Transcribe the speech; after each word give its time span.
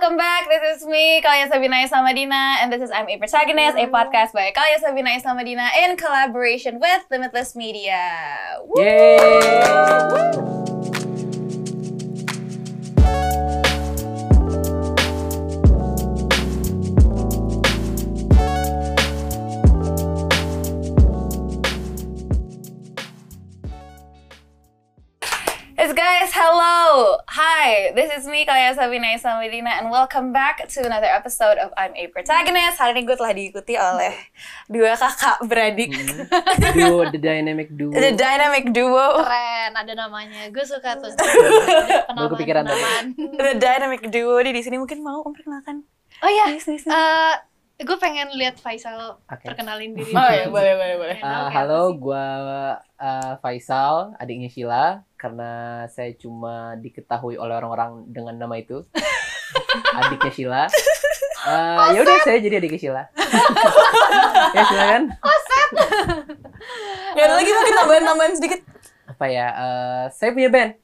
welcome 0.00 0.16
back. 0.16 0.48
This 0.48 0.76
is 0.76 0.86
me, 0.86 1.20
Kalia 1.20 1.50
Sabina 1.50 1.76
Islamadina, 1.76 2.62
and 2.62 2.72
this 2.72 2.80
is 2.80 2.90
I'm 2.92 3.08
a 3.08 3.18
Protagonist, 3.18 3.76
a 3.76 3.88
podcast 3.88 4.32
by 4.32 4.52
Kalia 4.54 4.78
Sabina 4.78 5.10
Islamadina 5.10 5.70
in 5.76 5.96
collaboration 5.96 6.78
with 6.78 7.02
Limitless 7.10 7.56
Media. 7.56 7.98
Woo! 8.64 8.80
Yeay. 8.80 10.77
Guys, 25.98 26.30
hello! 26.30 27.18
Hi, 27.26 27.90
this 27.90 28.06
is 28.14 28.22
me, 28.30 28.46
Kalia 28.46 28.70
Sabina 28.70 29.18
Islamadina, 29.18 29.82
and 29.82 29.90
welcome 29.90 30.30
back 30.30 30.62
to 30.70 30.86
another 30.86 31.10
episode 31.10 31.58
of 31.58 31.74
I'm 31.74 31.90
a 31.98 32.06
Protagonist. 32.14 32.78
Hari 32.78 32.94
ini 32.94 33.02
gue 33.02 33.18
telah 33.18 33.34
diikuti 33.34 33.74
oleh 33.74 34.14
dua 34.70 34.94
kakak 34.94 35.42
beradik. 35.50 35.90
Duo, 36.78 37.02
the 37.10 37.18
dynamic 37.18 37.74
duo. 37.74 37.90
The 37.90 38.14
dynamic 38.14 38.70
duo. 38.70 39.26
keren 39.26 39.74
ada 39.74 39.92
namanya 39.98 40.46
gue 40.54 40.62
suka 40.62 41.02
tuh 41.02 41.10
Baru 42.14 42.30
kepikiran 42.38 42.62
tadi. 42.62 42.78
penamaan 42.78 43.04
The 43.34 43.58
dynamic 43.58 44.06
duo 44.06 44.38
di 44.38 44.54
di 44.54 44.62
sini 44.62 44.78
mungkin 44.78 45.02
mau 45.02 45.26
memperkenalkan. 45.26 45.82
oh 46.22 46.30
iya 46.30 46.46
please, 46.54 46.62
please. 46.62 46.86
eh 46.86 47.34
gue 47.78 47.98
pengen 48.02 48.34
lihat 48.34 48.58
Faisal 48.58 49.22
Oke. 49.30 49.46
perkenalin 49.46 49.94
diri 49.94 50.10
Oh 50.18 50.30
ya, 50.34 50.50
boleh, 50.50 50.74
boleh, 50.74 50.96
boleh. 50.98 51.18
Uh, 51.22 51.46
kayak 51.46 51.54
halo, 51.54 51.78
apa 51.78 51.94
sih? 51.94 51.98
gua 52.02 52.26
uh, 52.98 53.32
Faisal, 53.38 53.94
adiknya 54.18 54.50
Sheila. 54.50 55.06
Karena 55.14 55.86
saya 55.90 56.10
cuma 56.18 56.74
diketahui 56.78 57.38
oleh 57.38 57.54
orang-orang 57.54 58.06
dengan 58.10 58.34
nama 58.34 58.54
itu, 58.58 58.82
adiknya 60.02 60.32
Sheila. 60.34 60.62
Uh, 61.46 61.90
ya 61.94 62.02
udah 62.02 62.16
saya 62.26 62.42
jadi 62.42 62.58
adiknya 62.58 62.80
Sheila. 62.82 63.04
ya 64.54 64.62
silakan. 64.66 65.02
Ya 67.14 67.22
ada 67.30 67.34
lagi 67.38 67.50
mungkin 67.54 67.74
tambahan-tambahan 67.78 68.34
sedikit. 68.34 68.60
Apa 69.06 69.26
ya? 69.30 69.46
uh, 69.54 70.04
saya 70.10 70.34
punya 70.34 70.50
band. 70.50 70.74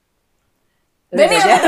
Band 1.11 1.31
ya? 1.31 1.59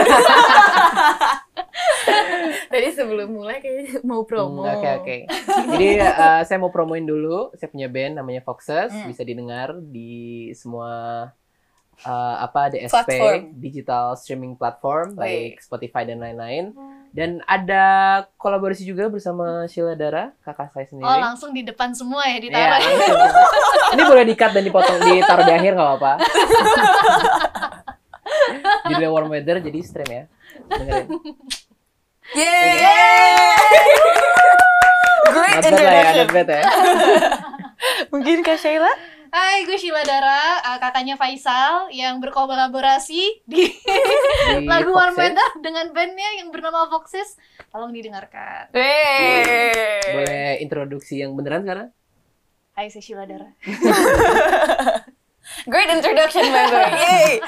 Tadi 2.67 2.89
sebelum 2.93 3.29
mulai 3.33 3.61
kayaknya 3.61 4.01
mau 4.03 4.25
promo. 4.25 4.65
Hmm, 4.65 4.75
Oke 4.79 4.89
oke. 5.01 5.17
Jadi 5.77 5.89
uh, 6.01 6.43
saya 6.43 6.59
mau 6.59 6.71
promoin 6.71 7.03
dulu. 7.03 7.53
Saya 7.55 7.69
punya 7.69 7.87
band 7.87 8.19
namanya 8.19 8.43
Foxes. 8.43 8.91
Hmm. 8.91 9.07
Bisa 9.07 9.23
didengar 9.23 9.77
di 9.79 10.51
semua 10.53 10.91
uh, 12.03 12.37
apa 12.39 12.69
DSP 12.69 12.91
Platform. 12.93 13.41
digital 13.57 14.07
streaming 14.15 14.55
platform 14.55 15.17
Baik. 15.17 15.21
baik 15.21 15.55
Spotify 15.61 16.03
dan 16.05 16.21
lain-lain. 16.21 16.75
Dan 17.17 17.41
ada 17.49 17.85
kolaborasi 18.37 18.85
juga 18.85 19.09
bersama 19.09 19.65
Sheila 19.73 19.97
Dara, 19.97 20.37
kakak 20.45 20.69
saya 20.69 20.85
sendiri. 20.85 21.09
oh 21.09 21.17
langsung 21.17 21.49
di 21.57 21.65
depan 21.65 21.97
semua 21.97 22.29
ya 22.29 22.37
ditaruh 22.37 22.77
langsung. 22.77 23.17
Ini 23.97 24.03
boleh 24.05 24.25
di-cut 24.29 24.53
dan 24.53 24.61
dipotong 24.61 25.01
ditaruh 25.01 25.45
di 25.49 25.55
akhir 25.57 25.73
nggak 25.81 25.89
apa-apa. 25.97 26.13
Judulnya 28.87 29.11
Warm 29.11 29.31
Weather 29.33 29.59
jadi 29.63 29.79
stream 29.81 30.11
ya. 30.11 30.25
Dengerin. 30.69 31.07
Yeay! 32.35 33.55
Great 35.27 35.55
Not 35.55 35.63
bad 35.63 35.73
lah 35.73 35.79
ya, 35.79 35.81
introduction. 36.03 36.17
not 36.17 36.31
bad 36.33 36.49
ya. 36.49 36.63
Mungkin 38.13 38.37
Kak 38.43 38.59
Sheila? 38.59 38.91
Hai 39.29 39.63
gue 39.63 39.77
Sheila 39.77 40.01
Dara 40.01 40.59
eh, 40.65 40.79
kakaknya 40.81 41.15
Faisal 41.15 41.93
yang 41.93 42.19
berkolaborasi 42.19 43.45
di 43.45 43.63
Di 43.69 44.65
lagu 44.71 44.91
Warm 44.91 45.13
Foxes. 45.13 45.29
Weather 45.29 45.49
dengan 45.61 45.87
bandnya 45.93 46.41
yang 46.41 46.49
bernama 46.49 46.89
Foxes 46.89 47.37
tolong 47.69 47.93
didengarkan 47.93 48.73
Yeay! 48.73 50.01
Boleh 50.09 50.51
introduksi 50.59 51.21
yang 51.21 51.37
beneran 51.37 51.63
sekarang? 51.63 51.89
Hai 52.73 52.89
saya 52.89 53.03
Sheila 53.03 53.25
Dara 53.25 53.49
Great 55.71 55.91
introduction 55.93 56.43
by 56.49 56.65
the 56.67 56.79
way. 56.91 57.39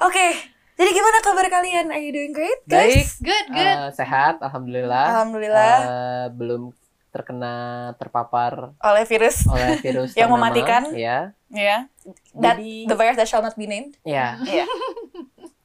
Oke, 0.00 0.26
jadi 0.74 0.90
gimana 0.90 1.18
kabar 1.20 1.46
kalian? 1.48 1.86
Are 1.88 1.98
you 1.98 2.10
doing 2.10 2.30
great, 2.30 2.60
Baik, 2.64 3.06
guys? 3.06 3.18
good 3.18 3.46
good 3.48 3.78
eh, 3.78 3.90
sehat, 3.92 4.40
alhamdulillah. 4.40 5.04
Alhamdulillah. 5.12 5.74
Eh, 5.78 6.26
belum 6.32 6.74
terkena 7.08 7.54
terpapar 7.94 8.74
Oleh 8.80 9.04
virus. 9.04 9.46
oleh 9.46 9.78
virus 9.84 10.12
Yang 10.12 10.26
ternama, 10.26 10.36
mematikan. 10.36 10.82
Ya, 10.92 11.30
Ya. 11.48 11.86
That 12.34 12.58
Jadi- 12.58 12.86
the 12.86 12.96
virus 12.96 13.16
that 13.16 13.28
shall 13.28 13.38
not 13.40 13.54
be 13.54 13.64
named. 13.64 13.94
ya. 14.02 14.34
Iya. 14.40 14.66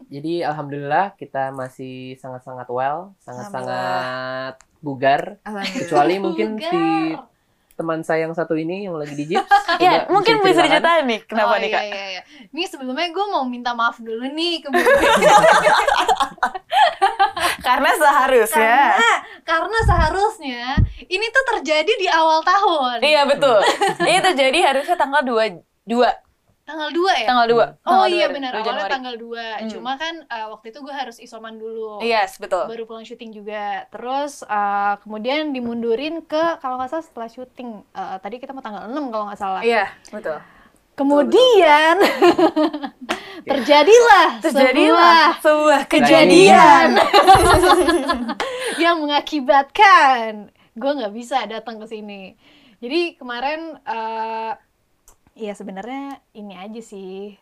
Jadi 0.10 0.42
alhamdulillah 0.42 1.14
kita 1.16 1.50
masih 1.52 2.18
sangat-sangat 2.18 2.66
well, 2.68 3.14
sangat-sangat 3.20 4.58
bugar. 4.80 5.38
Kecuali 5.72 6.18
mungkin 6.18 6.58
Bugar. 6.58 6.66
si 6.66 6.82
teman 7.80 8.04
saya 8.04 8.28
yang 8.28 8.36
satu 8.36 8.60
ini 8.60 8.84
yang 8.92 9.00
lagi 9.00 9.16
di 9.16 9.24
Jeeps. 9.32 9.48
Ya, 9.80 10.04
mungkin 10.12 10.44
bisa 10.44 10.60
diceritakan. 10.60 10.68
diceritain 10.68 11.04
nih 11.08 11.20
kenapa 11.24 11.56
oh, 11.56 11.58
nih, 11.64 11.72
iya, 11.72 11.80
Kak? 11.80 11.84
iya, 11.88 12.06
iya. 12.12 12.22
Ini 12.52 12.64
sebelumnya 12.68 13.08
gue 13.16 13.26
mau 13.32 13.48
minta 13.48 13.72
maaf 13.72 13.96
dulu 14.04 14.28
nih 14.28 14.60
ke 14.60 14.68
Bu. 14.68 14.76
Karena 17.70 17.92
seharusnya. 17.96 18.76
karena 18.98 19.12
karena 19.46 19.80
seharusnya 19.86 20.64
ini 21.06 21.26
tuh 21.32 21.44
terjadi 21.56 21.94
di 21.96 22.08
awal 22.12 22.44
tahun. 22.44 23.00
Iya, 23.00 23.24
betul. 23.30 23.62
Ini 24.04 24.20
terjadi 24.26 24.60
harusnya 24.74 24.98
tanggal 25.00 25.22
2 25.24 25.64
2 25.88 26.29
Tanggal 26.70 26.90
2 26.94 27.02
ya? 27.26 27.26
tanggal 27.26 27.48
2. 27.50 27.90
oh 27.90 28.06
iya 28.06 28.30
benar, 28.30 28.52
2 28.54 28.62
awalnya 28.62 28.70
Januari. 28.86 28.94
tanggal 28.94 29.16
2. 29.18 29.34
Hmm. 29.34 29.70
Cuma 29.74 29.92
kan 29.98 30.14
eh, 30.22 30.48
waktu 30.54 30.66
itu 30.70 30.80
gue 30.86 30.94
harus 30.94 31.18
isoman 31.18 31.58
dulu. 31.58 31.98
Yes, 32.06 32.38
betul. 32.38 32.70
Baru 32.70 32.86
pulang 32.86 33.02
syuting 33.02 33.34
juga. 33.34 33.90
Terus 33.90 34.46
eh, 34.46 34.94
kemudian 35.02 35.50
dimundurin 35.50 36.22
ke 36.22 36.62
kalau 36.62 36.78
nggak 36.78 36.94
salah 36.94 37.06
setelah 37.10 37.26
syuting. 37.26 37.82
Eh, 37.90 38.18
tadi 38.22 38.38
kita 38.38 38.54
mau 38.54 38.62
tanggal 38.62 38.86
6 38.86 38.94
kalau 39.10 39.26
nggak 39.34 39.42
salah. 39.42 39.62
Iya, 39.66 39.90
betul. 40.14 40.38
Kemudian 40.94 41.96
terjadilah, 43.50 44.44
Terjadilah 44.44 45.40
sebuah 45.40 45.82
kejadian 45.88 47.00
yang 48.84 49.00
mengakibatkan 49.00 50.52
gue 50.76 50.92
nggak 50.92 51.14
bisa 51.16 51.48
datang 51.48 51.80
ke 51.82 51.88
sini. 51.90 52.36
Jadi 52.80 53.16
kemarin 53.16 53.80
eh 53.84 54.54
ya 55.40 55.56
sebenarnya 55.56 56.20
ini 56.36 56.54
aja 56.60 56.82
sih 56.84 57.40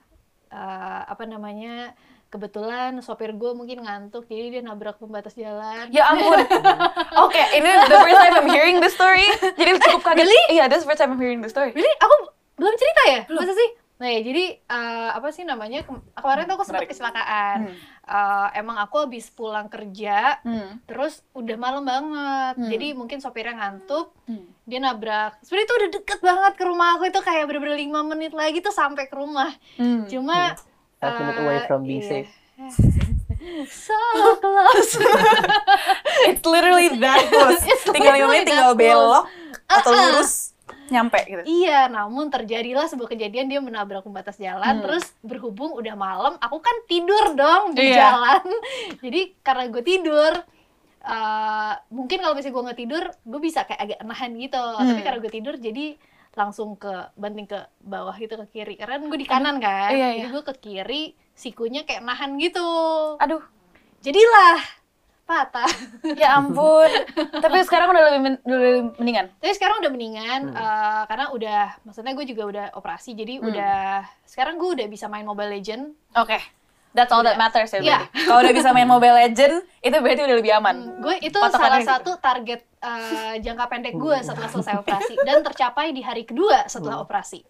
eh, 0.53 1.01
apa 1.09 1.25
namanya 1.25 1.97
kebetulan 2.27 2.99
sopir 2.99 3.31
gue 3.31 3.51
mungkin 3.55 3.87
ngantuk 3.87 4.27
jadi 4.27 4.59
dia 4.59 4.61
nabrak 4.61 4.99
pembatas 4.99 5.33
jalan. 5.33 5.87
Ya 5.95 6.11
ampun. 6.11 6.43
Oke, 7.25 7.39
ini 7.55 7.69
the 7.87 7.97
first 8.03 8.19
time 8.19 8.35
I'm 8.35 8.49
hearing 8.51 8.77
the 8.83 8.91
story. 8.91 9.27
Jadi 9.55 9.79
cukup 9.79 10.01
kaget. 10.03 10.27
Iya, 10.51 10.67
this 10.67 10.83
is 10.83 10.85
the 10.85 10.89
first 10.91 10.99
time 10.99 11.15
I'm 11.15 11.21
hearing 11.23 11.39
the 11.39 11.47
story. 11.47 11.71
Really? 11.71 11.95
Aku 12.03 12.15
belum 12.59 12.75
cerita 12.75 13.01
ya? 13.07 13.19
Masa 13.31 13.53
sih? 13.55 13.69
Nah 13.97 14.07
ya, 14.07 14.21
jadi 14.21 14.45
eh, 14.57 15.09
apa 15.09 15.29
sih 15.29 15.41
namanya 15.41 15.81
kem- 15.81 16.05
kemarin 16.13 16.45
tuh 16.45 16.53
aku 16.53 16.63
sempat 16.63 16.81
Menarik. 16.81 16.91
kecelakaan. 16.91 17.57
Hmm. 17.63 17.75
Eh, 18.07 18.47
emang 18.55 18.77
aku 18.77 18.95
habis 19.01 19.27
pulang 19.27 19.67
kerja, 19.67 20.37
Hmm. 20.39 20.77
terus 20.83 21.25
udah 21.31 21.55
malam 21.55 21.81
banget. 21.81 22.55
Hmm. 22.55 22.69
Jadi 22.69 22.87
mungkin 22.93 23.17
sopirnya 23.17 23.53
ngantuk, 23.53 24.13
Hmm. 24.23 24.45
dia 24.63 24.77
nabrak. 24.77 25.41
Sebenarnya 25.41 25.65
itu 25.65 25.75
udah 25.75 25.89
deket 25.91 26.19
banget 26.21 26.53
ke 26.53 26.63
rumah 26.63 26.87
aku 26.93 27.03
itu 27.05 27.19
kayak 27.19 27.45
bener-bener 27.45 27.75
lima 27.75 28.01
menit 28.03 28.31
lagi 28.31 28.59
tuh 28.59 28.71
sampai 28.71 29.05
ke 29.05 29.13
rumah. 29.13 29.49
Hmm. 29.75 30.05
Cuma 30.05 30.53
Five 30.95 31.13
minutes 31.15 31.35
eh, 31.35 31.43
away 31.43 31.57
from 31.63 31.81
being 31.83 31.99
iya. 31.99 32.09
safe. 32.23 32.31
so 33.67 33.97
close. 34.37 34.93
It's 36.25 36.43
literally 36.43 36.89
that 36.97 37.21
close. 37.27 37.61
It's 37.71 37.83
tinggal 37.83 38.13
lima 38.13 38.27
literally 38.27 38.33
menit, 38.35 38.47
tinggal 38.47 38.73
belok 38.73 39.25
atau 39.67 39.89
Uh-uh. 39.89 40.03
lurus 40.15 40.56
nyampe 40.87 41.19
gitu. 41.23 41.41
Iya, 41.43 41.87
namun 41.87 42.27
terjadilah 42.27 42.87
sebuah 42.87 43.09
kejadian 43.09 43.47
dia 43.47 43.59
menabrak 43.59 44.01
pembatas 44.01 44.35
jalan, 44.35 44.79
Hmm. 44.79 44.83
terus 44.83 45.05
berhubung 45.21 45.73
udah 45.73 45.95
malam, 45.95 46.33
aku 46.39 46.57
kan 46.59 46.75
tidur 46.85 47.33
dong 47.33 47.73
di 47.73 47.91
Iya. 47.91 47.95
jalan. 48.07 48.43
Jadi 49.03 49.35
karena 49.39 49.67
gue 49.67 49.83
tidur, 49.83 50.33
eh, 51.01 51.73
mungkin 51.89 52.17
kalau 52.19 52.33
misalnya 52.33 52.55
gue 52.55 52.65
nggak 52.67 52.79
tidur, 52.79 53.03
gue 53.23 53.39
bisa 53.39 53.63
kayak 53.63 53.81
agak 53.81 53.99
nahan 54.01 54.31
gitu. 54.35 54.59
Tapi 54.59 54.91
Hmm. 54.91 55.05
karena 55.05 55.19
gue 55.19 55.33
tidur, 55.33 55.55
jadi 55.55 55.85
langsung 56.33 56.77
ke 56.77 56.93
banting 57.17 57.49
ke 57.49 57.57
bawah 57.81 58.13
gitu 58.13 58.37
ke 58.37 58.45
kiri. 58.53 58.75
Karena 58.77 59.01
gue 59.01 59.17
di 59.17 59.25
kanan 59.25 59.57
kan, 59.57 59.89
Iya, 59.89 60.21
jadi 60.21 60.27
iya. 60.29 60.33
gue 60.33 60.43
ke 60.45 60.53
kiri, 60.55 61.03
sikunya 61.33 61.81
kayak 61.81 62.05
nahan 62.05 62.37
gitu. 62.37 62.65
Aduh, 63.17 63.41
Jadilah 63.97 64.61
patah. 65.27 65.67
ya 66.15 66.39
ampun. 66.39 66.87
Tapi 67.35 67.57
sekarang 67.61 67.91
udah 67.91 68.03
lebih, 68.07 68.21
men- 68.21 68.41
udah 68.41 68.57
lebih 68.57 68.83
mendingan. 68.95 69.25
Tapi 69.37 69.53
sekarang 69.53 69.77
udah 69.77 69.91
mendingan 69.91 70.41
Hmm. 70.47 70.55
eh, 70.55 71.01
karena 71.05 71.25
udah 71.29 71.61
maksudnya 71.83 72.13
gue 72.13 72.25
juga 72.25 72.43
udah 72.45 72.65
operasi 72.73 73.11
jadi 73.11 73.37
Hmm. 73.37 73.47
udah 73.47 73.75
sekarang 74.23 74.55
gue 74.55 74.69
udah 74.73 74.87
bisa 74.87 75.05
main 75.05 75.23
Mobile 75.23 75.51
Legend. 75.51 75.91
Oke. 76.15 76.39
That's 76.89 77.11
all 77.11 77.21
that 77.21 77.35
Udah. 77.35 77.45
matters 77.45 77.69
ya 77.69 77.77
Iya. 77.77 77.83
berarti. 78.01 78.25
Kalau 78.25 78.39
udah 78.39 78.53
bisa 78.55 78.69
main 78.71 78.87
Mobile 78.87 79.17
Legend, 79.19 79.53
itu 79.79 79.95
berarti 79.95 80.21
udah 80.23 80.37
lebih 80.39 80.53
aman. 80.55 80.75
Hmm, 80.79 80.97
gue 80.97 81.15
itu 81.21 81.37
salah 81.37 81.77
gitu. 81.77 81.91
satu 81.91 82.11
target 82.17 82.61
eh, 82.79 83.35
jangka 83.37 83.65
pendek 83.67 83.93
gue 83.93 84.17
setelah 84.19 84.47
selesai 84.47 84.77
operasi 84.77 85.13
dan 85.21 85.41
tercapai 85.41 85.91
di 85.91 85.99
hari 85.99 86.23
kedua 86.23 86.65
setelah 86.65 86.97
operasi. 86.97 87.41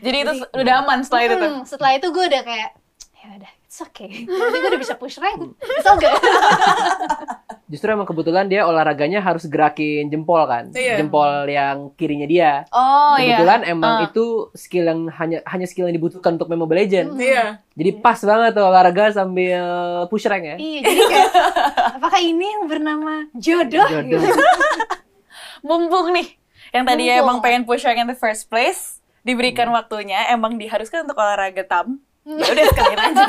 Jadi 0.00 0.16
itu 0.16 0.32
udah 0.52 0.74
aman 0.80 1.02
setelah 1.02 1.22
itu 1.22 1.34
tuh. 1.36 1.50
Hmm, 1.52 1.62
setelah 1.64 1.92
itu 1.92 2.06
gue 2.08 2.24
udah 2.24 2.42
kayak 2.42 2.70
ya 3.16 3.28
udah 3.36 3.52
it's 3.66 3.78
okay. 3.80 4.24
Tapi 4.24 4.56
gue 4.56 4.68
udah 4.68 4.80
bisa 4.80 4.94
push 4.94 5.18
rank. 5.18 5.58
Bisa 5.58 5.90
gak? 5.92 6.14
Justru 7.66 7.90
emang 7.90 8.06
kebetulan 8.06 8.46
dia 8.46 8.62
olahraganya 8.62 9.18
harus 9.18 9.42
gerakin 9.44 10.06
jempol 10.06 10.38
kan. 10.44 10.70
Iya. 10.70 10.96
Jempol 10.96 11.26
yang 11.46 11.90
kirinya 11.92 12.22
dia. 12.24 12.62
Oh 12.70 13.18
iya. 13.18 13.34
Kebetulan 13.34 13.60
emang 13.66 13.92
Ah. 13.96 14.06
itu 14.06 14.24
skill 14.52 14.86
yang 14.86 15.00
hanya 15.12 15.42
hanya 15.44 15.66
skill 15.66 15.84
yang 15.84 15.94
dibutuhkan 15.94 16.34
untuk 16.34 16.46
main 16.46 16.56
Mobile 16.56 16.78
Legends. 16.80 17.18
Iya. 17.18 17.58
Jadi 17.74 17.90
pas 17.96 18.16
banget 18.16 18.54
tuh 18.54 18.64
olahraga 18.64 19.10
sambil 19.12 19.62
push 20.06 20.24
rank 20.24 20.46
ya. 20.46 20.56
iya, 20.56 20.80
jadi 20.80 21.02
kayak 21.04 21.30
apakah 21.98 22.20
ini 22.20 22.46
yang 22.46 22.64
bernama 22.64 23.12
jodoh? 23.34 23.82
Jodoh. 23.84 24.14
Gitu. 24.14 24.30
Mumpung 25.66 26.14
nih 26.14 26.38
yang 26.70 26.84
tadi 26.84 27.04
Mumpung. 27.04 27.18
emang 27.20 27.38
pengen 27.40 27.62
push 27.64 27.82
rank 27.82 27.98
in 27.98 28.06
the 28.06 28.14
first 28.14 28.46
place, 28.46 29.02
diberikan 29.22 29.66
waktunya 29.68 30.30
emang 30.30 30.54
diharuskan 30.54 31.02
untuk 31.02 31.18
olahraga 31.18 31.66
tam. 31.66 31.98
Ya 32.26 32.42
udah 32.44 32.64
sekalian 32.66 33.00
aja. 33.00 33.24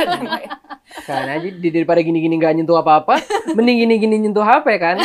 Kan 1.08 1.30
aja 1.30 1.48
di- 1.48 1.70
daripada 1.70 2.02
gini-gini 2.02 2.36
nggak 2.36 2.54
nyentuh 2.56 2.76
apa-apa, 2.76 3.22
mending 3.54 3.78
gini-gini 3.80 4.18
nyentuh 4.20 4.42
HP 4.42 4.66
kan. 4.78 4.98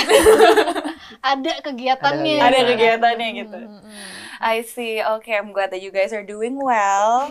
Ada 1.21 1.61
kegiatannya. 1.61 2.37
Ada 2.39 2.56
Ada 2.56 2.59
kegiatannya 2.67 3.29
gitu. 3.37 3.59
Mm, 3.59 3.69
mm, 3.69 3.83
mm. 3.85 4.11
I 4.43 4.65
see. 4.65 4.99
Okay, 4.99 5.37
I'm 5.37 5.53
glad 5.53 5.71
that 5.71 5.79
you 5.79 5.91
guys 5.91 6.11
are 6.11 6.25
doing 6.25 6.56
well. 6.56 7.31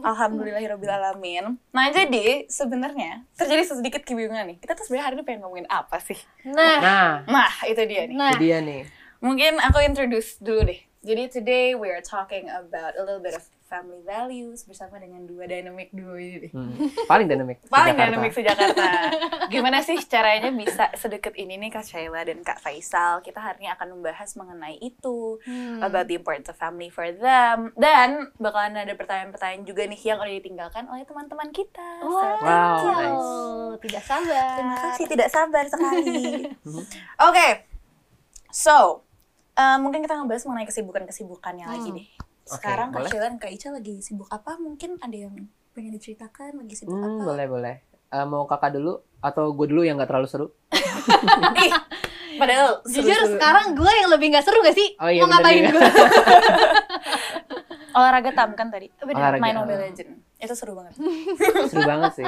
Alhamdulillahirobbilalamin. 0.00 1.60
Nah, 1.68 1.86
jadi 1.88 2.48
sebenarnya 2.48 3.28
terjadi 3.34 3.62
sedikit 3.68 4.02
kebingungan 4.02 4.48
nih. 4.48 4.58
Kita 4.58 4.74
tuh 4.74 4.84
sebenarnya 4.84 5.06
hari 5.06 5.14
ini 5.14 5.24
pengen 5.24 5.40
ngomongin 5.42 5.68
apa 5.68 5.98
sih? 5.98 6.18
Nah, 6.44 6.78
Nah, 6.78 7.10
Nah, 7.26 7.50
itu 7.62 7.82
dia 7.84 8.02
nih. 8.04 8.16
nah, 8.16 8.32
itu 8.32 8.40
dia 8.40 8.58
nih. 8.58 8.82
Mungkin 9.18 9.58
aku 9.60 9.78
introduce 9.80 10.38
dulu 10.38 10.64
deh. 10.64 10.80
Jadi 10.98 11.22
today 11.30 11.66
we 11.72 11.88
are 11.88 12.02
talking 12.02 12.46
about 12.48 12.94
a 12.94 13.02
little 13.02 13.20
bit 13.20 13.34
of 13.34 13.46
family 13.68 14.00
values 14.00 14.64
bersama 14.64 14.96
dengan 14.96 15.22
dua 15.22 15.44
dynamic 15.44 15.88
duo 15.90 16.16
ini. 16.16 16.48
Hmm, 16.48 16.72
paling 17.04 17.26
dinamik. 17.26 17.60
Paling 17.64 17.92
Jakarta. 17.92 18.08
dynamic 18.10 18.30
se-Jakarta. 18.32 18.86
Gimana 19.46 19.78
sih 19.78 20.00
caranya 20.02 20.48
bisa 20.50 20.88
sedekat 20.94 21.36
ini 21.36 21.54
nih 21.58 21.70
Kak 21.70 21.84
Shaila 21.84 22.24
dan 22.24 22.40
Kak 22.40 22.58
Faisal? 22.58 23.20
Kita 23.20 23.38
hari 23.38 23.62
ini 23.62 23.70
akan 23.70 23.94
membahas 23.94 24.32
mengenai 24.34 24.76
itu. 24.78 25.38
Hmm. 25.44 25.80
about 25.80 26.06
the 26.06 26.14
importance 26.14 26.46
of 26.46 26.56
family 26.56 26.88
for 26.88 27.04
them 27.04 27.70
dan 27.74 28.32
bakalan 28.36 28.74
ada 28.74 28.92
pertanyaan-pertanyaan 28.92 29.62
juga 29.62 29.84
nih 29.84 30.00
yang 30.00 30.16
udah 30.16 30.32
ditinggalkan 30.32 30.84
oleh 30.86 31.02
teman-teman 31.02 31.50
kita. 31.50 31.88
So, 32.00 32.08
Wow, 32.08 32.38
Wow, 32.38 32.40
thank 32.40 32.80
you. 32.80 32.92
nice. 32.94 33.80
tidak 33.80 34.02
sabar. 34.04 34.48
Terima 34.54 34.76
kasih, 34.82 35.04
tidak 35.06 35.28
sabar 35.28 35.64
sekali. 35.66 36.24
Mhm. 36.66 36.82
Oke, 37.22 37.48
so 38.48 39.02
uh, 39.54 39.76
mungkin 39.76 40.00
kita 40.00 40.14
ngebahas 40.14 40.44
mengenai 40.44 40.66
kesibukan-kesibukannya 40.66 41.66
lagi 41.66 41.88
Hmm. 41.88 41.98
deh. 41.98 42.08
Sekarang 42.50 42.88
Kak 42.88 42.98
boleh. 42.98 43.10
Sheila 43.10 43.26
dan 43.26 43.36
Kak 43.36 43.50
Ica 43.50 43.68
lagi 43.70 43.94
sibuk 43.98 44.28
apa? 44.28 44.56
Mungkin 44.56 44.96
ada 44.98 45.16
yang 45.18 45.34
pengen 45.70 45.92
diceritakan 45.92 46.56
lagi 46.56 46.74
sibuk 46.74 46.92
Hmm, 46.92 47.18
apa? 47.18 47.24
boleh 47.26 47.46
boleh. 47.46 47.74
Eh, 48.08 48.24
mau 48.24 48.44
kakak 48.44 48.72
dulu 48.72 48.92
atau 49.18 49.52
gue 49.52 49.66
dulu 49.66 49.82
yang 49.82 49.96
nggak 49.96 50.08
terlalu 50.08 50.26
seru? 50.26 50.46
Padahal 52.38 52.80
Jujur 52.84 53.02
seru-seru. 53.04 53.34
sekarang 53.34 53.74
gue 53.74 53.92
yang 53.92 54.08
lebih 54.08 54.30
gak 54.30 54.46
seru 54.46 54.62
gak 54.62 54.72
sih? 54.72 54.94
Oh 54.96 55.10
iya, 55.10 55.20
Mau 55.20 55.28
ngapain 55.28 55.58
gue? 55.66 55.82
olahraga 57.98 58.30
tam 58.30 58.54
kan 58.54 58.70
tadi. 58.70 58.86
Olahraga. 59.02 59.42
Main 59.42 59.58
Mobile 59.58 59.80
Legend. 59.82 60.10
Itu 60.38 60.54
seru 60.54 60.78
banget. 60.78 60.94
Seru 61.70 61.82
banget 61.82 62.12
sih. 62.14 62.26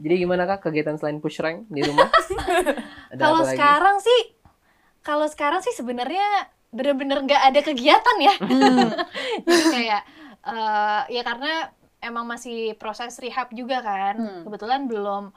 Jadi 0.00 0.14
gimana 0.16 0.48
kak 0.48 0.64
kegiatan 0.64 0.96
selain 0.96 1.20
push 1.20 1.36
rank 1.38 1.68
di 1.68 1.84
rumah? 1.84 2.08
Kalau 3.12 3.44
sekarang 3.44 4.00
sih, 4.00 4.20
kalau 5.02 5.28
sekarang 5.28 5.60
sih 5.60 5.76
sebenarnya 5.76 6.48
bener-bener 6.70 7.18
nggak 7.20 7.42
ada 7.50 7.60
kegiatan 7.60 8.16
ya. 8.18 8.34
Jadi 9.46 9.62
kayak 9.68 10.02
eh, 10.42 11.00
ya 11.10 11.22
karena 11.22 11.68
emang 11.98 12.24
masih 12.24 12.72
proses 12.74 13.18
rehab 13.18 13.50
juga 13.50 13.78
kan. 13.80 14.14
Hmm. 14.16 14.42
Kebetulan 14.42 14.86
belum 14.86 15.34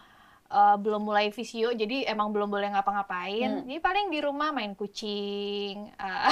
eh, 0.47 0.75
belum 0.77 1.01
mulai 1.01 1.27
visio, 1.29 1.73
jadi 1.73 2.05
emang 2.05 2.29
belum 2.29 2.47
boleh 2.47 2.69
Hmm. 2.69 2.77
ngapa-ngapain. 2.77 3.65
Jadi 3.65 3.77
paling 3.79 4.07
di 4.07 4.21
rumah 4.21 4.53
main 4.53 4.71
kucing. 4.71 5.89
eh, 5.89 6.29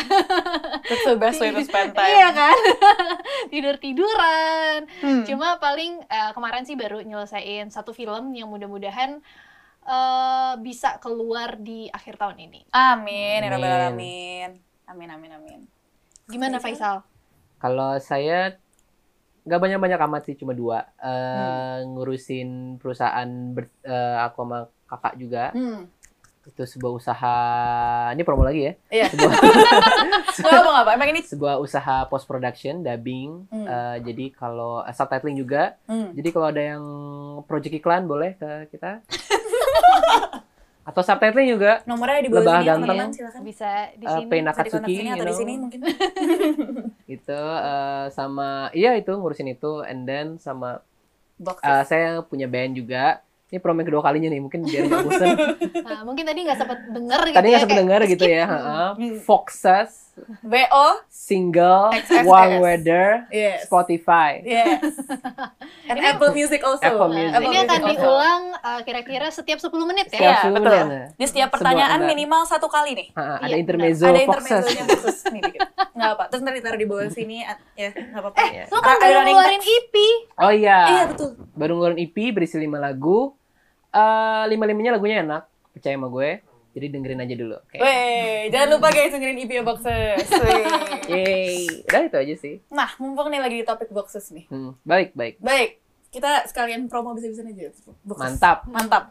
That's 0.86 1.04
the 1.04 1.18
best 1.18 1.42
way 1.42 1.50
to 1.50 1.62
spend 1.62 1.92
time. 1.92 2.06
Iya 2.07 2.30
kan? 2.31 2.57
Tidur 3.51 3.75
tiduran. 3.75 4.86
Hmm. 5.01 5.25
Cuma 5.25 5.57
paling 5.57 6.06
eh, 6.06 6.31
kemarin 6.31 6.62
sih 6.62 6.77
baru 6.77 7.01
nyelesain 7.01 7.68
satu 7.68 7.92
film 7.92 8.30
yang 8.31 8.45
mudah-mudahan 8.47 9.18
eh, 9.81 10.54
bisa 10.62 11.01
keluar 11.01 11.57
di 11.57 11.89
akhir 11.89 12.15
tahun 12.15 12.38
ini. 12.39 12.69
Amin, 12.71 13.42
ya 13.42 13.50
rabbal 13.50 13.65
Amin. 13.65 13.81
alamin. 13.81 14.51
Amin, 14.91 15.07
amin, 15.07 15.31
amin. 15.31 15.59
Gimana 16.27 16.59
Faisal? 16.59 16.99
Faisal? 16.99 17.09
Kalau 17.57 17.95
saya 17.97 18.59
nggak 19.41 19.61
banyak-banyak 19.61 19.99
amat 20.01 20.21
sih, 20.27 20.35
cuma 20.35 20.51
dua. 20.51 20.83
Eh, 20.97 21.07
Hmm. 21.79 21.95
Ngurusin 21.95 22.49
perusahaan 22.75 23.25
ber- 23.49 23.71
eh, 23.81 24.17
aku 24.19 24.38
sama 24.41 24.59
kakak 24.85 25.13
juga. 25.15 25.43
Hmm. 25.51 25.88
Itu 26.41 26.65
sebuah 26.65 26.91
usaha. 26.91 27.38
Ini 28.11 28.21
promo 28.21 28.41
lagi 28.41 28.65
ya. 28.65 28.73
Iya. 28.91 29.07
Sebuah, 29.07 29.31
Nggak 30.41 30.59
apa 30.59 30.71
apa. 30.75 30.91
Emang 30.91 31.09
ini. 31.09 31.21
sebuah 31.21 31.55
usaha 31.55 32.03
post 32.05 32.25
production, 32.25 32.81
dubbing. 32.81 33.45
Hmm. 33.47 33.65
Eh, 33.65 33.97
jadi 34.03 34.25
kalau 34.33 34.81
eh, 34.81 34.91
subtitling 34.91 35.37
juga. 35.37 35.77
Hmm. 35.85 36.11
Jadi 36.11 36.29
kalau 36.29 36.47
ada 36.49 36.61
yang 36.61 36.83
project 37.45 37.77
iklan 37.77 38.03
boleh 38.03 38.35
ke 38.35 38.49
kita. 38.67 38.99
Atau 40.83 41.01
subtitling 41.01 41.50
juga. 41.51 41.72
Nomornya 41.83 42.19
di 42.19 42.28
bawah 42.28 42.42
Lebah 42.42 42.54
sini 42.54 42.60
ya, 42.60 42.68
ganteng. 42.68 42.81
teman-teman. 42.88 43.10
Silakan. 43.12 43.42
Bisa 43.44 43.69
di 43.92 44.01
Eh, 44.01 44.10
sini. 44.10 44.25
Pei 44.25 44.39
Bisa 44.39 44.42
di 44.42 44.42
kontak 44.42 44.56
Nakatsuki, 44.57 44.94
sini 44.94 45.07
atau 45.07 45.13
you 45.13 45.22
di 45.22 45.28
know. 45.28 45.38
sini 45.38 45.54
mungkin. 45.56 45.80
itu 47.16 47.39
eh, 47.60 48.06
sama 48.10 48.50
iya 48.72 48.92
itu 48.94 49.12
ngurusin 49.12 49.50
itu 49.50 49.83
and 49.83 50.01
then 50.04 50.28
sama 50.38 50.80
Boxes. 51.38 51.63
eh, 51.63 51.83
saya 51.86 52.07
punya 52.22 52.45
band 52.45 52.74
juga 52.75 53.19
ini 53.48 53.60
promo 53.60 53.78
yang 53.78 53.89
kedua 53.89 54.00
kalinya 54.01 54.30
nih 54.30 54.39
mungkin 54.39 54.63
biar 54.63 54.83
nggak 54.86 55.04
bosan 55.04 55.36
Nah, 55.83 56.00
mungkin 56.01 56.24
tadi 56.24 56.39
nggak 56.42 56.56
sempat 56.56 56.80
denger 56.88 57.19
gitu 57.22 57.36
tadi 57.36 57.44
ya. 57.44 57.51
nggak 57.51 57.62
sempat 57.62 57.69
kayak 57.69 57.83
dengar 57.83 58.01
gitu 58.07 58.24
skip. 58.24 58.31
ya 58.31 58.44
Hmm. 58.44 58.54
heeh. 58.54 58.89
Hmm. 58.95 59.19
Foxes 59.19 59.92
BO. 60.41 60.85
single 61.07 61.91
XXS. 61.91 62.23
Warm 62.23 62.53
Weather 62.59 63.25
Yes. 63.29 63.65
Spotify 63.65 64.41
Yes. 64.41 64.83
And 65.89 65.97
Apple 66.00 66.31
Music 66.31 66.59
also. 66.59 66.81
Apple 66.81 67.09
Music. 67.09 67.35
Ini 67.38 67.57
akan 67.62 67.79
also. 67.79 67.91
diulang 67.94 68.44
uh, 68.56 68.79
kira-kira 68.81 69.27
setiap 69.27 69.57
10 69.57 69.69
menit 69.85 70.07
ya. 70.07 70.13
Setiap 70.13 70.35
sepuluh 70.41 70.62
betul. 70.62 70.85
menit. 70.85 71.07
Di 71.13 71.25
setiap 71.25 71.50
pertanyaan 71.50 72.00
minimal 72.01 72.41
satu 72.44 72.65
kali 72.65 72.91
nih. 72.94 73.07
Heeh, 73.12 73.38
ada 73.38 73.47
Iya, 73.47 73.57
intermezzo 73.57 74.03
ada 74.03 74.19
Foxes 74.21 74.47
intermezzonya 74.47 74.83
khusus 74.88 75.18
nih 75.27 75.41
dikit. 75.41 75.62
Nggak 75.91 76.09
apa. 76.12 76.23
Terus 76.27 76.41
nanti 76.41 76.59
taruh 76.59 76.77
di 76.77 76.85
bawah 76.85 77.09
sini. 77.13 77.38
Ya, 77.73 77.89
nggak 77.89 78.18
apa-apa. 78.18 78.38
Iya. 78.45 78.63
Lo 78.68 78.79
kan 78.79 78.95
Ada 78.95 79.06
baru 79.12 79.19
ngeluarin. 79.27 79.62
EP. 79.62 79.95
oh 80.38 80.51
iya 80.51 80.79
Iya, 80.88 81.03
betul. 81.07 81.29
baru 81.51 81.71
ngeluarin 81.73 82.00
EP 82.00 82.18
berisi 82.31 82.56
lima 82.56 82.77
lagu 82.77 83.33
Eh 83.89 84.44
lima 84.47 84.63
limanya 84.63 84.95
lagunya 84.95 85.19
enak 85.19 85.44
percaya 85.69 85.94
sama 85.94 86.07
gue 86.07 86.39
jadi 86.71 86.88
dengerin 86.89 87.19
aja 87.19 87.35
dulu 87.35 87.56
oke 87.57 87.75
Weh, 87.75 88.47
jangan 88.47 88.68
lupa 88.71 88.87
guys 88.90 89.11
dengerin 89.11 89.37
EP 89.40 89.51
Boxes. 89.61 90.28
Weh. 90.28 90.66
Yeay. 91.11 91.83
udah 91.83 92.01
itu 92.04 92.18
aja 92.18 92.35
sih 92.37 92.56
Nah, 92.69 92.90
mumpung 92.97 93.28
nih 93.28 93.40
lagi 93.40 93.56
di 93.57 93.66
topik 93.66 93.90
Boxes 93.90 94.30
nih. 94.30 94.47
hmm, 94.47 94.80
baik 94.81 95.11
baik 95.13 95.35
Baik, 95.37 95.80
kita 96.07 96.44
sekalian 96.45 96.85
promo 96.85 97.11
bisa-bisa 97.11 97.42
aja. 97.42 97.71
Boxes. 98.01 98.19
Mantap. 98.35 98.57
Mantap. 98.66 99.04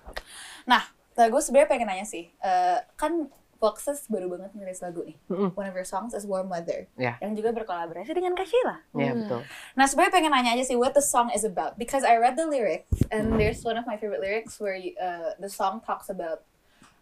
Nah, 0.62 0.84
nah 1.12 1.26
gue 1.26 1.40
sebenarnya 1.40 1.68
pengen 1.68 1.86
nanya 1.86 2.04
sih, 2.04 2.28
eh, 2.34 2.78
kan 2.94 3.28
Boxes 3.56 4.08
baru 4.08 4.28
banget 4.30 4.52
ngerilis 4.52 4.80
lagu 4.80 5.04
nih. 5.04 5.20
Mm-mm. 5.26 5.52
One 5.52 5.68
of 5.68 5.74
your 5.74 5.84
songs 5.84 6.12
is 6.12 6.24
Warm 6.24 6.48
Weather. 6.48 6.88
Ya. 6.96 7.20
Yang 7.20 7.44
juga 7.44 7.52
berkolaborasi 7.54 8.08
dengan 8.10 8.32
Kak 8.32 8.44
Sheila. 8.44 8.80
ya 8.94 9.12
Hmm. 9.12 9.20
betul 9.20 9.40
Nah, 9.76 9.84
sebenarnya 9.84 10.12
pengen 10.14 10.32
nanya 10.32 10.50
aja 10.54 10.64
sih 10.64 10.76
what 10.76 10.92
the 10.92 11.04
song 11.04 11.28
is 11.28 11.40
about 11.42 11.76
because 11.76 12.00
I 12.00 12.16
read 12.16 12.36
the 12.36 12.44
lyrics 12.44 12.88
and 13.08 13.36
there's 13.36 13.60
one 13.60 13.76
of 13.76 13.84
my 13.84 13.96
favorite 13.96 14.20
lyrics 14.20 14.56
where 14.56 14.72
you- 14.72 14.96
uh, 14.96 15.36
the 15.36 15.48
song 15.48 15.80
talks 15.80 16.08
about 16.08 16.40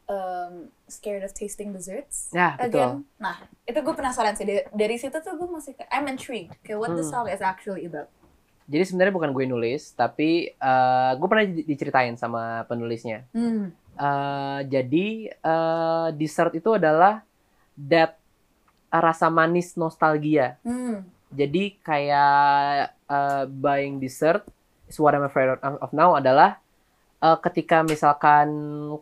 um, 0.09 0.53
scared 0.87 1.21
of 1.21 1.31
tasting 1.31 1.71
desserts 1.71 2.29
Ya, 2.31 2.57
betul. 2.57 2.67
again. 2.67 2.93
Nah, 3.17 3.37
itu 3.63 3.79
gue 3.79 3.95
penasaran 3.95 4.35
sih 4.35 4.43
dari, 4.43 4.63
dari 4.71 4.97
situ 4.97 5.15
tuh 5.15 5.35
gue 5.35 5.47
masih 5.47 5.73
I'm 5.89 6.05
intrigued 6.07 6.57
kayak 6.61 6.79
what 6.79 6.91
the 6.91 7.01
Hmm. 7.01 7.13
song 7.15 7.27
is 7.29 7.39
actually 7.39 7.85
about. 7.85 8.09
Jadi 8.69 8.85
sebenarnya 8.85 9.15
bukan 9.15 9.31
gue 9.31 9.45
nulis, 9.47 9.93
tapi 9.93 10.31
eh, 10.51 11.13
gue 11.15 11.25
pernah 11.27 11.45
di- 11.47 11.65
diceritain 11.65 12.17
sama 12.17 12.65
penulisnya. 12.65 13.25
Hmm. 13.31 13.73
Eh, 13.95 14.61
jadi 14.67 15.07
eh, 15.31 16.09
dessert 16.15 16.53
itu 16.53 16.75
adalah 16.75 17.25
that 17.79 18.17
rasa 18.91 19.29
manis 19.29 19.73
nostalgia. 19.75 20.57
Hmm. 20.61 21.05
Jadi 21.29 21.77
kayak 21.79 22.93
eh, 23.05 23.45
buying 23.47 23.97
dessert 23.99 24.45
is 24.85 24.97
what 24.97 25.13
I'm 25.13 25.25
afraid 25.25 25.49
of 25.61 25.91
now 25.91 26.17
adalah 26.17 26.61
eh, 27.19 27.39
ketika 27.41 27.83
misalkan 27.83 28.49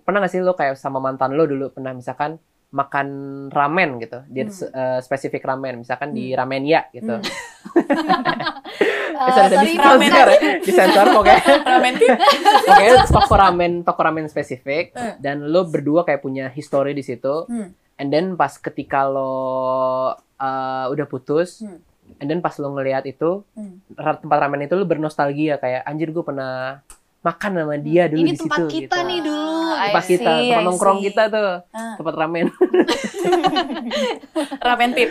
pernah 0.01 0.21
gak 0.21 0.33
sih 0.33 0.41
lo 0.41 0.53
kayak 0.53 0.75
sama 0.75 0.99
mantan 0.99 1.33
lo 1.33 1.45
dulu 1.45 1.71
pernah 1.71 1.93
misalkan 1.93 2.37
makan 2.67 3.09
ramen 3.49 3.97
gitu, 3.99 4.21
dia 4.27 4.45
Hmm. 4.45 4.69
eh, 4.69 5.01
spesifik 5.01 5.43
ramen, 5.43 5.81
misalkan 5.81 6.11
di 6.11 6.35
ramen 6.35 6.63
ya 6.63 6.85
gitu. 6.91 7.15
Hmm. 7.15 7.25
Uh, 9.17 9.33
sorry, 9.33 9.57
di 9.65 9.81
ramen 9.81 10.13
sensor, 10.13 10.29
ya? 10.29 10.39
di 10.61 10.73
sensor 10.77 11.07
pokoknya. 11.09 11.41
Ramen. 11.65 11.95
Pokoknya 12.69 12.93
toko 13.09 13.35
ramen, 13.35 13.73
toko 13.81 14.01
ramen 14.03 14.29
spesifik 14.29 14.93
Eh. 14.93 15.17
dan 15.17 15.41
lo 15.49 15.65
berdua 15.65 16.05
kayak 16.05 16.21
punya 16.21 16.53
history 16.53 16.93
di 16.93 17.01
situ. 17.01 17.49
Hmm. 17.49 17.73
And 17.97 18.13
then 18.13 18.37
pas 18.37 18.61
ketika 18.61 19.09
lo 19.09 19.33
uh, 20.13 20.85
udah 20.87 21.07
putus, 21.09 21.65
Hmm. 21.65 21.81
and 22.21 22.29
then 22.29 22.45
pas 22.45 22.61
lo 22.61 22.69
ngelihat 22.71 23.09
itu 23.09 23.41
Hmm. 23.57 23.81
tempat 23.97 24.37
ramen 24.39 24.61
itu 24.63 24.77
lo 24.77 24.85
bernostalgia 24.85 25.57
kayak 25.57 25.81
anjir 25.83 26.13
gue 26.13 26.21
pernah 26.21 26.85
makan 27.19 27.51
sama 27.55 27.77
dia 27.77 28.07
dulu 28.07 28.19
ini 28.19 28.31
di 28.31 28.37
situ 28.37 28.45
tempat 28.45 28.61
kita 28.67 28.97
gitu. 28.97 29.09
nih 29.09 29.21
dulu 29.21 29.53
tempat 29.75 30.05
kita 30.05 30.31
see, 30.33 30.47
tempat 30.47 30.57
I 30.57 30.65
nongkrong 30.65 30.99
kita 31.01 31.23
tuh 31.27 31.51
Ah. 31.69 31.95
tempat 31.97 32.15
ramen 32.15 32.47
Ramen 34.59 34.91
pip. 34.93 35.11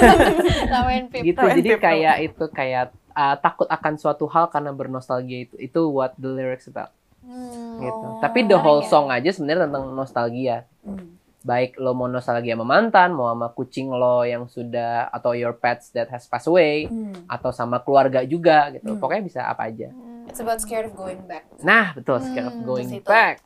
ramen 0.72 1.02
pip 1.08 1.22
gitu 1.22 1.38
Ramen 1.38 1.54
jadi 1.54 1.62
pip 1.66 1.74
tuh. 1.74 1.82
kayak 1.82 2.16
itu 2.22 2.44
kayak 2.48 2.84
uh, 3.10 3.36
takut 3.36 3.66
akan 3.66 3.92
suatu 3.94 4.24
hal 4.26 4.48
karena 4.48 4.70
bernostalgia 4.70 5.38
itu 5.42 5.54
itu 5.58 5.80
what 5.86 6.14
the 6.16 6.28
lyrics 6.28 6.66
about 6.66 6.92
Hmm. 7.24 7.80
gitu 7.80 8.04
Oh, 8.06 8.20
tapi 8.20 8.44
the 8.44 8.52
whole 8.54 8.84
song 8.84 9.08
aja 9.08 9.24
sebenarnya 9.26 9.64
tentang 9.66 9.88
nostalgia 9.90 10.68
Hmm. 10.80 11.16
Baik 11.44 11.76
lo 11.76 11.92
mau 11.92 12.08
nostalgia 12.08 12.52
sama 12.52 12.64
mantan 12.66 13.12
mau 13.12 13.28
sama 13.28 13.48
kucing 13.50 13.86
lo 13.86 14.24
yang 14.24 14.44
sudah 14.46 15.06
atau 15.08 15.32
your 15.32 15.52
pets 15.52 15.88
that 15.90 16.08
has 16.08 16.24
passed 16.24 16.46
away 16.46 16.84
Hmm. 16.84 17.12
atau 17.26 17.52
sama 17.52 17.78
keluarga 17.78 18.24
juga 18.24 18.72
gitu 18.72 18.90
Hmm. 18.90 18.98
pokoknya 18.98 19.22
bisa 19.22 19.40
apa 19.44 19.68
aja 19.68 19.92
It's 20.24 20.40
about 20.40 20.58
scared 20.58 20.88
of 20.88 20.94
going 20.94 21.20
back. 21.22 21.44
nah 21.60 21.92
betul 21.92 22.16
scared 22.18 22.48
of 22.48 22.54
Hmm, 22.54 22.64
going 22.64 22.88
situ. 22.90 23.04
back 23.04 23.44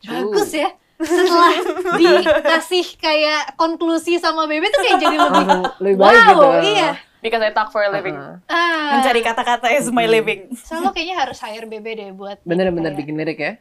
bagus 0.00 0.50
ya 0.52 0.72
setelah 1.04 1.52
dikasih 1.94 2.96
kayak 2.96 3.52
konklusi 3.54 4.16
sama 4.16 4.46
Bebe 4.46 4.68
tuh 4.68 4.80
kayak 4.80 4.98
jadi 4.98 5.16
lebih 5.18 5.46
lebih 5.78 5.96
baik 5.98 6.16
wow 6.16 6.28
gitu 6.30 6.48
iya 6.72 6.90
Because 7.20 7.40
I 7.40 7.52
talk 7.52 7.72
for 7.72 7.80
a 7.80 7.88
living. 7.88 8.12
Uh-uh. 8.12 8.36
ah 8.46 9.00
Mencari 9.00 9.20
kata-kata 9.20 9.72
is 9.72 9.88
my 9.88 10.04
living. 10.04 10.52
so 10.54 10.76
lo 10.76 10.92
kayaknya 10.92 11.16
harus 11.18 11.40
hire 11.40 11.64
Bebe 11.64 11.92
deh 11.92 12.08
buat 12.10 12.40
bener-bener 12.40 12.92
bikin 12.92 13.16
lirik 13.16 13.36
ya 13.38 13.52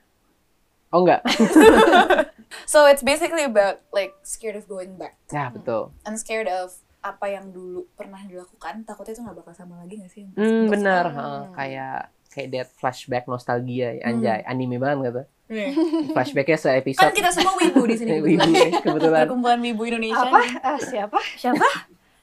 oh 0.89 0.99
enggak 1.01 1.23
So 2.63 2.85
it's 2.85 3.01
basically 3.01 3.43
about 3.43 3.83
like 3.89 4.13
scared 4.21 4.55
of 4.55 4.65
going 4.65 4.95
back 4.95 5.17
ya 5.27 5.49
betul 5.49 5.91
and 6.03 6.15
scared 6.15 6.47
of 6.47 6.73
apa 6.99 7.27
yang 7.29 7.49
dulu 7.49 7.83
pernah 7.93 8.19
dilakukan. 8.21 8.83
Takutnya 8.83 9.11
itu 9.11 9.21
nggak 9.21 9.37
bakal 9.37 9.53
sama 9.53 9.75
lagi 9.77 9.97
nggak 9.97 10.07
sih? 10.09 10.23
hmm, 10.29 10.65
bener 10.67 11.03
Hmm. 11.05 11.17
Heeh, 11.17 11.41
kayak 11.53 11.97
kayak 12.29 12.47
that 12.49 12.67
flashback 12.73 13.25
nostalgia 13.25 13.91
ya, 13.91 14.01
Hmm. 14.01 14.09
anjay 14.15 14.39
anime 14.43 14.77
banget 14.77 14.97
gitu 15.05 15.23
sekarang. 15.43 15.71
flashbacknya 16.15 16.57
se-episode 16.57 17.03
Kan 17.03 17.13
kita 17.13 17.29
semua 17.29 17.53
wibu 17.55 17.83
di 17.83 17.95
sini 17.95 18.09
Wibu 18.17 18.39
kebetulan. 18.39 18.55
ya, 18.63 18.79
kebetulan 18.79 19.21
Perkumpulan 19.21 19.59
wibu 19.61 19.81
Indonesia. 19.85 20.23
apa 20.23 20.39
Ah, 20.63 20.79
siapa 20.79 21.19
Siapa? 21.35 21.67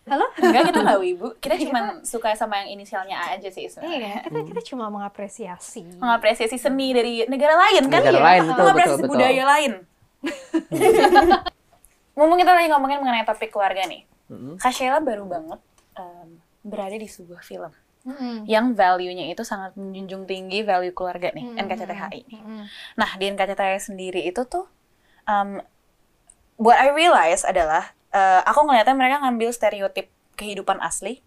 halo 0.03 0.27
Enggak, 0.35 0.63
kita 0.67 0.79
nggak 0.81 1.01
wibu. 1.05 1.27
Kita 1.39 1.55
cuma 1.61 1.81
suka 2.03 2.33
sama 2.33 2.59
yang 2.59 2.75
inisialnya 2.75 3.15
A 3.15 3.37
aja 3.37 3.47
sih 3.47 3.69
sebenarnya. 3.69 4.01
iya 4.01 4.15
kita 4.25 4.39
kita 4.49 4.61
cuma 4.67 4.89
mengapresiasi 4.89 5.87
Mengapresiasi 5.95 6.57
seni 6.57 6.91
dari 6.91 7.23
negara 7.27 7.55
lain 7.61 7.85
kan 7.87 8.01
negara 8.01 8.17
ya? 8.17 8.25
lain 8.25 8.41
betul 8.41 8.49
betul 8.49 8.65
Mengapresiasi 8.65 8.97
betul 8.99 9.13
budaya 9.13 9.45
lain. 9.47 9.73
Ngomong 12.17 12.37
kita 12.37 12.53
lagi 12.53 12.69
ngomongin 12.69 13.01
mengenai 13.01 13.25
topik 13.25 13.51
keluarga 13.55 13.87
nih. 13.89 14.05
Mm-mm. 14.31 14.55
Kak 14.61 14.71
Sheila 14.71 15.03
baru 15.03 15.27
banget 15.27 15.61
em, 15.99 16.39
berada 16.63 16.95
di 16.95 17.09
sebuah 17.09 17.43
film 17.43 17.73
Mm-mm. 18.07 18.45
yang 18.47 18.73
value-nya 18.77 19.33
itu 19.33 19.43
sangat 19.43 19.75
menjunjung 19.75 20.25
tinggi 20.29 20.63
value 20.63 20.95
keluarga 20.95 21.35
nih, 21.35 21.45
Mm-mm. 21.45 21.63
NKCTHI 21.67 22.21
nih. 22.31 22.41
Mm-mm. 22.41 22.65
Nah, 22.95 23.11
di 23.19 23.25
NKCTHI 23.33 23.81
sendiri 23.81 24.23
itu 24.23 24.45
tuh 24.47 24.69
um, 25.27 25.59
what 26.61 26.77
I 26.77 26.93
realize 26.93 27.43
adalah 27.43 27.97
eh, 28.13 28.41
aku 28.45 28.69
ngeliatnya 28.69 28.95
mereka 28.95 29.17
ngambil 29.25 29.51
stereotip 29.51 30.13
kehidupan 30.37 30.79
asli 30.79 31.25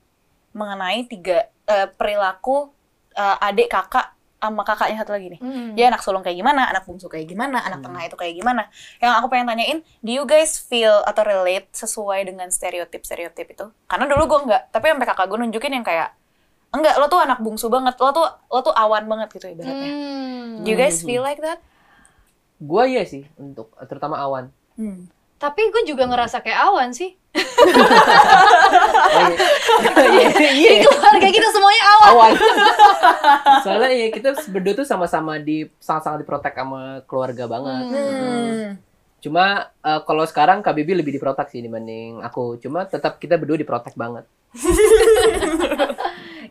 mengenai 0.53 1.09
tiga 1.09 1.50
eh, 1.65 1.89
perilaku 1.89 2.69
eh, 3.17 3.38
adik 3.41 3.73
kakak 3.73 4.12
sama 4.43 4.63
kakaknya 4.67 4.97
satu 5.00 5.15
lagi 5.15 5.27
nih. 5.31 5.39
Mm-mm. 5.39 5.67
Dia 5.79 5.88
anak 5.88 6.03
sulung 6.03 6.19
kayak 6.19 6.35
gimana, 6.35 6.67
anak 6.67 6.83
bungsu 6.83 7.07
kayak 7.07 7.31
gimana, 7.31 7.63
anak 7.63 7.79
tengah 7.79 8.01
itu 8.03 8.15
kayak 8.19 8.35
gimana. 8.35 8.67
Yang 9.00 9.12
aku 9.23 9.27
pengen 9.31 9.47
tanyain, 9.47 9.79
do 10.03 10.12
you 10.12 10.27
guys 10.27 10.59
feel 10.59 11.00
atau 11.07 11.23
relate 11.23 11.71
sesuai 11.71 12.27
dengan 12.27 12.51
stereotip-stereotip 12.51 13.47
itu? 13.47 13.65
Karena 13.88 14.05
dulu 14.12 14.23
gue 14.27 14.39
enggak, 14.51 14.63
tapi 14.75 14.91
sampai 14.91 15.07
kakak 15.07 15.25
gue 15.31 15.38
nunjukin 15.39 15.71
yang 15.71 15.85
kayak 15.88 16.12
enggak, 16.75 17.00
lo 17.00 17.07
tuh 17.07 17.23
anak 17.23 17.39
bungsu 17.39 17.71
banget, 17.71 17.95
lo 17.97 18.12
tuh 18.12 18.27
lo 18.27 18.59
tuh 18.59 18.75
awan 18.75 19.07
banget 19.07 19.31
gitu 19.39 19.47
ibaratnya. 19.47 19.91
Hmm. 19.91 20.62
Do 20.62 20.67
you 20.67 20.77
guys 20.77 21.00
feel 21.00 21.23
like 21.23 21.39
that? 21.39 21.63
gua 22.63 22.88
iya 22.88 23.03
sih 23.03 23.27
untuk 23.35 23.75
terutama 23.91 24.19
awan 24.23 24.50
Hmm. 24.73 25.05
Tapi 25.43 25.59
gue 25.75 25.83
juga 25.83 26.07
ngerasa 26.07 26.39
kayak 26.39 26.71
awan 26.71 26.95
sih. 26.95 27.12
oh, 27.35 27.41
iya. 30.07 30.31
Iya. 30.31 30.47
Iya 30.63 30.88
Keluarga 30.88 31.27
kita 31.27 31.47
semuanya 31.51 31.83
awan. 31.83 32.07
awan. 32.15 32.31
Soalnya 33.67 33.91
ya 33.91 34.07
kita 34.07 34.29
berdua 34.47 34.73
tuh 34.79 34.88
sama-sama 34.88 35.43
di 35.43 35.67
sangat-sangat 35.83 36.23
diprotek 36.23 36.55
sama 36.55 37.03
keluarga 37.03 37.43
banget. 37.51 37.83
Hmm. 37.91 38.79
cuma 39.23 39.71
eh, 39.79 40.01
kalau 40.03 40.27
sekarang 40.27 40.59
Kak 40.59 40.75
Bibi 40.75 41.00
lebih 41.00 41.15
diprotek 41.19 41.51
sih 41.51 41.59
dibanding 41.59 42.23
aku. 42.23 42.55
Cuma 42.63 42.88
tetap 42.88 43.19
kita 43.19 43.35
berdua 43.35 43.59
diprotek 43.59 44.00
banget. 44.00 44.23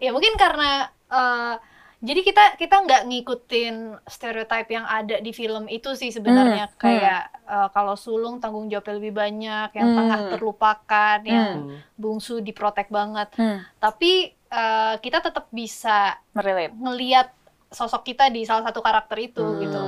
Ya 0.02 0.10
mungkin 0.10 0.34
karena 0.34 0.90
eh, 1.14 1.54
jadi 2.02 2.20
kita 2.20 2.44
kita 2.56 2.76
nggak 2.78 3.02
ngikutin 3.06 3.74
stereotip 4.04 4.66
yang 4.66 4.82
ada 4.82 5.16
di 5.16 5.30
film 5.30 5.64
itu 5.66 5.94
sih 5.94 6.10
sebenarnya 6.10 6.66
Hmm, 6.66 6.76
kayak 6.76 7.22
eh, 7.44 7.68
kalau 7.70 7.94
sulung 7.94 8.36
tanggung 8.36 8.66
jawabnya 8.66 8.94
lebih 8.96 9.14
banyak, 9.14 9.68
yang 9.72 9.88
Hmm. 9.88 9.96
tengah 9.96 10.18
terlupakan, 10.28 11.18
yang 11.22 11.46
Hmm. 11.62 11.78
bungsu 11.94 12.38
diprotek 12.38 12.88
banget. 12.88 13.30
Hmm. 13.34 13.62
Tapi 13.78 14.34
eh, 14.52 14.94
kita 14.98 15.22
tetap 15.22 15.48
bisa 15.48 16.18
Relate. 16.32 16.74
ngeliat 16.74 17.32
sosok 17.68 18.04
kita 18.04 18.28
di 18.28 18.44
salah 18.44 18.60
satu 18.62 18.80
karakter 18.80 19.16
itu 19.18 19.40
Hmm. 19.40 19.60
gitu. 19.60 19.82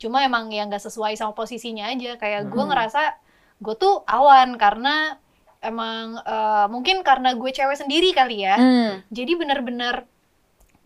Cuma 0.00 0.22
emang 0.22 0.48
yang 0.48 0.66
nggak 0.66 0.80
sesuai 0.80 1.12
sama 1.14 1.32
posisinya 1.32 1.84
aja. 1.86 2.16
Kayak 2.16 2.48
gue 2.48 2.56
Hmm. 2.56 2.70
ngerasa 2.70 3.12
gue 3.58 3.74
tuh 3.74 4.00
awan 4.02 4.54
karena 4.54 5.20
emang 5.58 6.16
eh, 6.18 6.66
mungkin 6.68 7.02
karena 7.02 7.34
gue 7.34 7.50
cewek 7.50 7.76
sendiri 7.76 8.12
kali 8.12 8.40
ya. 8.40 8.54
Hmm. 8.54 8.92
Jadi 9.10 9.32
benar-benar 9.34 10.06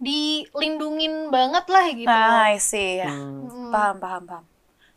dilindungin 0.00 1.28
banget 1.28 1.64
lah 1.68 1.84
gitu. 1.92 2.08
Nah, 2.08 2.50
I 2.50 2.56
see. 2.56 3.04
Ya. 3.04 3.12
Hmm. 3.12 3.46
Mm. 3.46 3.70
Paham, 3.70 3.96
paham, 4.00 4.22
paham. 4.24 4.44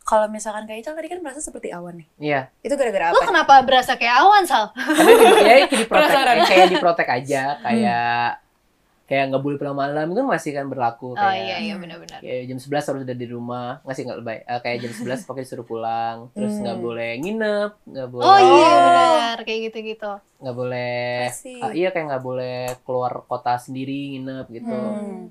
Kalau 0.04 0.28
misalkan 0.28 0.68
kayak 0.68 0.84
Ical 0.84 0.92
tadi 0.96 1.08
kan 1.08 1.20
merasa 1.24 1.40
seperti 1.40 1.72
awan 1.72 1.96
nih. 1.96 2.08
Iya, 2.20 2.40
Itu 2.60 2.76
gara-gara 2.76 3.08
Lo 3.08 3.24
apa? 3.24 3.28
kenapa 3.28 3.54
berasa 3.64 3.96
kayak 3.96 4.20
awan, 4.20 4.44
Sal? 4.44 4.68
tapi 4.76 5.48
ya 5.48 5.54
itu 5.64 5.80
diprotek 5.80 6.12
kayak, 6.12 6.44
kayak 6.44 6.68
diprotek 6.76 7.08
aja, 7.08 7.56
kayak 7.64 8.43
kayak 9.04 9.24
nggak 9.28 9.42
boleh 9.42 9.56
pulang 9.56 9.76
malam 9.76 10.06
itu 10.08 10.22
masih 10.22 10.50
kan 10.52 10.64
berlaku 10.64 11.12
Oh 11.12 11.14
kayak 11.14 11.36
iya 11.38 11.56
iya 11.60 11.74
benar-benar. 11.76 12.18
kayak 12.18 12.42
jam 12.46 12.58
11 12.58 12.88
harus 12.88 13.02
udah 13.04 13.14
di 13.14 13.26
rumah 13.26 13.68
nggak 13.80 13.94
sih 13.94 14.02
nggak 14.02 14.18
lebay 14.18 14.38
Eh, 14.42 14.60
kayak 14.60 14.78
jam 14.80 14.92
11 14.94 15.20
pokoknya 15.26 15.44
disuruh 15.44 15.66
pulang 15.66 16.16
terus 16.30 16.54
nggak 16.56 16.72
Hmm. 16.72 16.84
boleh 16.84 17.10
nginep 17.18 17.70
nggak 17.84 18.08
boleh 18.08 18.24
Oh 18.26 18.38
iya 18.40 18.66
Oh. 18.66 18.80
benar 18.82 19.36
kayak 19.42 19.60
gitu-gitu. 19.66 20.12
nggak 20.38 20.56
boleh 20.56 21.16
ah, 21.58 21.70
iya 21.70 21.88
kayak 21.88 22.06
nggak 22.06 22.24
boleh 22.24 22.56
keluar 22.80 23.12
kota 23.24 23.54
sendiri 23.56 24.14
nginep 24.14 24.46
gitu 24.50 24.72
Hmm. 24.72 25.22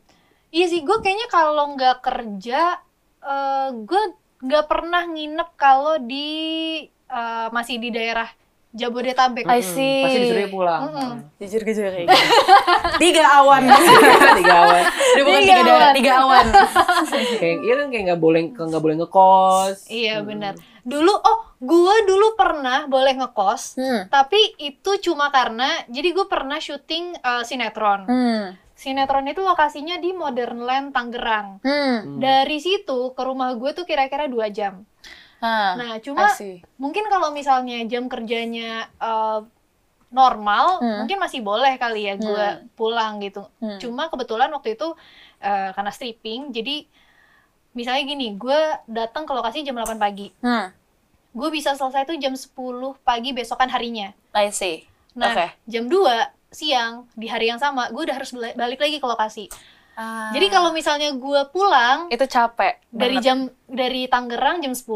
Iya 0.49 0.65
sih, 0.67 0.81
gue 0.81 0.97
kayaknya 0.99 1.25
kalau 1.27 1.73
nggak 1.73 1.97
kerja, 1.99 2.77
eh 3.19 3.69
gue 3.73 4.03
nggak 4.39 4.65
pernah 4.67 5.01
nginep 5.03 5.49
kalau 5.55 5.97
di 5.97 6.29
eh, 6.87 7.47
masih 7.49 7.77
di 7.77 7.89
daerah 7.89 8.29
Jabodetabek. 8.73 9.45
I 9.45 9.61
see. 9.61 10.01
pasti 10.01 10.19
disuruh 10.19 10.49
pulang 10.49 10.81
Mm-mm. 10.83 11.11
Jujur 11.37 11.61
gue 11.61 11.73
juga 11.73 11.89
kayak 11.89 12.05
gitu. 12.05 12.25
tiga 12.99 13.23
awan. 13.35 13.61
tiga 14.39 14.53
awan 14.59 14.83
Udah 14.83 15.23
bukan 15.23 15.39
Tiga 15.39 15.55
awan. 15.61 15.93
tiga 15.93 16.13
awan. 16.19 16.45
kayak 17.39 17.57
iya 17.59 17.73
kan 17.75 17.87
kayak 17.87 18.03
nggak 18.07 18.19
boleh 18.19 18.41
nggak 18.49 18.81
boleh 18.81 18.95
ngekos 18.97 19.77
Iya 19.85 20.15
Hmm. 20.15 20.27
benar. 20.27 20.53
Dulu, 20.83 21.13
oh 21.13 21.39
gue 21.57 21.95
dulu 22.03 22.35
pernah 22.35 22.83
boleh 22.85 23.15
ngekos, 23.15 23.77
Hmm. 23.77 24.03
tapi 24.09 24.35
itu 24.57 24.91
cuma 25.01 25.29
karena, 25.29 25.63
jadi 25.87 26.11
gue 26.11 26.25
pernah 26.25 26.59
syuting 26.59 27.15
eh, 27.15 27.43
sinetron. 27.43 28.03
Hmm. 28.03 28.45
Sinetron 28.73 29.23
itu 29.25 29.39
lokasinya 29.39 29.95
di 29.95 30.11
Modern 30.11 30.59
Land 30.59 30.91
Tangerang. 30.91 31.61
Hmm. 31.61 31.71
Hmm. 31.95 32.19
Dari 32.19 32.57
situ 32.57 33.13
ke 33.13 33.21
rumah 33.21 33.53
gue 33.53 33.71
tuh 33.71 33.85
kira-kira 33.85 34.27
dua 34.27 34.49
jam. 34.49 34.83
Nah, 35.43 35.75
Nah, 35.75 35.93
cuma 35.99 36.31
mungkin 36.79 37.03
kalau 37.11 37.35
misalnya 37.35 37.83
jam 37.83 38.07
kerjanya 38.07 38.87
eh, 38.87 39.39
normal, 40.07 40.79
Hmm. 40.79 41.03
mungkin 41.03 41.17
masih 41.19 41.41
boleh 41.41 41.75
kali 41.75 42.07
ya 42.07 42.15
gue 42.15 42.45
Hmm. 42.55 42.69
pulang 42.73 43.19
gitu. 43.19 43.43
Hmm. 43.59 43.75
Cuma 43.77 44.07
kebetulan 44.07 44.47
waktu 44.49 44.73
itu 44.73 44.95
eh, 45.43 45.69
karena 45.75 45.91
stripping, 45.91 46.55
jadi 46.55 46.87
misalnya 47.75 48.03
gini, 48.07 48.31
gue 48.31 48.59
datang 48.87 49.27
ke 49.27 49.33
lokasi 49.33 49.59
jam 49.59 49.75
8 49.75 49.99
pagi. 49.99 50.31
Hmm. 50.39 50.71
Gue 51.33 51.49
bisa 51.49 51.73
selesai 51.73 52.05
tuh 52.05 52.15
jam 52.15 52.31
10 52.31 52.95
pagi 53.01 53.33
besokan 53.33 53.67
harinya. 53.67 54.13
I 54.31 54.53
see. 54.53 54.87
Nah, 55.13 55.33
Oke. 55.33 55.51
jam 55.67 55.89
2 55.89 56.29
siang 56.47 57.09
di 57.17 57.25
hari 57.25 57.49
yang 57.49 57.57
sama, 57.57 57.89
gue 57.89 58.05
udah 58.05 58.15
harus 58.15 58.31
balik 58.31 58.77
lagi 58.79 59.01
ke 59.01 59.07
lokasi. 59.09 59.49
Ah. 59.93 60.29
Jadi 60.29 60.47
kalau 60.47 60.69
misalnya 60.69 61.11
gue 61.11 61.41
pulang 61.47 62.09
itu 62.09 62.23
capek 62.23 62.81
dari 62.87 63.13
banget. 63.13 63.23
jam 63.23 63.37
dari 63.63 64.05
Tangerang 64.05 64.57
jam 64.59 64.71
10 64.71 64.89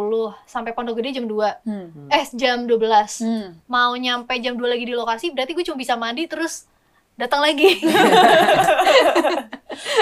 sampai 0.43 0.71
Pondok 0.71 0.97
Gede 0.97 1.13
jam 1.13 1.25
2. 1.25 1.37
Hmm. 1.63 2.09
Eh, 2.09 2.25
jam 2.33 2.63
12. 2.63 3.21
Hmm. 3.21 3.61
Mau 3.65 3.93
nyampe 3.93 4.33
jam 4.37 4.53
2 4.53 4.63
lagi 4.63 4.83
di 4.83 4.91
lokasi, 4.91 5.29
berarti 5.29 5.51
gue 5.51 5.61
cuma 5.63 5.77
bisa 5.77 5.93
mandi 5.93 6.25
terus 6.25 6.65
datang 7.13 7.41
lagi. 7.41 7.77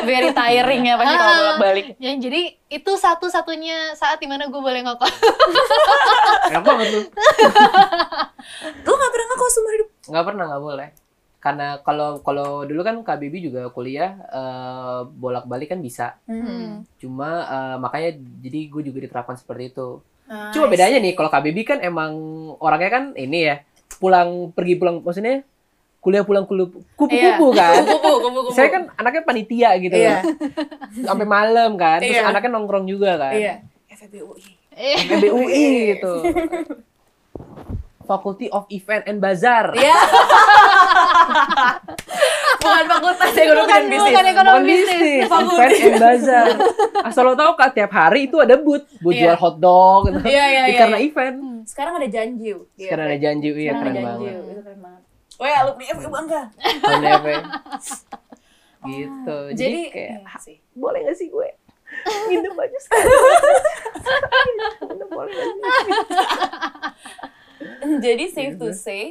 Very 0.01 0.31
tiring 0.31 0.83
ya 0.85 0.95
pasti 0.95 1.11
kalau 1.13 1.27
Ah. 1.27 1.39
bolak-balik. 1.53 1.85
ya, 1.97 2.11
jadi 2.13 2.41
itu 2.69 2.91
satu-satunya 2.93 3.91
saat 3.93 4.17
di 4.17 4.25
mana 4.25 4.47
gue 4.47 4.55
boleh 4.57 4.79
ngokos. 4.81 5.11
enak 6.47 6.63
banget 6.63 6.87
tuh 6.89 7.03
Lu 8.79 8.91
gak 8.95 9.11
pernah 9.11 9.25
ngekos 9.27 9.51
seumur 9.51 9.71
hidup? 9.73 9.89
nggak 10.05 10.23
pernah 10.23 10.43
nggak 10.45 10.63
boleh 10.63 10.87
karena 11.45 11.77
kalau 11.85 12.25
kalau 12.25 12.65
dulu 12.65 12.81
kan 12.81 12.97
Kak 13.05 13.21
Bibi 13.21 13.53
juga 13.53 13.69
kuliah 13.69 14.17
eh, 14.33 14.99
bolak-balik 15.05 15.69
kan 15.69 15.77
bisa. 15.77 16.17
Hmm. 16.25 16.81
Cuma 16.97 17.45
eh, 17.45 17.75
makanya 17.77 18.17
jadi 18.41 18.59
gue 18.65 18.81
juga 18.81 19.05
diterapkan 19.05 19.37
seperti 19.37 19.69
itu. 19.69 20.01
Ah, 20.25 20.49
Cuma 20.49 20.65
bedanya 20.65 20.97
nih 20.97 21.13
kalau 21.13 21.29
Kak 21.29 21.45
Bibi 21.45 21.61
kan 21.61 21.85
emang 21.85 22.17
orangnya 22.57 22.89
kan 22.89 23.03
ini 23.13 23.45
ya 23.45 23.55
pulang 24.01 24.49
pergi 24.57 24.73
pulang 24.81 25.05
maksudnya 25.05 25.45
kuliah 26.01 26.25
pulang 26.25 26.49
kuliah 26.49 26.65
kupu-kupu 26.97 27.47
kan. 27.53 27.85
Kupu-kupu, 27.85 28.13
kupu-kupu. 28.25 28.49
Saya 28.57 28.69
kan 28.73 28.89
anaknya 28.97 29.21
panitia 29.21 29.69
gitu. 29.77 29.93
Iya. 30.01 30.25
Sampai 31.05 31.29
malam 31.29 31.77
kan. 31.77 32.01
Terus 32.01 32.25
Iya. 32.25 32.25
anaknya 32.25 32.57
nongkrong 32.57 32.89
juga 32.89 33.21
kan. 33.21 33.37
Iya. 33.37 33.53
FEBUI. 33.95 34.43
Eh, 34.75 34.97
PBUI 35.07 35.67
gitu. 35.93 36.13
Faculty 38.05 38.47
of 38.47 38.63
Event 38.69 39.03
and 39.05 39.17
Bazaar. 39.17 39.73
Iya. 39.73 39.97
Bukan 42.55 42.85
fakultas 42.87 43.29
ekonomi 43.31 43.61
Bukan- 43.61 43.69
dan 43.69 43.85
bisnis. 43.85 44.09
bukan 44.09 44.25
ekonomi. 44.25 44.55
Bukan 44.55 44.63
bisnis. 44.65 45.21
event 45.21 45.77
and 45.77 46.01
bazaar. 46.01 46.47
Asal 47.03 47.23
lo 47.23 47.33
tau 47.35 47.53
kak, 47.53 47.73
tiap 47.73 47.91
hari 47.91 48.25
itu 48.25 48.41
ada 48.41 48.57
booth, 48.57 48.89
booth 48.99 49.13
Iya. 49.13 49.21
jual 49.23 49.37
hotdog, 49.37 50.01
gitu. 50.09 50.17
Iya, 50.25 50.45
iya, 50.47 50.63
iya. 50.65 50.77
karena 50.79 50.97
event. 50.97 51.37
Sekarang 51.63 51.93
ada 51.95 52.07
janji. 52.07 52.49
Sekarang 52.73 53.05
ada 53.05 53.17
janji, 53.19 53.47
iya 53.51 53.69
Sekarang 53.69 53.83
keren 53.83 53.93
ada 53.93 54.01
janji. 54.01 54.25
banget. 54.25 54.41
Itu 54.49 54.61
keren 54.61 54.79
banget. 54.81 55.01
Weh, 55.35 55.53
alumni 55.53 55.85
FEB 55.85 56.07
bangga. 56.09 56.41
Apa 56.81 57.27
ya? 57.27 57.41
Gitu. 58.85 59.37
Jadi, 59.51 59.61
Jadi, 59.61 59.81
kayak, 59.91 60.09
iya 60.25 60.57
boleh 60.73 60.99
gak 61.03 61.17
sih 61.17 61.27
gue 61.27 61.49
nginep 62.27 62.55
aja 62.55 62.77
sekali? 62.81 63.07
Nginep 64.85 65.09
boleh 65.09 65.31
gak 65.31 65.47
sih? 65.47 65.91
Jadi 68.05 68.23
safe 68.27 68.55
to 68.55 68.67
Gitu. 68.67 68.75
say, 68.75 69.03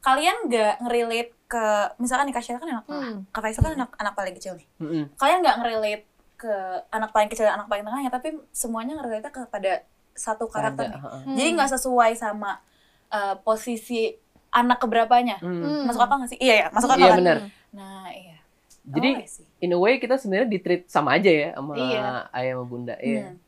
kalian 0.00 0.46
nggak 0.46 0.80
ngerelate 0.80 1.30
ke 1.44 1.64
misalkan 1.96 2.24
nih 2.24 2.32
Kak 2.32 2.42
Sheila 2.42 2.58
kan 2.58 2.70
anak 2.70 2.84
Hmm. 2.86 3.16
Kak 3.28 3.40
Faisal 3.40 3.60
kan 3.60 3.74
anak 3.74 3.90
anak 3.94 4.14
paling 4.14 4.32
kecil 4.32 4.54
nih. 4.54 4.66
Mm-mm. 4.78 5.04
Kalian 5.14 5.38
nggak 5.40 5.56
ngerelate 5.58 6.04
ke 6.36 6.54
anak 6.88 7.10
paling 7.10 7.28
kecil 7.28 7.44
dan 7.44 7.54
anak 7.56 7.66
paling 7.66 7.82
tengahnya, 7.82 8.08
tapi 8.08 8.28
semuanya 8.50 8.96
ngerelate 8.96 9.28
kepada 9.28 9.82
satu 10.12 10.46
karakter 10.46 10.88
nih. 10.88 11.00
Hmm. 11.00 11.34
Jadi 11.34 11.48
nggak 11.52 11.70
sesuai 11.70 12.12
sama 12.14 12.62
uh, 13.08 13.34
posisi 13.36 14.14
anak 14.48 14.78
keberapanya. 14.78 15.38
Mm. 15.38 15.58
Hmm. 15.58 15.82
Masuk 15.84 16.00
akal 16.00 16.16
nggak 16.18 16.30
sih? 16.30 16.38
Iya 16.38 16.54
ya, 16.56 16.66
masuk 16.70 16.88
akal 16.88 17.00
Iya 17.00 17.10
kan? 17.10 17.18
benar. 17.18 17.38
Nah 17.70 18.08
iya. 18.08 18.36
Jadi 18.82 19.10
Oh, 19.12 19.60
in 19.60 19.70
a 19.70 19.78
way 19.78 19.94
kita 19.96 20.16
sebenarnya 20.16 20.48
di 20.48 20.58
treat 20.58 20.82
sama 20.86 21.14
aja 21.14 21.28
ya 21.28 21.48
sama 21.52 21.76
Iya. 21.76 22.26
ayah 22.32 22.52
sama 22.56 22.64
bunda. 22.64 22.94
Iya. 22.96 23.26
Hmm. 23.28 23.38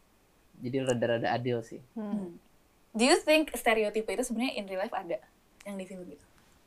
Jadi 0.61 0.77
rada-rada 0.81 1.29
adil 1.29 1.59
sih. 1.63 1.81
Hmm. 1.93 2.37
Do 2.93 3.03
you 3.03 3.17
think 3.19 3.49
stereotipe 3.53 4.07
itu 4.07 4.23
sebenarnya 4.23 4.55
in 4.55 4.65
real 4.65 4.81
life 4.81 4.93
ada 4.93 5.17
yang 5.63 5.75
di 5.75 5.85
film 5.85 6.05
itu? 6.07 6.25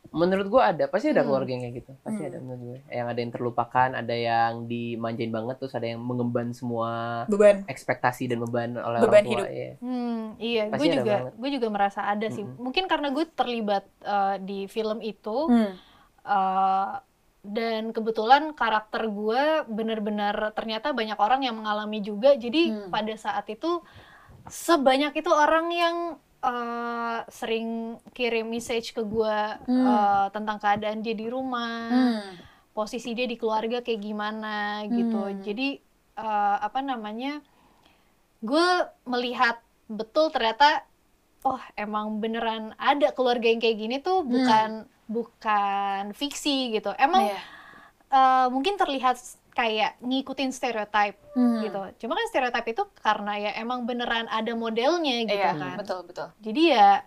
Menurut 0.08 0.48
gua 0.48 0.72
ada, 0.72 0.86
pasti 0.86 1.10
ada 1.10 1.22
Hmm. 1.22 1.27
keluarga 1.27 1.50
yang 1.50 1.63
kayak 1.63 1.75
gitu. 1.77 1.91
Pasti 2.00 2.17
Hmm. 2.20 2.29
ada 2.29 2.38
menurut 2.39 2.62
gue. 2.63 2.79
Yang 2.89 3.08
ada 3.08 3.20
yang 3.20 3.32
terlupakan, 3.32 3.89
ada 3.91 4.15
yang 4.15 4.51
dimanjain 4.63 5.27
banget, 5.29 5.55
terus 5.58 5.74
ada 5.74 5.86
yang 5.86 6.00
mengemban 6.00 6.50
semua 6.50 6.89
Beban. 7.25 7.65
ekspektasi 7.65 8.25
dan 8.25 8.39
beban 8.39 8.74
oleh 8.75 9.00
Beban 9.01 9.12
orang 9.12 9.24
tua. 9.24 9.34
hidup. 9.36 9.48
Iya. 9.51 9.72
Hmm, 9.77 10.22
iya, 10.38 10.63
Pasti 10.67 10.77
gue 10.77 10.88
ada 10.88 10.96
juga, 10.96 11.15
banget. 11.20 11.34
gue 11.36 11.50
juga 11.51 11.67
merasa 11.70 12.01
ada 12.05 12.27
sih. 12.29 12.41
Mm-mm. 12.41 12.58
Mungkin 12.60 12.84
karena 12.86 13.08
gue 13.12 13.25
terlibat 13.27 13.86
uh, 14.03 14.36
di 14.39 14.60
film 14.65 14.98
itu, 15.03 15.38
Hmm. 15.46 15.72
uh, 16.24 16.94
dan 17.44 17.91
kebetulan 17.91 18.53
karakter 18.53 19.05
gue 19.05 19.44
benar-benar 19.67 20.34
ternyata 20.51 20.89
banyak 20.91 21.13
orang 21.15 21.44
yang 21.44 21.53
mengalami 21.55 22.00
juga. 22.00 22.34
Jadi 22.34 22.72
Hmm. 22.72 22.89
pada 22.89 23.13
saat 23.15 23.46
itu 23.48 23.84
sebanyak 24.46 25.14
itu 25.16 25.30
orang 25.30 25.68
yang 25.70 25.98
uh, 26.40 27.20
sering 27.28 27.98
kirim 28.12 28.48
message 28.48 28.94
ke 28.94 29.02
gue 29.02 29.38
Hmm. 29.66 29.86
uh, 29.86 30.28
tentang 30.30 30.58
keadaan 30.58 31.02
dia 31.02 31.14
di 31.14 31.25
rumah, 31.25 31.90
Hmm. 31.90 32.22
posisi 32.72 33.12
dia 33.12 33.25
di 33.25 33.36
keluarga 33.36 33.82
kayak 33.82 34.02
gimana 34.02 34.84
gitu. 34.86 35.22
Hmm. 35.22 35.42
Jadi 35.42 35.80
uh, 36.16 36.58
apa 36.62 36.80
namanya? 36.80 37.42
Gue 38.40 38.68
melihat 39.04 39.58
betul 39.86 40.30
ternyata 40.30 40.86
oh 41.42 41.62
emang 41.74 42.18
beneran 42.18 42.74
ada 42.75 43.14
keluarga 43.14 43.46
yang 43.46 43.62
kayak 43.62 43.78
gini 43.78 43.98
tuh 44.02 44.25
bukan 44.25 44.86
bukan 45.06 46.14
fiksi 46.14 46.74
gitu. 46.74 46.90
Emang 46.98 47.29
Iya. 47.29 47.40
uh, 48.10 48.48
mungkin 48.50 48.75
terlihat 48.75 49.18
kayak 49.55 49.96
ngikutin 50.03 50.51
stereotype 50.51 51.15
Hmm. 51.31 51.63
gitu. 51.63 51.79
Cuma 52.05 52.15
kan 52.15 52.27
stereotype 52.27 52.68
itu 52.70 52.83
karena 53.00 53.33
ya 53.39 53.51
emang 53.55 53.83
beneran 53.83 54.27
ada 54.27 54.51
modelnya 54.51 55.24
gitu 55.24 55.35
Iya, 55.35 55.55
kan. 55.55 55.75
betul 55.79 56.03
betul. 56.03 56.27
Jadi 56.44 56.61
ya 56.70 57.01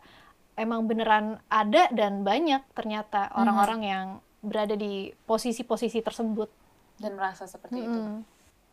emang 0.57 0.85
beneran 0.85 1.39
ada 1.47 1.87
dan 1.93 2.25
banyak 2.25 2.65
ternyata 2.73 3.29
orang-orang 3.33 3.81
yang 3.85 4.07
berada 4.41 4.73
di 4.73 5.13
posisi-posisi 5.25 6.01
tersebut. 6.01 6.49
Dan 6.97 7.15
merasa 7.15 7.45
seperti 7.45 7.79
itu. 7.79 7.89
Mm-mm. 7.95 8.25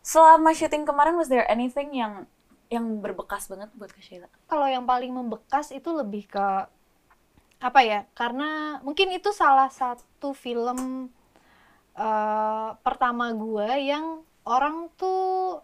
Selama 0.01 0.49
syuting 0.49 0.83
kemarin 0.83 1.13
was 1.13 1.27
there 1.27 1.45
anything 1.45 1.91
yang 1.91 2.25
yang 2.65 2.97
berbekas 2.97 3.45
banget 3.45 3.69
buat 3.73 3.89
Kak 3.89 4.01
Sheila? 4.01 4.27
Kalau 4.45 4.65
yang 4.65 4.83
paling 4.83 5.13
membekas 5.13 5.69
itu 5.69 5.91
lebih 5.91 6.25
ke 6.25 6.47
apa 7.59 7.79
ya? 7.81 8.05
Karena 8.13 8.81
mungkin 8.81 9.09
itu 9.09 9.29
salah 9.29 9.69
satu 9.69 10.33
film 10.33 11.09
eh, 11.95 12.69
pertama 12.77 13.31
gue 13.31 13.69
yang 13.81 14.05
orang 14.43 14.91
tuh 14.93 15.59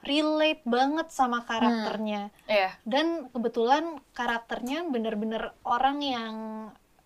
relate 0.00 0.64
banget 0.64 1.12
sama 1.12 1.44
karakternya. 1.44 2.32
Iya. 2.46 2.72
Dan 2.82 3.28
kebetulan 3.28 3.84
karakternya 4.10 4.88
bener-bener 4.88 5.52
orang 5.62 6.00
yang 6.00 6.34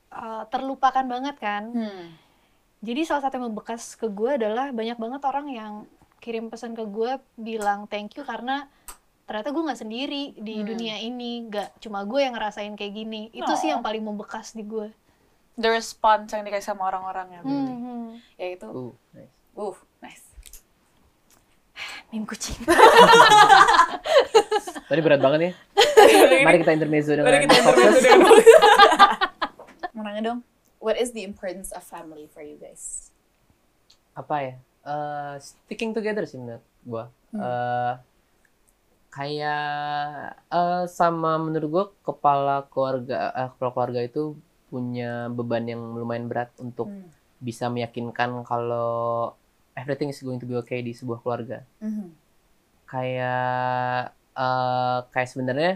eh, 0.09 0.45
terlupakan 0.49 1.03
banget 1.03 1.37
kan. 1.37 1.65
Hmm. 1.69 2.07
Jadi 2.79 3.03
salah 3.03 3.25
satu 3.25 3.41
yang 3.41 3.49
membekas 3.49 3.97
ke 3.97 4.07
gue 4.07 4.37
adalah 4.37 4.71
banyak 4.71 4.95
banget 4.95 5.23
orang 5.25 5.47
yang 5.49 5.73
kirim 6.21 6.49
pesan 6.49 6.73
ke 6.73 6.85
gue 6.85 7.17
bilang 7.35 7.85
thank 7.85 8.15
you 8.15 8.23
karena 8.23 8.69
ternyata 9.25 9.51
gue 9.51 9.65
nggak 9.65 9.81
sendiri 9.81 10.23
di 10.37 10.61
Hmm. 10.61 10.69
dunia 10.69 10.97
ini, 10.99 11.49
nggak 11.49 11.81
cuma 11.81 12.05
gue 12.05 12.21
yang 12.21 12.37
ngerasain 12.37 12.77
kayak 12.77 12.93
gini. 12.95 13.33
Itu 13.33 13.57
sih 13.57 13.73
Oh. 13.73 13.77
yang 13.77 13.83
paling 13.83 14.01
membekas 14.01 14.53
di 14.53 14.63
gue. 14.63 14.93
The 15.55 15.71
response 15.71 16.35
yang 16.35 16.43
dikasih 16.43 16.75
sama 16.75 16.91
orang-orang 16.91 17.31
ya, 17.31 17.41
Hmm, 17.47 17.67
hmm. 17.71 18.07
ya 18.35 18.47
itu, 18.59 18.67
Uh, 18.67 18.91
nice. 19.15 19.31
uh, 19.55 19.75
nice. 20.03 20.27
Meme 22.11 22.27
kucing. 22.27 22.59
Tadi 24.91 25.01
berat 25.01 25.21
banget 25.23 25.41
ya. 25.41 25.53
Mari 26.43 26.59
kita 26.61 26.73
intermezzo 26.75 27.15
dengan 27.15 27.27
Mari 27.31 27.39
kita 27.47 27.55
intermezzo 27.55 27.99
dengan 28.03 28.21
Mau 29.95 30.03
nanya 30.03 30.23
dong, 30.27 30.41
what 30.83 30.99
is 30.99 31.15
the 31.15 31.23
importance 31.23 31.71
of 31.71 31.83
family 31.83 32.27
for 32.27 32.43
you 32.43 32.59
guys? 32.59 33.15
Apa 34.15 34.37
ya? 34.43 34.55
Eh, 34.85 35.35
sticking 35.41 35.97
together 35.97 36.27
sih 36.27 36.37
menurut 36.37 36.65
gua. 36.85 37.05
Hmm. 37.31 37.41
Eh, 37.41 37.95
kayak 39.09 39.65
eh, 40.51 40.85
sama 40.91 41.39
menurut 41.39 41.69
gua 41.71 41.85
kepala 42.05 42.67
keluarga 42.69 43.33
eh, 43.33 43.49
kepala 43.55 43.71
keluarga 43.73 44.01
itu 44.03 44.35
punya 44.75 45.11
beban 45.29 45.65
yang 45.65 45.95
lumayan 45.95 46.27
berat 46.27 46.51
untuk 46.59 46.89
Hmm. 46.89 47.07
bisa 47.39 47.69
meyakinkan 47.69 48.43
kalau 48.43 49.31
everything 49.73 50.09
is 50.09 50.19
going 50.19 50.37
to 50.37 50.45
be 50.45 50.57
okay 50.57 50.81
di 50.81 50.91
sebuah 50.91 51.21
keluarga. 51.21 51.63
Mhm. 51.79 52.27
kayak 52.85 54.03
eh 54.35 54.99
kayak 55.09 55.29
sebenarnya 55.29 55.73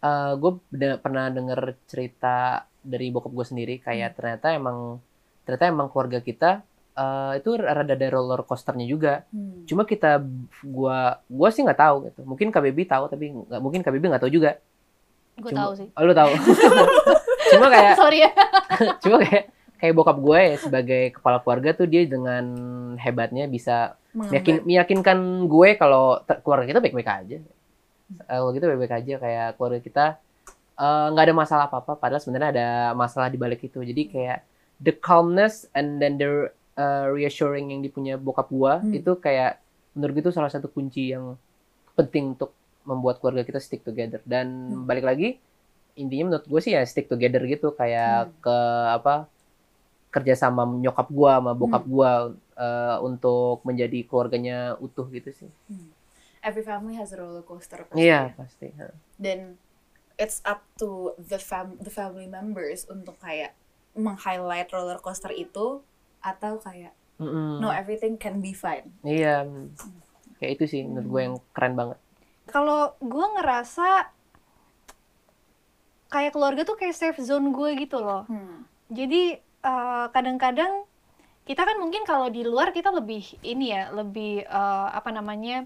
eh 0.00 0.32
gue 0.34 0.52
pernah 0.96 1.28
denger 1.28 1.60
cerita 1.86 2.36
dari 2.82 3.08
bokap 3.08 3.30
gue 3.30 3.46
sendiri 3.46 3.74
kayak 3.78 4.16
ternyata 4.16 4.52
emang 4.52 4.98
ternyata 5.42 5.64
emang 5.66 5.88
keluarga 5.88 6.18
kita 6.20 6.50
eh 6.92 7.32
itu 7.36 7.54
rada 7.54 7.86
ada 7.86 8.08
roller 8.10 8.42
coasternya 8.42 8.84
juga 8.84 9.22
Hmm. 9.28 9.64
cuma 9.64 9.84
kita 9.84 10.18
gua 10.60 10.98
gua 11.26 11.48
sih 11.48 11.62
nggak 11.62 11.78
tahu 11.78 11.96
gitu 12.06 12.20
mungkin 12.24 12.50
KBB 12.50 12.84
tahu 12.84 13.04
tapi 13.06 13.24
nggak 13.30 13.60
mungkin 13.60 13.80
KBB 13.80 14.04
nggak 14.06 14.22
tahu 14.22 14.34
juga 14.34 14.58
Gue 15.36 15.52
tahu 15.54 15.72
sih. 15.72 15.88
oh, 15.88 16.02
lu 16.02 16.12
tahu 16.12 16.30
cuma 17.50 17.66
kayak 17.68 17.94
Sorry 18.00 18.18
ya. 18.20 18.30
cuma 19.02 19.16
kayak 19.20 19.44
kayak 19.76 19.94
bokap 19.94 20.18
gue 20.18 20.40
ya 20.40 20.56
sebagai 20.56 21.02
kepala 21.12 21.40
keluarga 21.40 21.70
tuh 21.72 21.86
dia 21.86 22.04
dengan 22.04 22.44
hebatnya 22.96 23.46
bisa 23.46 23.96
meyakin, 24.12 24.60
meyakinkan 24.62 25.18
gue 25.46 25.68
kalau 25.74 26.18
keluarga 26.42 26.66
kita 26.68 26.80
baik-baik 26.80 27.08
aja. 27.08 27.38
Eh, 27.40 27.46
Kalau 28.28 28.50
gitu 28.50 28.66
baik-baik 28.66 28.94
aja 28.94 29.14
kayak 29.16 29.48
keluarga 29.54 29.80
kita 29.80 30.06
eh, 30.76 31.06
nggak 31.08 31.24
ada 31.24 31.34
masalah 31.34 31.64
apa-apa 31.66 31.94
padahal 31.94 32.20
sebenarnya 32.20 32.48
ada 32.50 32.68
masalah 32.92 33.26
di 33.26 33.36
balik 33.36 33.62
itu. 33.62 33.80
Jadi 33.80 34.02
kayak 34.06 34.38
the 34.76 34.92
calmness 34.92 35.64
and 35.72 35.96
then 35.96 36.16
the 36.16 36.48
uh, 36.74 37.08
reassuring 37.08 37.68
yang 37.68 37.80
dipunya 37.80 38.16
bokap 38.16 38.48
gue 38.48 38.72
Hmm. 38.80 38.92
itu 38.94 39.12
kayak 39.14 39.60
menurut 39.92 40.12
gue 40.12 40.22
itu 40.22 40.32
salah 40.32 40.48
satu 40.48 40.66
kunci 40.66 41.10
yang 41.10 41.36
penting 41.92 42.32
untuk 42.32 42.52
membuat 42.82 43.18
keluarga 43.18 43.44
kita 43.44 43.60
stick 43.60 43.80
together 43.80 44.20
dan 44.24 44.48
Hmm. 44.68 44.84
balik 44.84 45.04
lagi 45.04 45.36
intinya 45.94 46.24
menurut 46.30 46.46
gue 46.46 46.60
sih 46.60 46.72
ya 46.72 46.82
stick 46.82 47.06
together 47.06 47.42
gitu 47.44 47.72
kayak 47.72 48.28
Hmm. 48.28 48.34
ke 48.40 48.56
apa 48.90 49.14
kerja 50.10 50.34
sama 50.34 50.66
nyokap 50.66 51.06
gua 51.08 51.38
sama 51.38 51.52
bokap 51.54 51.84
Hmm. 51.86 51.92
gua 51.92 52.10
eh, 52.54 52.96
untuk 53.00 53.62
menjadi 53.62 54.04
keluarganya 54.04 54.76
utuh 54.76 55.08
gitu 55.08 55.32
sih. 55.32 55.48
Every 56.40 56.60
family 56.60 56.92
has 56.94 57.12
a 57.12 57.16
roller 57.16 57.40
coaster 57.40 57.84
pasti. 57.84 58.04
Iya 58.04 58.28
ya. 58.28 58.36
pasti. 58.36 58.68
ha. 58.76 58.90
Dan 59.16 59.56
it's 60.16 60.44
up 60.44 60.60
to 60.76 61.16
the 61.16 61.36
fam 61.36 61.80
the 61.80 61.88
family 61.88 62.26
members 62.26 62.84
untuk 62.84 63.16
kayak 63.18 63.56
meng-highlight 63.92 64.68
roller 64.68 64.98
coaster 64.98 65.32
itu 65.32 65.80
atau 66.20 66.60
kayak 66.60 66.92
Mm-mm. 67.16 67.60
no 67.60 67.68
everything 67.70 68.16
can 68.16 68.40
be 68.40 68.52
fine. 68.52 68.92
Iya, 69.00 69.44
mm. 69.44 69.72
kayak 70.36 70.52
itu 70.56 70.64
sih 70.66 70.80
menurut 70.84 71.06
gue 71.06 71.20
yang 71.22 71.36
keren 71.52 71.74
banget. 71.74 71.98
Kalau 72.44 72.92
gue 72.98 73.26
ngerasa 73.36 74.10
kayak 76.10 76.34
keluarga 76.34 76.62
tuh 76.62 76.74
kayak 76.74 76.92
safe 76.92 77.18
zone 77.18 77.50
gue 77.50 77.70
gitu 77.78 77.98
loh. 77.98 78.26
Hmm. 78.26 78.66
Jadi 78.90 79.38
eh, 79.38 80.06
kadang-kadang 80.10 80.84
kita 81.46 81.62
kan 81.62 81.76
mungkin 81.78 82.02
kalau 82.02 82.28
di 82.28 82.42
luar 82.42 82.70
kita 82.70 82.90
lebih 82.90 83.22
ini 83.40 83.70
ya, 83.70 83.90
lebih 83.90 84.42
eh, 84.42 84.88
apa 84.90 85.10
namanya? 85.10 85.64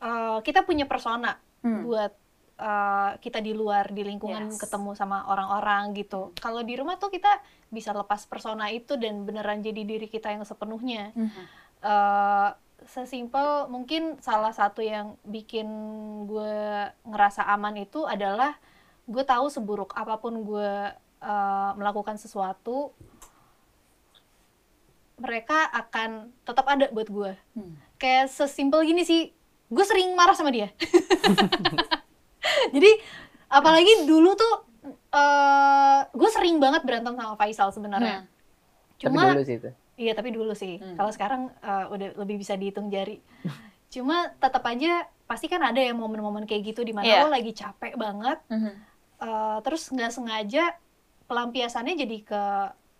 eh, 0.00 0.38
kita 0.42 0.64
punya 0.64 0.84
persona 0.84 1.36
Hmm. 1.62 1.86
buat 1.86 2.10
eh, 2.58 3.10
kita 3.18 3.38
di 3.38 3.54
luar 3.54 3.90
di 3.90 4.02
lingkungan 4.02 4.50
Yes. 4.50 4.58
ketemu 4.58 4.94
sama 4.94 5.26
orang-orang 5.26 5.94
gitu. 5.94 6.34
Kalau 6.36 6.62
di 6.62 6.74
rumah 6.74 6.94
tuh 6.96 7.08
kita 7.08 7.38
bisa 7.68 7.90
lepas 7.92 8.22
persona 8.24 8.66
itu 8.68 8.94
dan 8.96 9.22
beneran 9.22 9.60
jadi 9.60 9.82
diri 9.82 10.06
kita 10.06 10.30
yang 10.30 10.42
sepenuhnya. 10.42 11.12
Mhm. 11.12 11.42
eh 11.82 12.50
sesimpel 12.82 13.66
mungkin 13.66 14.18
salah 14.18 14.50
satu 14.50 14.82
yang 14.82 15.14
bikin 15.22 15.66
gue 16.26 16.54
ngerasa 17.04 17.46
aman 17.48 17.74
itu 17.76 18.02
adalah 18.04 18.58
gue 19.04 19.22
tahu 19.22 19.46
seburuk 19.46 19.90
apa 19.92 20.14
pun 20.16 20.30
gue 20.38 20.70
eh, 21.20 21.70
melakukan 21.74 22.14
sesuatu 22.14 22.94
mereka 25.14 25.68
akan 25.70 26.30
tetap 26.42 26.64
ada 26.66 26.88
buat 26.88 27.06
gue 27.06 27.30
Hmm. 27.54 27.74
kayak 27.96 28.28
sesimpel 28.28 28.82
gini 28.82 29.02
sih 29.02 29.30
gue 29.68 29.82
sering 29.82 30.12
marah 30.12 30.34
sama 30.34 30.48
dia 30.48 30.68
jadi 32.74 32.90
apalagi 33.48 34.04
dulu 34.04 34.34
tuh 34.34 34.52
eh 35.08 35.98
gue 36.08 36.28
sering 36.30 36.56
banget 36.58 36.82
berantem 36.82 37.14
sama 37.14 37.34
Faisal 37.36 37.68
sebenarnya 37.70 38.24
Tapi 38.96 39.02
cuma 39.08 39.20
dulu 39.28 39.42
sih 39.42 39.56
itu. 39.56 39.68
Iya 39.92 40.12
tapi 40.14 40.28
dulu 40.30 40.52
sih. 40.52 40.78
Hmm. 40.78 40.94
Kalau 40.94 41.10
sekarang 41.10 41.40
eh, 41.52 41.84
udah 41.88 42.08
lebih 42.16 42.38
bisa 42.38 42.54
dihitung 42.54 42.86
jari. 42.86 43.18
Cuma 43.88 44.28
tetap 44.32 44.64
aja 44.64 45.04
pasti 45.22 45.46
kan 45.46 45.60
ada 45.60 45.76
ya 45.76 45.92
momen-momen 45.92 46.42
kayak 46.42 46.64
gitu 46.64 46.80
di 46.80 46.90
mana 46.90 47.04
Iya. 47.04 47.20
lo 47.20 47.28
lagi 47.28 47.52
capek 47.52 47.92
banget, 47.94 48.40
Mhm. 48.48 48.72
Eh, 49.22 49.56
terus 49.62 49.88
nggak 49.88 50.10
sengaja 50.10 50.74
pelampiasannya 51.24 51.96
jadi 51.96 52.16
ke 52.20 52.42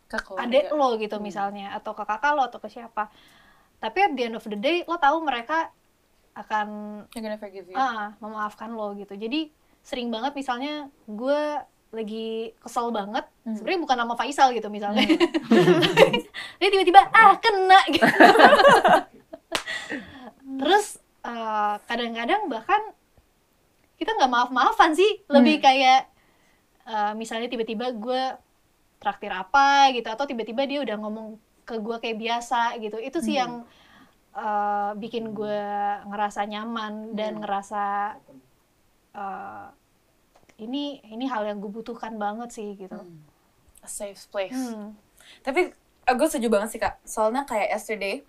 Ke 0.06 0.16
adek 0.36 0.70
lo 0.70 0.96
gitu 0.96 1.16
Hmm. 1.16 1.24
misalnya, 1.24 1.72
atau 1.72 1.92
ke 1.92 2.02
kakak 2.02 2.32
lo 2.32 2.44
atau 2.44 2.56
ke 2.56 2.68
siapa. 2.68 3.08
Tapi 3.76 3.98
at 3.98 4.12
the 4.12 4.22
end 4.22 4.36
of 4.36 4.44
the 4.44 4.54
day 4.54 4.84
lo 4.84 4.96
tahu 4.96 5.20
mereka 5.20 5.68
akan 6.32 6.66
ah 7.74 8.14
memaafkan 8.18 8.70
lo 8.70 8.92
gitu. 8.94 9.12
Jadi 9.12 9.50
sering 9.80 10.08
banget 10.08 10.32
misalnya 10.32 10.88
gue 11.04 11.40
lagi 11.92 12.52
kesel 12.56 12.88
banget, 12.88 13.24
Hmm. 13.44 13.52
sebenarnya 13.52 13.80
bukan 13.82 13.96
nama 13.98 14.14
Faisal 14.14 14.52
gitu 14.52 14.68
misalnya. 14.68 15.04
Dia 16.60 16.68
tiba-tiba 16.68 17.00
ah 17.06 17.36
kena 17.36 17.78
gitu. 17.88 18.04
Terus 20.60 20.86
eh, 21.22 21.74
kadang-kadang 21.82 22.48
bahkan 22.48 22.80
kita 23.96 24.12
nggak 24.12 24.28
maaf-maafan 24.28 24.92
sih, 24.92 25.24
lebih 25.28 25.56
Hmm. 25.56 25.64
kayak 25.64 26.00
eh, 26.84 27.12
misalnya 27.14 27.46
tiba-tiba 27.46 27.90
gue 27.92 28.22
traktir 28.98 29.30
apa 29.30 29.90
gitu 29.90 30.06
atau 30.06 30.24
tiba-tiba 30.24 30.62
dia 30.62 30.78
udah 30.80 30.96
ngomong 30.96 31.34
ke 31.62 31.78
gue 31.78 31.96
kayak 31.98 32.18
biasa 32.18 32.78
gitu. 32.78 32.98
Itu 32.98 33.18
sih 33.18 33.36
Hmm. 33.36 33.42
yang 33.42 33.52
eh, 34.32 34.90
bikin 34.96 35.36
gue 35.36 35.60
ngerasa 36.08 36.48
nyaman 36.48 37.12
dan 37.12 37.36
Hmm. 37.36 37.40
ngerasa 37.44 37.82
eh, 39.12 39.66
ini 40.58 41.02
ini 41.04 41.26
hal 41.26 41.44
yang 41.44 41.58
gue 41.58 41.68
butuhkan 41.68 42.16
banget 42.16 42.48
sih 42.52 42.76
gitu. 42.76 42.96
Hmm. 42.96 43.20
A 43.82 43.88
safe 43.90 44.16
place. 44.30 44.54
Hmm. 44.54 44.94
Tapi 45.42 45.74
uh, 46.06 46.14
gue 46.14 46.28
setuju 46.28 46.48
banget 46.48 46.68
sih 46.70 46.78
kak. 46.78 47.02
Soalnya 47.02 47.42
kayak 47.42 47.72
yesterday, 47.72 48.22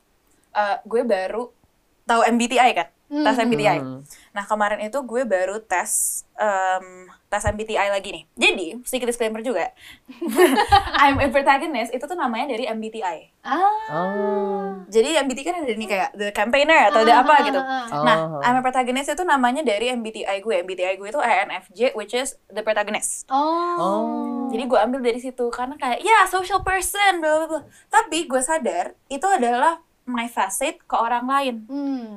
uh, 0.52 0.82
gue 0.82 1.02
baru 1.04 1.54
tahu 2.04 2.22
MBTI 2.26 2.70
kan, 2.74 2.90
tes 3.08 3.36
Hmm. 3.38 3.46
MBTI. 3.48 3.78
Hmm. 3.80 4.02
Nah 4.34 4.44
kemarin 4.44 4.82
itu 4.82 4.98
gue 5.00 5.24
baru 5.24 5.62
tes 5.62 6.24
um, 6.36 7.06
tes 7.34 7.44
MBTI 7.44 7.90
lagi 7.90 8.10
nih. 8.12 8.24
Jadi 8.36 8.66
sedikit 8.84 9.10
disclaimer 9.10 9.42
juga, 9.42 9.74
I'm 11.02 11.18
a 11.18 11.28
protagonist 11.28 11.90
itu 11.90 12.02
tuh 12.02 12.14
namanya 12.14 12.54
dari 12.54 12.64
MBTI. 12.64 13.42
Ah. 13.42 13.60
Oh. 13.90 14.64
Jadi 14.86 15.18
MBTI 15.18 15.44
kan 15.44 15.56
ada 15.58 15.74
nih 15.74 15.90
kayak 15.90 16.10
the 16.14 16.30
campaigner 16.30 16.88
atau 16.88 17.02
the 17.02 17.12
apa 17.12 17.34
gitu. 17.44 17.58
Ah, 17.58 17.66
ah, 17.66 17.84
ah. 17.90 18.04
Nah, 18.04 18.18
Oh. 18.24 18.40
I'm 18.40 18.56
a 18.56 18.62
protagonist 18.62 19.10
itu 19.10 19.24
namanya 19.24 19.62
dari 19.62 19.90
MBTI 19.90 20.40
gue. 20.40 20.56
MBTI 20.62 20.96
gue 20.96 21.08
itu 21.08 21.18
ENFJ, 21.18 21.80
which 21.94 22.14
is 22.14 22.38
the 22.48 22.62
protagonist. 22.62 23.26
Oh. 23.28 23.76
Oh. 23.76 24.48
Jadi 24.48 24.64
gue 24.64 24.78
ambil 24.78 25.02
dari 25.02 25.18
situ 25.18 25.50
karena 25.50 25.74
kayak 25.76 26.00
ya 26.00 26.24
social 26.26 26.62
person, 26.62 27.18
bla 27.18 27.32
bla 27.36 27.48
bla. 27.48 27.62
Tapi 27.90 28.24
gue 28.24 28.40
sadar 28.40 28.94
itu 29.08 29.26
adalah 29.26 29.82
my 30.06 30.28
facet 30.28 30.78
ke 30.80 30.96
orang 30.96 31.26
lain. 31.26 31.56
Hmm. 31.66 32.08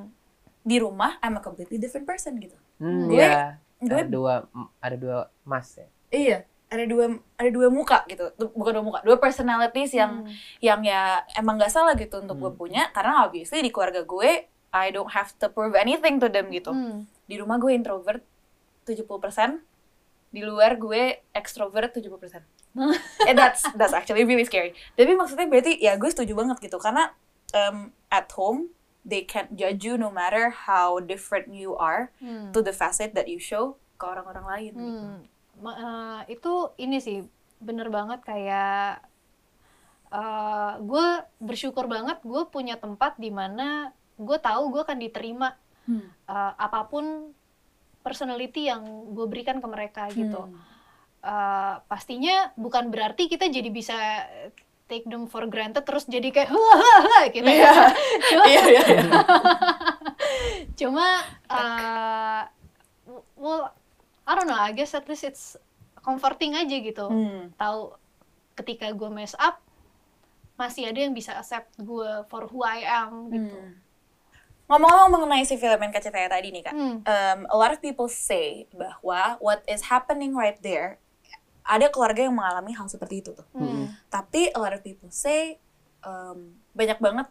Di 0.61 0.77
rumah 0.77 1.17
I'm 1.19 1.35
a 1.35 1.41
completely 1.41 1.79
different 1.79 2.05
person 2.05 2.37
gitu. 2.37 2.59
Hmm, 2.77 3.09
Gue- 3.09 3.23
ya. 3.23 3.57
Gue- 3.89 3.99
ada 3.99 4.09
dua 4.09 4.35
ada 4.79 4.97
dua 4.97 5.17
mas 5.43 5.69
ya. 5.73 5.87
Iya, 6.09 6.39
ada 6.67 6.85
dua 6.85 7.05
ada 7.35 7.51
dua 7.51 7.69
muka 7.69 8.03
gitu. 8.05 8.25
Bukan 8.53 8.73
dua 8.73 8.85
muka, 8.85 8.99
dua 9.01 9.17
personalities 9.17 9.93
yang 9.93 10.23
Hmm. 10.23 10.33
yang 10.61 10.81
ya 10.83 11.03
emang 11.35 11.57
gak 11.57 11.71
salah 11.71 11.95
gitu 11.95 12.19
untuk 12.19 12.37
gue 12.37 12.51
Hmm. 12.51 12.59
punya 12.59 12.83
karena 12.91 13.23
obviously 13.23 13.59
di 13.59 13.69
keluarga 13.69 14.03
gue 14.03 14.47
I 14.71 14.87
don't 14.89 15.09
have 15.11 15.33
to 15.37 15.49
prove 15.49 15.73
anything 15.75 16.19
to 16.19 16.27
them 16.27 16.51
gitu. 16.51 16.69
Hmm. 16.69 17.07
Di 17.25 17.37
rumah 17.37 17.57
gue 17.57 17.73
introvert 17.73 18.21
70%, 18.85 19.63
di 20.29 20.43
luar 20.43 20.77
gue 20.77 21.03
extrovert 21.33 21.91
70%. 21.91 22.43
Eh 23.25 23.33
that's 23.33 23.65
that's 23.73 23.91
actually 23.91 24.23
really 24.23 24.45
scary. 24.45 24.77
Tapi 24.93 25.13
maksudnya 25.13 25.49
berarti 25.49 25.75
ya 25.77 25.97
gue 25.97 26.07
setuju 26.07 26.37
banget 26.37 26.61
gitu 26.61 26.77
karena 26.77 27.09
um, 27.53 27.89
at 28.09 28.29
home 28.31 28.69
they 29.07 29.23
can't 29.23 29.55
judge 29.55 29.81
you 29.81 29.95
no 29.95 30.11
matter 30.11 30.51
how 30.51 30.99
different 30.99 31.47
you 31.49 31.79
are 31.79 32.11
Hmm. 32.19 32.51
to 32.51 32.59
the 32.59 32.73
facet 32.73 33.15
that 33.15 33.25
you 33.25 33.39
show 33.39 33.65
ke 33.95 34.05
orang-orang 34.05 34.45
lain. 34.45 34.73
gitu. 34.75 34.99
Hmm. 35.01 35.19
Ma- 35.57 35.79
eh, 35.79 36.35
itu 36.35 36.53
ini 36.77 36.99
sih 36.99 37.23
bener 37.59 37.89
banget 37.89 38.21
kayak 38.21 39.01
eh, 40.09 40.73
gue 40.81 41.07
bersyukur 41.41 41.87
banget 41.87 42.23
gue 42.23 42.43
punya 42.47 42.77
tempat 42.77 43.17
di 43.17 43.31
mana 43.31 43.91
gue 44.17 44.39
tahu 44.39 44.71
gue 44.71 44.83
akan 44.83 44.99
diterima 44.99 45.55
Hmm. 45.85 46.03
eh, 46.03 46.53
apa 46.57 46.85
pun 46.85 47.31
personality 48.01 48.67
yang 48.67 48.83
gue 49.09 49.27
berikan 49.27 49.59
ke 49.59 49.67
mereka 49.67 50.03
gitu. 50.11 50.47
Hmm. 50.47 50.59
Eh, 51.23 51.75
pastinya 51.85 52.51
bukan 52.55 52.87
berarti 52.89 53.27
kita 53.27 53.47
jadi 53.47 53.67
bisa 53.69 53.95
take 54.87 55.05
them 55.05 55.27
for 55.27 55.43
granted 55.47 55.83
terus 55.83 56.05
jadi 56.05 56.31
kayak 56.31 56.49
hahaha 56.49 57.29
gitu 57.29 57.43
Iya. 57.43 57.67
ya. 57.67 57.73
Cuma, 58.29 58.45
Iya 58.45 58.63
iya. 58.63 58.83
iya. 58.85 59.11
cuma 60.79 61.07
eh, 61.49 62.43
well 63.35 63.73
I 64.23 64.33
don't 64.35 64.45
know 64.45 64.57
I 64.57 64.71
guess 64.71 64.93
at 64.93 65.07
least 65.07 65.25
it's 65.25 65.45
comforting 65.99 66.55
aja 66.55 66.77
gitu 66.77 67.07
Hmm. 67.07 67.51
tahu 67.55 67.95
ketika 68.55 68.91
gue 68.91 69.09
mess 69.09 69.35
up 69.37 69.61
masih 70.55 70.89
ada 70.89 70.99
yang 70.99 71.13
bisa 71.13 71.33
accept 71.33 71.75
gue 71.77 72.11
for 72.27 72.47
who 72.47 72.61
I 72.61 72.85
am 72.85 73.29
gitu 73.29 73.53
Hmm. 73.53 73.75
Ngomong-ngomong 74.67 75.11
mengenai 75.23 75.47
si 75.47 75.55
film 75.55 75.79
NKCTI 75.79 76.27
tadi 76.27 76.51
nih 76.51 76.63
kak, 76.63 76.75
Hmm. 76.75 76.99
um, 77.01 77.39
a 77.47 77.57
lot 77.57 77.71
of 77.71 77.79
people 77.79 78.11
say 78.11 78.67
bahwa 78.75 79.39
what 79.39 79.63
is 79.65 79.87
happening 79.87 80.35
right 80.35 80.59
there, 80.59 80.99
ada 81.67 81.91
keluarga 81.91 82.23
yang 82.23 82.35
mengalami 82.35 82.73
hal 82.73 82.87
seperti 82.87 83.21
itu 83.21 83.31
tuh. 83.35 83.47
Hmm. 83.53 83.91
Tapi 84.07 84.55
a 84.55 84.59
lot 84.59 84.71
of 84.71 84.81
people 84.81 85.11
say 85.11 85.59
um, 86.01 86.55
banyak 86.73 86.97
banget 86.97 87.27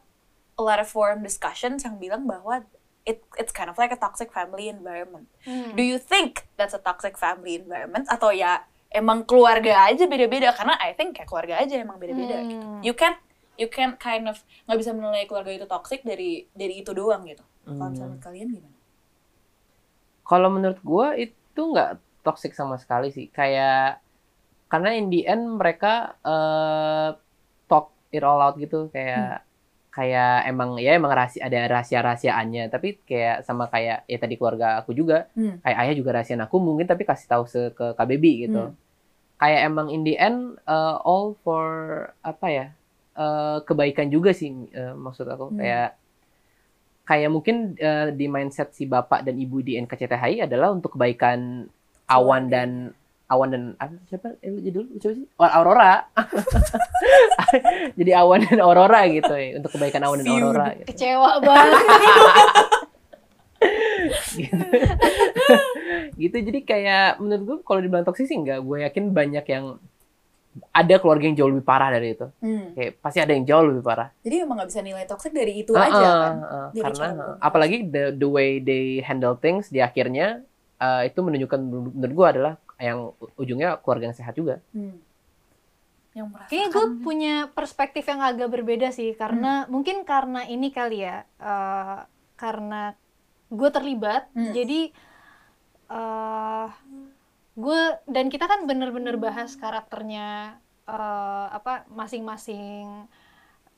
a 0.55 0.63
lot 0.63 0.77
of 0.77 0.85
forum 0.85 1.23
discussions 1.23 1.83
yang 1.83 1.95
bilang 1.95 2.27
bahwa 2.27 2.63
it 3.03 3.23
it's 3.37 3.51
kind 3.51 3.71
of 3.71 3.77
like 3.77 3.89
a 3.89 3.99
toxic 3.99 4.29
family 4.29 4.67
environment. 4.67 5.31
Hmm. 5.43 5.71
Do 5.73 5.81
you 5.81 5.95
think 5.95 6.45
that's 6.55 6.75
a 6.75 6.81
toxic 6.81 7.15
family 7.15 7.55
environment 7.55 8.11
atau 8.11 8.29
ya 8.29 8.63
emang 8.91 9.23
keluarga 9.23 9.87
aja 9.87 10.03
beda-beda 10.03 10.51
karena 10.51 10.75
I 10.79 10.91
think 10.91 11.15
kayak 11.15 11.27
keluarga 11.27 11.59
aja 11.59 11.79
emang 11.79 11.95
beda-beda 11.95 12.35
Hmm. 12.39 12.49
gitu. 12.51 12.65
You 12.81 12.93
can 12.93 13.13
you 13.55 13.71
can 13.71 13.95
kind 13.95 14.27
of 14.27 14.43
nggak 14.67 14.79
bisa 14.83 14.91
menilai 14.91 15.23
keluarga 15.25 15.51
itu 15.53 15.63
toxic 15.63 16.03
dari 16.03 16.43
dari 16.51 16.83
itu 16.83 16.91
doang 16.91 17.23
gitu. 17.23 17.43
Kalau 17.63 17.87
Hmm. 17.87 17.95
menurut 17.95 18.19
kalian 18.19 18.47
gimana? 18.51 18.77
Kalau 20.25 20.49
menurut 20.49 20.79
gue 20.81 21.07
itu 21.29 21.61
nggak 21.61 21.91
toxic 22.25 22.57
sama 22.57 22.81
sekali 22.81 23.13
sih. 23.13 23.29
Kayak 23.29 24.01
karena 24.65 24.89
in 24.93 25.07
the 25.07 25.23
end 25.23 25.57
mereka 25.57 26.17
eh, 26.21 27.09
talk 27.65 27.93
it 28.09 28.23
all 28.23 28.39
out 28.39 28.55
gitu 28.55 28.89
kayak 28.89 29.45
kayak 29.89 30.43
emang 30.45 30.75
ya 30.75 30.99
emang 30.99 31.15
rahasia 31.15 31.47
ada 31.47 31.71
rahasia 31.71 32.03
rahasiaannya 32.03 32.67
tapi 32.67 32.99
kayak 33.07 33.47
sama 33.47 33.71
kayak 33.71 34.03
ya 34.05 34.17
tadi 34.19 34.35
keluarga 34.35 34.83
aku 34.83 34.91
juga 34.91 35.31
Hmm. 35.31 35.63
kayak 35.63 35.77
ayah 35.79 35.95
juga 35.95 36.09
rahasian 36.19 36.43
aku 36.43 36.59
mungkin 36.59 36.83
tapi 36.83 37.07
kasih 37.07 37.31
tahu 37.31 37.43
ke 37.47 37.85
KBB 37.95 38.23
gitu 38.43 38.59
Hmm. 38.59 38.75
kayak 39.39 39.61
emang 39.63 39.87
in 39.87 40.03
the 40.03 40.19
end 40.19 40.59
uh, 40.67 40.99
all 40.99 41.39
for 41.47 41.63
apa 42.19 42.47
ya 42.51 42.65
uh, 43.15 43.63
kebaikan 43.63 44.11
juga 44.11 44.35
sih 44.35 44.51
uh, 44.75 44.99
maksud 44.99 45.31
aku 45.31 45.55
Hmm. 45.55 45.63
kayak 45.63 45.89
kayak 47.05 47.29
mungkin 47.31 47.77
uh, 47.77 48.11
di 48.11 48.25
mindset 48.27 48.73
si 48.73 48.83
bapak 48.83 49.23
dan 49.23 49.37
ibu 49.37 49.61
di 49.61 49.77
NKCTHI 49.77 50.43
adalah 50.43 50.75
untuk 50.75 50.97
kebaikan 50.97 51.69
Awan 52.05 52.49
dan 52.49 52.91
awan 53.25 53.49
dan 53.49 53.63
apa 53.75 53.97
siapa 54.05 54.37
eh, 54.37 54.51
dulu 54.69 54.85
siapa 54.95 55.15
sih 55.15 55.25
oh, 55.33 55.49
Aurora 55.49 56.05
jadi 57.97 58.11
awan 58.15 58.45
dan 58.45 58.59
Aurora 58.61 59.01
gitu 59.07 59.33
ya 59.33 59.57
untuk 59.57 59.73
kebaikan 59.73 60.05
awan 60.05 60.21
dan. 60.21 60.29
Aurora 60.31 60.67
gitu. 60.75 60.87
Kecewa 60.93 61.31
banget. 61.39 61.81
gitu. 64.35 64.55
gitu 66.21 66.37
jadi 66.43 66.59
kayak 66.61 67.07
menurut 67.17 67.43
gue 67.43 67.57
kalau 67.63 67.79
dibilang 67.81 68.05
toksik 68.05 68.27
sih 68.27 68.37
enggak 68.37 68.61
gue 68.61 68.77
yakin 68.83 69.09
banyak 69.09 69.45
yang 69.47 69.65
ada 70.71 70.95
keluarga 70.97 71.27
yang 71.27 71.35
jauh 71.35 71.51
lebih 71.51 71.65
parah 71.65 71.89
dari 71.89 72.15
itu 72.15 72.27
Hmm. 72.39 72.71
kayak 72.71 72.91
pasti 73.01 73.19
ada 73.19 73.33
yang 73.33 73.43
jauh 73.43 73.65
lebih 73.65 73.83
parah 73.83 74.07
Jadi 74.21 74.35
emang 74.39 74.55
nggak 74.55 74.69
bisa 74.69 74.81
nilai 74.81 75.03
toxic 75.03 75.31
dari 75.33 75.53
itu 75.59 75.71
Ah, 75.73 75.83
aja 75.83 75.97
ah, 75.97 76.15
kan. 76.15 76.35
ah. 76.39 76.67
Dari 76.71 76.79
karena 76.79 77.07
ah, 77.11 77.35
apalagi 77.41 77.77
the 77.85 78.03
the 78.13 78.27
way 78.27 78.59
they 78.59 79.01
handle 79.01 79.35
things 79.35 79.67
di 79.67 79.79
akhirnya 79.79 80.45
ah, 80.77 81.03
itu 81.03 81.19
menunjukkan 81.19 81.59
menurut 81.91 82.13
gue 82.13 82.27
adalah 82.29 82.53
yang 82.77 83.11
ujungnya 83.35 83.79
keluarga 83.79 84.11
yang 84.11 84.17
sehat 84.17 84.35
juga 84.35 84.59
Hmm. 84.71 84.99
Yang 86.15 86.27
merasakan. 86.31 86.47
Kayaknya 86.47 86.69
gue 86.71 86.85
punya 87.03 87.35
perspektif 87.51 88.03
yang 88.07 88.23
agak 88.23 88.47
berbeda 88.47 88.87
sih 88.89 89.11
karena 89.13 89.67
mungkin 89.67 90.07
karena 90.07 90.47
ini 90.47 90.71
kali 90.71 91.03
ya 91.03 91.27
eh, 91.37 91.99
karena 92.35 92.95
gue 93.51 93.69
terlibat 93.69 94.31
Hmm. 94.31 94.51
jadi 94.51 94.91
eh 95.85 96.67
gue 97.55 97.81
dan 98.05 98.27
kita 98.27 98.45
kan 98.47 98.63
bener-bener 98.63 99.15
bahas 99.15 99.55
karakternya 99.55 100.59
eh, 100.87 101.47
apa 101.51 101.83
masing-masing 101.91 103.07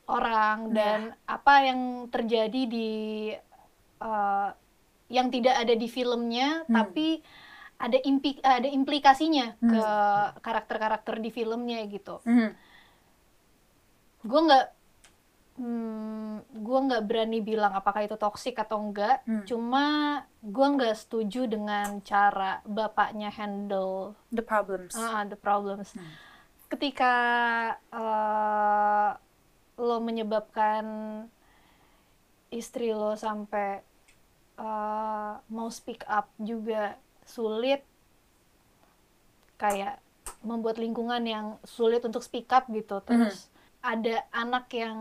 orang 0.08 0.72
dan 0.72 1.00
apa 1.26 1.54
yang 1.62 1.80
terjadi 2.08 2.62
di 2.64 2.90
eh, 3.98 4.48
yang 5.08 5.28
tidak 5.28 5.54
ada 5.58 5.74
di 5.74 5.88
filmnya 5.88 6.64
Hmm. 6.64 6.74
tapi 6.74 7.20
ada 7.78 7.98
impi 8.00 8.42
ada 8.42 8.66
implikasinya 8.66 9.54
Hmm. 9.56 9.70
ke 9.70 9.84
karakter-karakter 10.40 11.18
di 11.18 11.30
filmnya 11.30 11.86
gitu 11.86 12.18
Hmm. 12.22 12.50
gue 14.20 14.40
nggak 14.40 14.66
hmm, 15.56 16.34
gue 16.56 16.78
nggak 16.80 17.02
berani 17.02 17.38
bilang 17.40 17.70
apakah 17.72 18.02
itu 18.02 18.14
toksik 18.14 18.54
atau 18.56 18.78
enggak 18.80 19.22
Hmm. 19.24 19.42
cuma 19.42 19.84
gue 20.40 20.66
nggak 20.68 20.94
setuju 20.96 21.46
dengan 21.46 21.98
cara 22.02 22.62
bapaknya 22.64 23.30
handle 23.30 24.14
The 24.30 24.42
problems. 24.42 24.94
uh, 24.94 25.22
the 25.24 25.38
problems 25.38 25.94
Hmm. 25.94 26.06
ketika 26.68 27.14
uh, 27.90 29.10
lo 29.78 29.96
menyebabkan 29.98 30.84
istri 32.50 32.90
lo 32.90 33.14
sampai 33.14 33.86
uh, 34.58 35.38
mau 35.46 35.70
speak 35.70 36.02
up 36.04 36.26
juga 36.36 36.98
sulit 37.28 37.84
kayak 39.56 40.00
membuat 40.40 40.78
lingkungan 40.78 41.22
yang 41.22 41.46
sulit 41.62 42.00
untuk 42.00 42.22
speak 42.22 42.48
up 42.48 42.64
gitu 42.68 43.02
terus 43.02 43.50
ada 43.78 44.22
anak 44.30 44.70
yang 44.70 44.98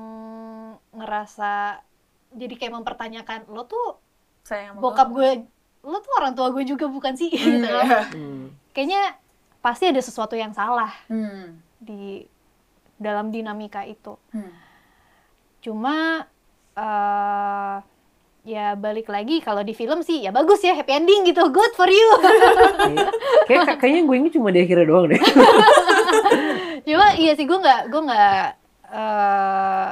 ngerasa 0.92 1.82
jadi 2.30 2.54
kayak 2.54 2.74
mempertanyakan 2.76 3.48
lo 3.48 3.63
tuh 3.63 3.98
Sayang 4.44 4.78
bokap 4.78 5.10
gue 5.10 5.46
lo 5.82 5.98
tuh 6.00 6.13
orang 6.16 6.34
tua 6.34 6.50
gue 6.50 6.63
juga 6.63 6.86
bukan 6.86 7.13
sih 7.13 7.32
Hmm, 7.32 7.63
gitu. 7.63 7.70
Hmm. 8.13 8.46
kayaknya 8.72 9.16
pasti 9.60 9.88
ada 9.88 10.00
sesuatu 10.00 10.34
yang 10.34 10.52
salah 10.52 10.92
Hmm. 11.08 11.60
di 11.78 12.26
dalam 12.98 13.30
dinamika 13.30 13.86
itu. 13.86 14.18
Hmm. 14.32 14.50
Cuma 15.62 16.26
eh 16.74 17.76
ya 18.47 18.79
balik 18.79 19.12
lagi 19.12 19.43
kalau 19.43 19.60
di 19.60 19.75
film 19.75 19.99
sih 19.99 20.23
ya 20.23 20.31
bagus 20.31 20.63
ya 20.63 20.71
happy 20.71 20.95
ending 20.95 21.27
gitu 21.27 21.51
good 21.51 21.73
for 21.75 21.91
you. 21.91 22.07
Kayak- 23.51 23.67
kayak 23.67 23.77
kayaknya 23.83 24.01
gue 24.07 24.15
ini 24.15 24.29
cuma 24.31 24.55
di 24.55 24.63
akhirnya 24.63 24.88
doang 24.88 25.12
deh 25.12 25.19
Cuma 26.88 27.07
iya 27.19 27.36
sih 27.36 27.43
gue 27.43 27.60
nggak 27.60 27.91
gue 27.91 28.01
nggak 28.07 28.43
eh, 28.88 29.89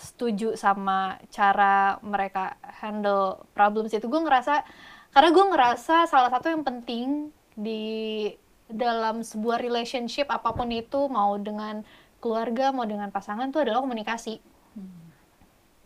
setuju 0.00 0.56
sama 0.56 1.20
cara 1.28 2.00
mereka 2.00 2.56
handle 2.80 3.44
problems 3.52 3.92
itu. 3.92 4.08
Gue 4.08 4.24
ngerasa 4.24 4.64
karena 5.12 5.28
gue 5.28 5.44
ngerasa 5.52 6.08
salah 6.08 6.32
satu 6.32 6.48
yang 6.48 6.64
penting 6.64 7.28
di 7.52 8.32
dalam 8.72 9.20
sebuah 9.20 9.60
relationship 9.60 10.32
apa 10.32 10.56
pun 10.56 10.72
itu 10.72 11.12
mau 11.12 11.36
dengan 11.36 11.84
keluarga 12.24 12.72
mau 12.72 12.88
dengan 12.88 13.12
pasangan 13.12 13.52
itu 13.52 13.60
adalah 13.60 13.84
komunikasi. 13.84 14.40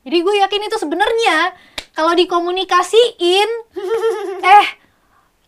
Jadi 0.06 0.16
gue 0.16 0.34
yakin 0.38 0.62
itu 0.62 0.76
sebenarnya 0.76 1.50
kalau 1.90 2.14
dikomunikasiin, 2.14 3.48
eh 4.54 4.66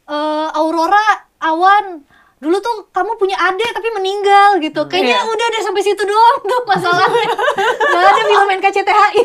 eh, 0.04 0.48
Aurora, 0.52 1.06
Awan, 1.38 2.02
dulu 2.38 2.58
tuh 2.58 2.86
kamu 2.88 3.14
punya 3.14 3.38
adik 3.40 3.70
tapi 3.70 3.86
meninggal 3.90 4.58
gitu. 4.58 4.82
Kayaknya 4.84 5.14
Iya. 5.16 5.28
udah 5.28 5.46
deh 5.48 5.62
sampai 5.62 5.80
situ 5.80 6.02
doang 6.02 6.38
tuh 6.42 6.60
masalahnya. 6.64 7.26
Gak 7.92 8.02
ada 8.04 8.22
film 8.24 8.48
NKCTHI. 8.52 9.20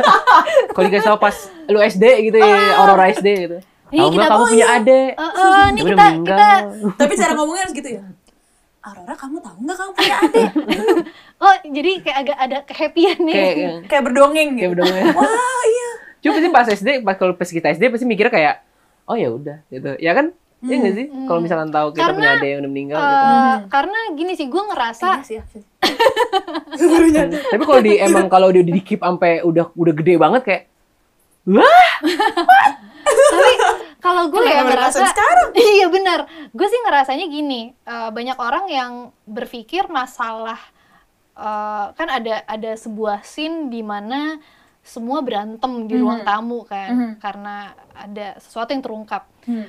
kalau 0.72 0.84
dikasih 0.86 1.08
tau 1.08 1.18
pas 1.18 1.36
lu 1.64 1.78
SD 1.80 2.04
gitu 2.24 2.36
ya 2.36 2.78
Aurora 2.78 3.10
SD 3.10 3.28
gitu 3.40 3.58
Ini 3.90 4.00
nggak 4.00 4.14
kita- 4.14 4.30
kamu 4.30 4.44
punya 4.46 4.66
iya. 4.66 4.78
adik 4.78 5.10
ini 5.12 5.20
Dia 5.20 5.84
udah 5.84 5.84
kita 5.84 6.04
meninggal. 6.08 6.38
kita 6.38 6.50
Tapi 6.96 7.12
cara 7.14 7.32
ngomongnya 7.34 7.62
harus 7.62 7.74
gitu 7.74 7.88
ya. 7.90 8.02
Aurora, 8.82 9.14
kamu 9.14 9.38
tahu 9.38 9.56
nggak 9.62 9.76
kamu 9.78 9.90
punya 9.94 10.16
adik? 10.26 10.50
oh 11.46 11.54
jadi 11.70 11.90
kayak 12.02 12.16
agak 12.18 12.38
ada 12.42 12.58
kehappyan 12.66 13.18
nih. 13.22 13.34
kayak 13.38 13.70
Kayak 13.94 14.02
berdongeng 14.10 14.58
kayak 14.58 14.70
gitu. 14.74 14.82
udah 14.82 15.14
Wah, 15.14 15.62
iya. 15.70 15.90
Cuma 16.18 16.32
pasti 16.34 16.48
pas 16.50 16.66
SD, 16.66 16.88
pas 17.06 17.14
kalau 17.14 17.32
pas 17.38 17.46
kita 17.46 17.70
SD 17.70 17.94
pasti 17.94 18.06
mikirnya 18.10 18.34
kayak, 18.34 18.54
oh 19.06 19.14
ya 19.14 19.30
udah 19.30 19.62
gitu, 19.70 19.94
ya 20.02 20.18
kan? 20.18 20.34
Iya 20.62 20.74
nggak 20.82 20.94
sih? 20.98 21.06
Kalau 21.26 21.40
misalkan 21.42 21.70
tahu 21.70 21.94
kita 21.94 22.10
Karena, 22.10 22.14
punya 22.18 22.30
adik 22.38 22.48
yang 22.50 22.60
udah 22.62 22.70
meninggal 22.70 22.98
Eh, 22.98 23.06
gitu. 23.06 23.66
Karena 23.70 23.98
gini 24.18 24.32
sih, 24.34 24.46
gue 24.50 24.62
ngerasa 24.66 25.06
Iya 25.26 25.42
sih, 25.46 25.62
nyadar. 27.14 27.40
Tapi 27.54 27.62
kalau 27.62 27.80
di 27.82 27.92
emang 28.02 28.26
kalau 28.26 28.48
dia 28.50 28.62
di 28.66 28.82
keep 28.82 29.02
sampai 29.02 29.46
udah 29.46 29.70
udah 29.74 29.94
gede 29.94 30.14
banget 30.18 30.42
kayak, 30.42 30.62
wah, 31.50 31.94
tapi 33.06 33.50
kalau 34.02 34.28
gue 34.28 34.42
ya 34.42 34.66
ngerasa 34.66 35.06
sekarang? 35.08 35.48
iya 35.78 35.86
benar 35.86 36.20
gue 36.50 36.66
sih 36.66 36.80
ngerasanya 36.82 37.26
gini 37.26 37.72
eh, 37.72 38.10
banyak 38.10 38.36
orang 38.36 38.66
yang 38.66 38.92
berpikir 39.24 39.86
masalah 39.88 40.58
eh, 41.32 41.86
kan 41.94 42.08
ada 42.10 42.44
ada 42.44 42.72
sebuah 42.74 43.22
scene 43.22 43.70
di 43.70 43.80
mana 43.80 44.36
semua 44.82 45.22
berantem 45.22 45.86
di 45.86 45.94
ruang 45.94 46.20
Mhm. 46.20 46.26
tamu 46.26 46.66
kan 46.66 46.90
Mhm. 46.92 47.12
karena 47.16 47.54
ada 47.94 48.36
sesuatu 48.36 48.74
yang 48.74 48.82
terungkap 48.82 49.24
Hmm. 49.42 49.66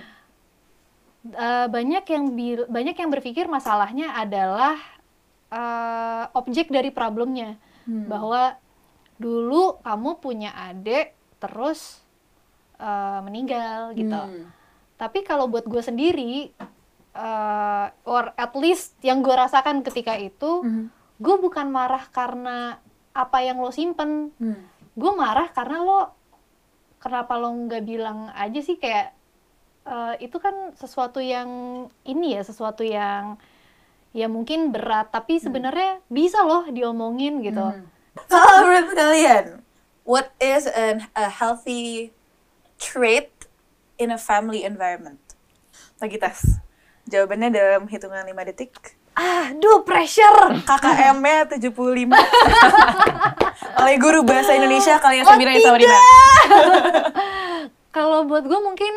Eh, 1.24 1.68
banyak 1.72 2.04
yang 2.04 2.26
banyak 2.68 2.96
yang 3.00 3.08
berpikir 3.08 3.48
masalahnya 3.48 4.12
adalah 4.12 4.76
eh, 5.48 6.26
objek 6.36 6.68
dari 6.68 6.92
problemnya 6.92 7.56
Hmm. 7.88 8.12
bahwa 8.12 8.60
dulu 9.16 9.80
kamu 9.80 10.20
punya 10.20 10.52
adik 10.52 11.16
terus 11.40 12.03
eh, 12.84 13.20
meninggal 13.22 13.96
gitu 13.96 14.12
Hmm. 14.14 14.52
tapi 14.96 15.24
kalau 15.24 15.48
buat 15.48 15.64
gue 15.64 15.80
sendiri 15.80 16.52
eh, 17.14 17.86
or 18.04 18.24
at 18.36 18.54
least 18.54 19.00
yang 19.00 19.22
gue 19.22 19.32
rasakan 19.32 19.82
ketika 19.82 20.14
itu 20.14 20.62
Hmm. 20.62 20.92
gue 21.16 21.36
bukan 21.38 21.70
marah 21.70 22.04
karena 22.10 22.78
apa 23.14 23.38
yang 23.40 23.58
lo 23.58 23.70
simpen 23.70 24.34
Hmm. 24.36 24.60
gue 24.94 25.12
marah 25.14 25.48
karena 25.48 25.80
lo 25.80 26.00
kenapa 26.98 27.36
lo 27.36 27.50
nggak 27.50 27.84
bilang 27.84 28.28
aja 28.34 28.60
sih 28.60 28.76
kayak 28.76 29.14
eh, 29.84 30.16
itu 30.22 30.38
kan 30.38 30.54
sesuatu 30.74 31.20
yang 31.20 31.50
ini 32.04 32.34
ya 32.34 32.42
sesuatu 32.42 32.82
yang 32.82 33.36
ya 34.12 34.26
mungkin 34.28 34.70
berat 34.70 35.10
tapi 35.10 35.38
sebenarnya 35.38 36.00
bisa 36.08 36.42
loh 36.42 36.66
diomongin 36.68 37.40
gitu 37.40 37.62
Hmm. 37.64 37.86
Kalau 38.30 38.62
menurut 38.64 38.94
kalian, 38.94 39.46
what 40.06 40.30
is 40.38 40.66
an, 40.68 41.02
a 41.14 41.26
healthy 41.28 42.14
trait 42.76 43.28
in 43.96 44.08
a 44.08 44.18
family 44.18 44.62
environment? 44.62 45.18
Lagi 45.98 46.16
tes. 46.16 46.62
Jawabannya 47.06 47.50
dalam 47.50 47.82
hitungan 47.86 48.24
5 48.24 48.46
detik. 48.46 48.72
aduh 49.14 49.84
pressure 49.84 50.58
KKM-nya 50.62 51.46
75. 51.46 51.70
Oleh 53.78 53.96
guru 53.96 54.24
bahasa 54.24 54.52
Indonesia 54.52 54.98
kalian 54.98 55.22
Oh, 55.22 55.30
Sabina 55.30 55.54
Isawarina. 55.54 55.98
kalau 57.90 58.26
buat 58.26 58.42
gue 58.42 58.58
mungkin 58.58 58.92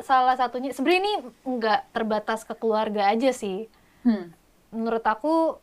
salah 0.00 0.34
satunya 0.34 0.70
sebenarnya 0.70 1.00
ini 1.00 1.12
nggak 1.44 1.92
terbatas 1.92 2.42
ke 2.42 2.54
keluarga 2.54 3.06
aja 3.06 3.30
sih 3.30 3.66
Hmm. 4.00 4.32
menurut 4.70 5.02
aku 5.02 5.58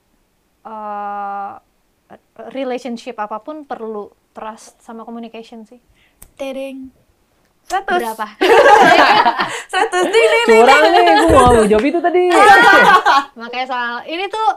eh, 0.63 1.51
relationship 2.47 3.17
apa 3.17 3.37
pun 3.37 3.65
perlu 3.65 4.09
trust 4.29 4.77
sama 4.79 5.01
communication 5.01 5.63
sih 5.63 5.77
Tedeng. 6.33 6.89
100. 7.67 7.83
berapa 7.83 8.25
100. 8.31 10.07
Ding, 10.07 10.27
ding, 10.27 10.45
ding. 10.45 10.61
curang 10.63 10.83
nih, 10.85 11.01
gue 11.03 11.27
mau 11.29 11.65
jawab 11.65 11.85
itu 11.85 11.99
tadi. 11.99 12.21
makanya 13.39 13.67
soal 13.67 13.95
ini 14.05 14.25
tuh 14.27 14.49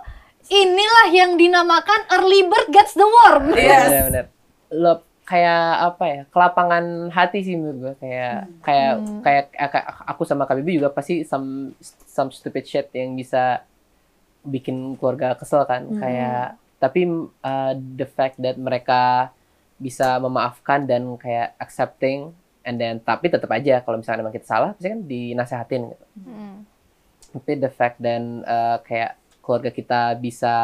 inilah 0.49 1.07
yang 1.11 1.35
dinamakan 1.35 2.01
early 2.13 2.43
bird 2.43 2.71
gets 2.71 2.95
the 2.95 3.05
worm 3.05 3.51
Yes. 3.53 3.87
Bener, 3.87 4.03
bener. 4.07 4.25
Love 4.71 5.03
kayak 5.23 5.63
apa 5.87 6.05
ya 6.05 6.23
kelapangan 6.27 6.85
hati 7.09 7.39
sih 7.41 7.55
menurut 7.55 7.79
gue 7.79 7.95
kayak 8.01 8.51
kayak 8.67 8.93
Hmm. 8.99 9.23
kayak 9.23 9.45
kayak 9.55 9.87
aku 10.05 10.27
sama 10.27 10.43
Kak 10.43 10.59
Bibi 10.59 10.83
juga 10.83 10.91
pasti 10.91 11.23
some 11.23 11.71
some 12.03 12.31
stupid 12.31 12.67
shit 12.67 12.91
yang 12.91 13.15
bisa 13.15 13.63
bikin 14.43 14.99
keluarga 14.99 15.39
kesel 15.39 15.63
kan 15.65 15.87
Hmm. 15.87 16.03
kayak 16.03 16.59
tapi 16.83 17.07
uh, 17.41 17.73
the 17.95 18.07
fact 18.07 18.43
that 18.43 18.59
mereka 18.59 19.31
bisa 19.79 20.19
memaafkan 20.19 20.83
dan 20.83 21.15
kayak 21.15 21.55
accepting 21.57 22.35
and 22.65 22.77
then 22.77 23.01
tapi 23.01 23.33
tetap 23.33 23.49
aja 23.51 23.81
kalau 23.81 24.01
misalnya 24.01 24.25
emang 24.25 24.35
kita 24.37 24.47
salah 24.47 24.71
pasti 24.77 24.89
kan 24.93 25.01
dinasehatin 25.05 25.81
gitu. 25.93 26.07
Hmm. 26.27 26.57
tapi 27.31 27.53
the 27.57 27.71
fact 27.71 27.97
dan 28.03 28.43
uh, 28.45 28.83
kayak 28.85 29.17
keluarga 29.41 29.71
kita 29.73 30.15
bisa 30.19 30.55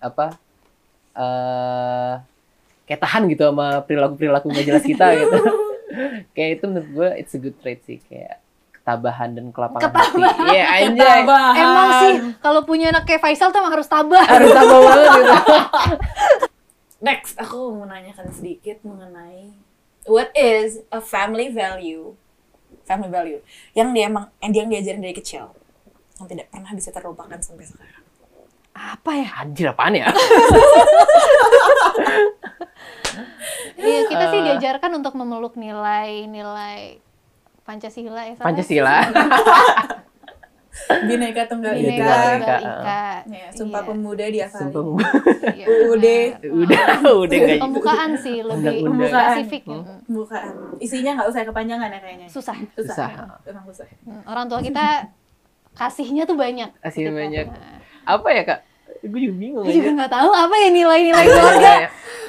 apa 0.00 0.26
eh 1.14 2.14
kayak 2.84 3.00
tahan 3.00 3.22
gitu 3.32 3.48
sama 3.48 3.80
perilaku 3.84 4.14
perilaku 4.20 4.46
nggak 4.52 4.66
jelas 4.66 4.84
kita 4.84 5.06
gitu. 5.16 5.38
Kayak 6.34 6.58
itu 6.58 6.64
menurut 6.66 6.90
gue 6.90 7.08
it's 7.22 7.32
a 7.32 7.40
good 7.40 7.54
trait 7.62 7.78
sih 7.86 8.02
kayak 8.02 8.42
ketabahan 8.74 9.30
dan 9.30 9.54
kelapangan 9.54 9.94
hati. 9.94 10.20
Iya 10.50 10.64
anjay. 10.90 11.22
Emang 11.54 11.90
sih 12.02 12.14
kalau 12.42 12.66
punya 12.66 12.90
anak 12.90 13.06
kayak 13.06 13.22
Faisal 13.22 13.54
tuh 13.54 13.62
emang 13.62 13.78
harus 13.78 13.86
tabah. 13.86 14.26
harus 14.26 14.50
tabah 14.50 14.78
banget 14.82 15.08
gitu. 15.14 15.34
Next, 17.04 17.36
aku 17.36 17.56
mau 17.78 17.84
menanyakan 17.84 18.32
sedikit 18.32 18.80
mengenai 18.82 19.52
what 20.04 20.28
is 20.32 20.82
a 20.88 21.00
family 21.00 21.48
value, 21.48 22.12
family 22.82 23.08
value 23.08 23.40
yang 23.72 23.90
dia 23.90 24.06
emang 24.06 24.28
yang 24.38 24.52
dia 24.52 24.64
diajarin 24.66 25.00
dari 25.00 25.12
kecil 25.12 25.50
yang 26.16 26.28
tidak 26.28 26.46
pernah 26.48 26.70
bisa 26.70 26.90
terlupakan 26.90 27.38
sampai 27.38 27.64
sekarang. 27.64 28.02
Apa 28.74 29.10
ya? 29.14 29.28
anjir 29.38 29.70
apaan 29.70 29.94
ya 29.94 30.10
Iya, 33.74 34.00
kita 34.08 34.24
sih 34.30 34.40
Eh. 34.40 34.44
diajarkan 34.50 34.90
untuk 34.98 35.14
memeluk 35.14 35.54
nilai-nilai 35.54 36.98
Pancasila 37.62 38.22
ya. 38.26 38.34
Pancasila 38.36 38.96
Bineka 41.08 41.42
Tunggal 41.46 41.72
Bineka 41.74 42.02
Ika. 42.02 42.14
Tunggal 42.34 42.34
Ika. 42.36 42.56
Ika. 42.58 43.04
Ya, 43.26 43.46
Sumpah 43.50 43.80
Iya. 43.80 43.88
Pemuda 43.88 44.24
di 44.26 44.38
sumpah 44.42 44.82
Iya, 45.58 45.66
Udah. 45.88 46.22
benar. 46.42 46.88
udah 47.04 47.38
udah 47.40 47.56
Pembukaan 47.62 48.10
sih 48.18 48.36
lebih 48.40 48.82
Undang-undang. 48.82 49.12
spesifik. 49.32 49.62
Hmm. 49.64 49.80
Mm. 49.80 49.98
Bukan. 50.10 50.42
Isinya 50.76 51.10
nggak 51.16 51.28
usah 51.30 51.40
kepanjangan 51.44 51.88
ya 51.88 51.98
kayaknya. 51.98 52.26
Susah. 52.26 52.56
Susah. 52.74 53.08
Emang 53.44 53.64
susah. 53.64 53.86
Mm, 54.02 54.22
Orang 54.24 54.44
tua 54.46 54.60
kita 54.60 54.86
kasihnya 55.72 56.22
tuh 56.24 56.34
banyak. 56.34 56.70
Kasihnya 56.80 57.10
Kita. 57.10 57.20
banyak. 57.20 57.46
Nah, 57.48 57.78
apa 58.04 58.28
ya 58.30 58.42
kak 58.44 58.60
gue 59.04 59.20
juga 59.20 59.36
bingung 59.36 59.64
Gue 59.64 59.74
juga 59.74 59.90
nggak 59.94 60.12
tahu 60.12 60.30
apa 60.32 60.54
ya 60.56 60.68
nilai-nilai 60.70 61.24
keluarga. 61.24 61.72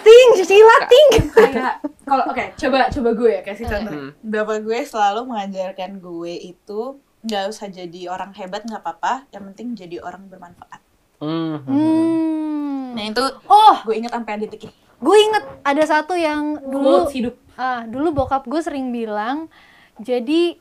Ting, 0.01 0.29
sila 0.37 0.77
ting. 0.85 1.09
Kayak 1.31 1.73
kalau 2.03 2.23
oke, 2.29 2.43
coba 2.53 2.77
coba 2.91 3.09
gue 3.15 3.31
ya 3.31 3.41
kasih 3.41 3.65
contoh. 3.65 3.93
Hmm. 3.95 4.09
Bapak 4.21 4.57
gue 4.61 4.79
selalu 4.83 5.21
mengajarkan 5.25 5.97
gue 5.97 6.33
itu 6.51 6.81
nggak 7.25 7.43
usah 7.47 7.67
jadi 7.67 8.01
orang 8.07 8.31
hebat 8.31 8.61
nggak 8.61 8.79
apa-apa, 8.79 9.25
yang 9.29 9.49
penting 9.49 9.73
jadi 9.73 9.97
orang 9.99 10.25
bermanfaat. 10.25 10.79
hmm, 11.17 11.55
Hmm. 11.59 12.93
Nah 12.93 13.03
itu 13.03 13.23
Oh, 13.45 13.75
gue 13.81 13.95
inget 13.95 14.09
sampai 14.09 14.37
detik 14.37 14.63
ini. 14.63 14.75
gue 14.95 15.17
inget 15.19 15.43
ada 15.61 15.83
satu 15.83 16.13
yang 16.13 16.55
dulu 16.61 17.03
Quotes 17.03 17.13
hidup. 17.13 17.35
ah 17.55 17.83
dulu 17.83 18.15
bokap 18.15 18.43
gue 18.43 18.57
sering 18.59 18.89
bilang 18.89 19.51
jadi 19.97 20.55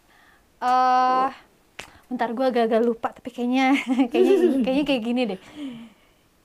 eh 0.60 1.28
bentar 2.04 2.28
gue 2.30 2.44
agak-agak 2.44 2.82
lupa 2.82 3.08
tapi 3.10 3.30
kayaknya 3.30 3.78
kayaknya 4.10 4.34
kayaknya 4.60 4.84
kayak 4.84 5.02
gini 5.02 5.22
deh 5.26 5.40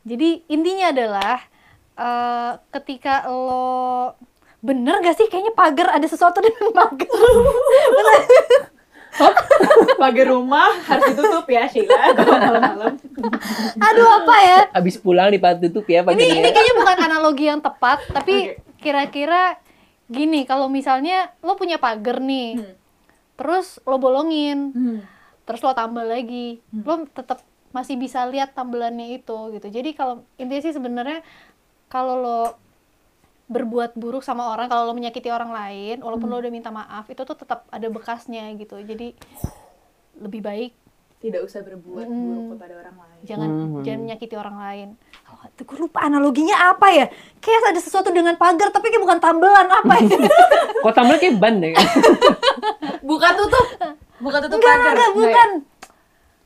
jadi 0.03 0.29
intinya 0.47 0.85
adalah 0.89 1.35
eh 1.95 2.51
ketika 2.71 3.25
lo 3.25 4.13
bener 4.59 4.99
gak 4.99 5.15
sih 5.15 5.27
kayaknya 5.27 5.51
pagar 5.51 5.89
ada 5.91 6.05
sesuatu 6.05 6.39
dengan 6.39 6.69
pagar 6.77 7.09
Pagar 9.95 10.27
rumah 10.33 10.71
harus 10.81 11.11
ditutup 11.11 11.45
ya 11.45 11.65
Sheila 11.65 11.95
kalau 12.17 12.35
malam-malam. 12.35 12.93
aduh 13.77 14.09
apa 14.17 14.35
ya 14.39 14.59
abis 14.73 14.95
pulang 14.95 15.27
ditutup 15.29 15.83
ya 15.85 16.01
ini 16.01 16.07
paginya 16.07 16.35
ini 16.37 16.49
kayaknya 16.49 16.73
bukan 16.75 16.97
analogi 17.01 17.45
yang 17.45 17.59
tepat 17.59 17.99
tapi 18.07 18.35
kira-kira 18.75 19.59
gini 20.05 20.43
kalau 20.43 20.65
misalnya 20.65 21.35
lo 21.39 21.53
punya 21.53 21.77
pagar 21.77 22.17
nih 22.17 22.55
Hmm. 22.55 22.73
terus 23.35 23.79
lo 23.83 23.95
bolongin 23.95 24.71
Hmm. 24.71 24.99
terus 25.43 25.59
lo 25.59 25.71
tambal 25.71 26.05
lagi 26.05 26.59
lo 26.71 27.03
tetap 27.05 27.43
masih 27.69 27.95
bisa 27.95 28.25
lihat 28.25 28.51
tambelannya 28.51 29.13
itu 29.13 29.35
gitu 29.51 29.67
jadi 29.69 29.93
kalau 29.93 30.25
intinya 30.35 30.59
sih 30.59 30.73
sebenarnya 30.73 31.21
kalau 31.85 32.15
lo 32.15 32.41
berbuat 33.49 33.91
buruk 33.93 34.21
sama 34.21 34.47
orang 34.47 34.65
kalau 34.65 34.85
lo 34.85 34.93
menyakiti 34.93 35.27
orang 35.27 35.49
lain 35.49 35.99
walaupun 35.99 36.25
lo 36.25 36.37
udah 36.37 36.49
minta 36.49 36.69
maaf 36.69 37.05
itu 37.05 37.19
tuh 37.19 37.33
tetap 37.33 37.65
ada 37.67 37.87
bekasnya 37.87 38.53
gitu 38.53 38.77
jadi 38.77 39.17
lebih 40.15 40.39
baik 40.39 40.71
Tidak 41.19 41.41
usah 41.41 41.59
berbuat 41.59 42.05
Hmm. 42.05 42.15
buruk 42.15 42.45
kepada 42.55 42.73
orang 42.77 42.95
lain. 42.95 43.19
jangan 43.21 43.49
Mhm. 43.49 43.81
jangan 43.83 43.99
menyakiti 44.01 44.35
orang 44.35 44.55
lain 44.57 44.87
oh, 45.27 45.43
tuh 45.51 45.65
gue 45.65 45.77
lupa 45.81 45.99
analoginya 46.01 46.55
apa 46.69 46.87
ya 46.89 47.05
kayak 47.37 47.59
ada 47.67 47.81
sesuatu 47.81 48.07
dengan 48.09 48.33
pagar 48.35 48.69
tapi 48.69 48.87
kayak 48.87 49.01
bukan 49.01 49.19
tambelan 49.19 49.67
apa 49.67 49.93
ya 49.97 50.15
kok 50.79 50.93
tambah 50.93 51.17
kayak 51.17 51.35
ban 51.35 51.59
deh 51.59 51.73
Bukan 53.01 53.31
tutup. 53.35 53.65
Bukan 54.19 54.39
tutup 54.41 54.55
enggak 54.55 54.75
pagar. 54.75 54.91
enggak 54.91 55.11
bukan 55.13 55.49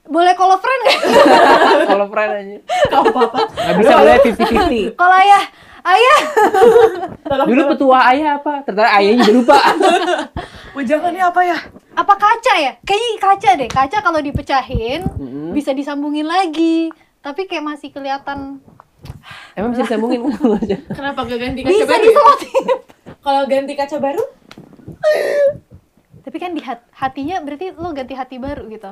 boleh 0.06 0.34
call 0.34 0.52
a 0.52 0.58
friend 0.58 0.82
nggak 0.82 1.00
kalau 1.92 2.06
friend 2.08 2.32
aja 2.34 2.58
Kau 2.88 3.02
apa-apa. 3.04 3.40
nggak 3.48 3.76
bisa 3.78 3.92
boleh 3.96 4.18
fifty 4.22 4.44
fifty 4.46 4.82
kalau 4.94 5.16
ayah 5.18 5.44
ayah 5.86 6.20
dulu 7.44 7.62
petua 7.70 8.00
ayah 8.10 8.38
apa 8.38 8.64
ternyata 8.64 8.90
ayahnya 8.94 9.22
juga 9.22 9.34
lupa 9.36 9.58
Wejangannya 10.74 11.22
apa 11.22 11.42
ya? 11.44 11.58
apa 11.94 12.14
kaca 12.16 12.54
ya 12.58 12.74
kayaknya 12.82 13.10
kaca 13.20 13.50
deh 13.56 13.70
kaca 13.70 13.98
kalau 14.00 14.18
dipecahin 14.20 15.06
Mm-mm. 15.06 15.54
bisa 15.54 15.70
disambungin 15.70 16.26
lagi 16.26 16.90
tapi 17.20 17.46
kayak 17.46 17.62
masih 17.64 17.90
kelihatan 17.90 18.58
emang 19.54 19.70
bisa 19.70 19.86
disambungin 19.86 20.26
Kenapa 20.98 21.24
gak 21.24 21.38
ganti 21.38 21.62
kaca 21.62 21.70
bisa 21.70 21.86
baru? 21.86 21.94
ya? 21.94 22.06
diselotin 22.08 22.66
Kalau 23.20 23.42
ganti 23.46 23.74
kaca 23.74 23.98
baru? 24.00 24.24
tapi 26.24 26.38
kan 26.40 26.52
di 26.52 26.62
hat- 26.62 26.88
hatinya 26.92 27.38
berarti 27.40 27.70
lo 27.72 27.92
ganti 27.92 28.14
hati 28.14 28.36
baru 28.38 28.66
gitu 28.68 28.90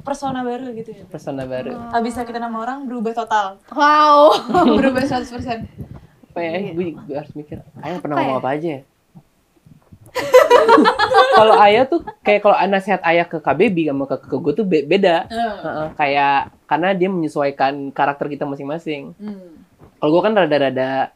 Persona 0.00 0.40
baru 0.40 0.72
gitu 0.72 0.90
ya. 0.90 1.04
persona 1.04 1.44
baru 1.44 1.76
Habis 1.92 2.16
kita 2.16 2.40
nama 2.40 2.56
orang 2.56 2.88
berubah 2.88 3.12
total. 3.12 3.60
wow 3.68 4.32
berubah 4.78 5.04
100%. 5.04 5.28
Apa 6.32 6.40
ya? 6.40 6.72
Gue, 6.72 6.96
gue 6.96 7.16
harus 7.16 7.32
mikir 7.36 7.60
ayah 7.84 8.00
pernah 8.00 8.16
ngomong 8.16 8.32
ya? 8.32 8.40
apa 8.40 8.48
aja 8.56 8.68
ya? 8.68 8.80
Kalau 11.38 11.54
ayah 11.64 11.88
tuh 11.88 12.04
kayak 12.20 12.40
kalau 12.44 12.56
nasihat 12.68 13.00
ayah 13.08 13.24
ke 13.24 13.40
KBB 13.40 13.88
sama 13.88 14.04
ke, 14.04 14.16
ke 14.20 14.36
gue 14.36 14.52
tuh 14.52 14.66
be- 14.68 14.84
beda. 14.84 15.24
Heeh, 15.28 15.86
kayak 15.96 16.52
karena 16.68 16.88
dia 16.92 17.08
menyesuaikan 17.08 17.92
karakter 17.92 18.28
kita 18.28 18.44
masing-masing. 18.48 19.12
Hmm. 19.16 19.64
kalau 19.96 20.18
gue 20.18 20.22
kan 20.26 20.34
rada-rada 20.34 21.14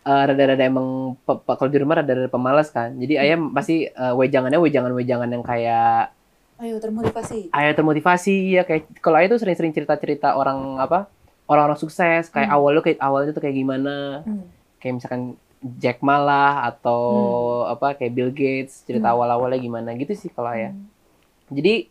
eh, 0.00 0.22
rada-rada 0.24 0.62
emang 0.62 1.18
kalau 1.26 1.70
di 1.70 1.78
rumah 1.82 2.00
rada-rada 2.00 2.30
pemalas 2.30 2.72
kan. 2.72 2.96
Jadi 2.96 3.20
ayah 3.20 3.36
pasti 3.52 3.84
eh, 3.84 4.14
wejangannya 4.16 4.56
wejangan-wejangan 4.56 5.28
yang 5.28 5.44
kayak 5.44 6.14
Ayo 6.60 6.76
termotivasi. 6.76 7.52
ayah 7.56 7.72
termotivasi 7.72 8.60
ya 8.60 8.62
kayak 8.64 8.88
kalau 9.00 9.16
ayah 9.20 9.32
tuh 9.32 9.40
sering-sering 9.40 9.72
cerita-cerita 9.72 10.36
orang 10.36 10.76
apa 10.76 11.08
orang-orang 11.50 11.76
sukses 11.76 12.30
kayak 12.30 12.48
awalnya 12.48 12.80
kayak 12.80 13.02
awalnya 13.02 13.34
tuh 13.34 13.42
kayak 13.42 13.58
gimana? 13.58 14.22
Hmm. 14.22 14.46
kayak 14.78 14.94
misalkan 14.96 15.34
Jack 15.76 16.00
Ma 16.00 16.16
lah 16.16 16.64
atau 16.64 17.02
apa 17.66 17.92
kayak 17.92 18.14
Bill 18.14 18.30
Gates 18.30 18.86
cerita 18.86 19.10
awal-awalnya 19.10 19.58
gimana? 19.58 19.92
Gitu 19.92 20.14
sih 20.16 20.30
kalau 20.30 20.54
ayah 20.54 20.72
jadi 21.50 21.90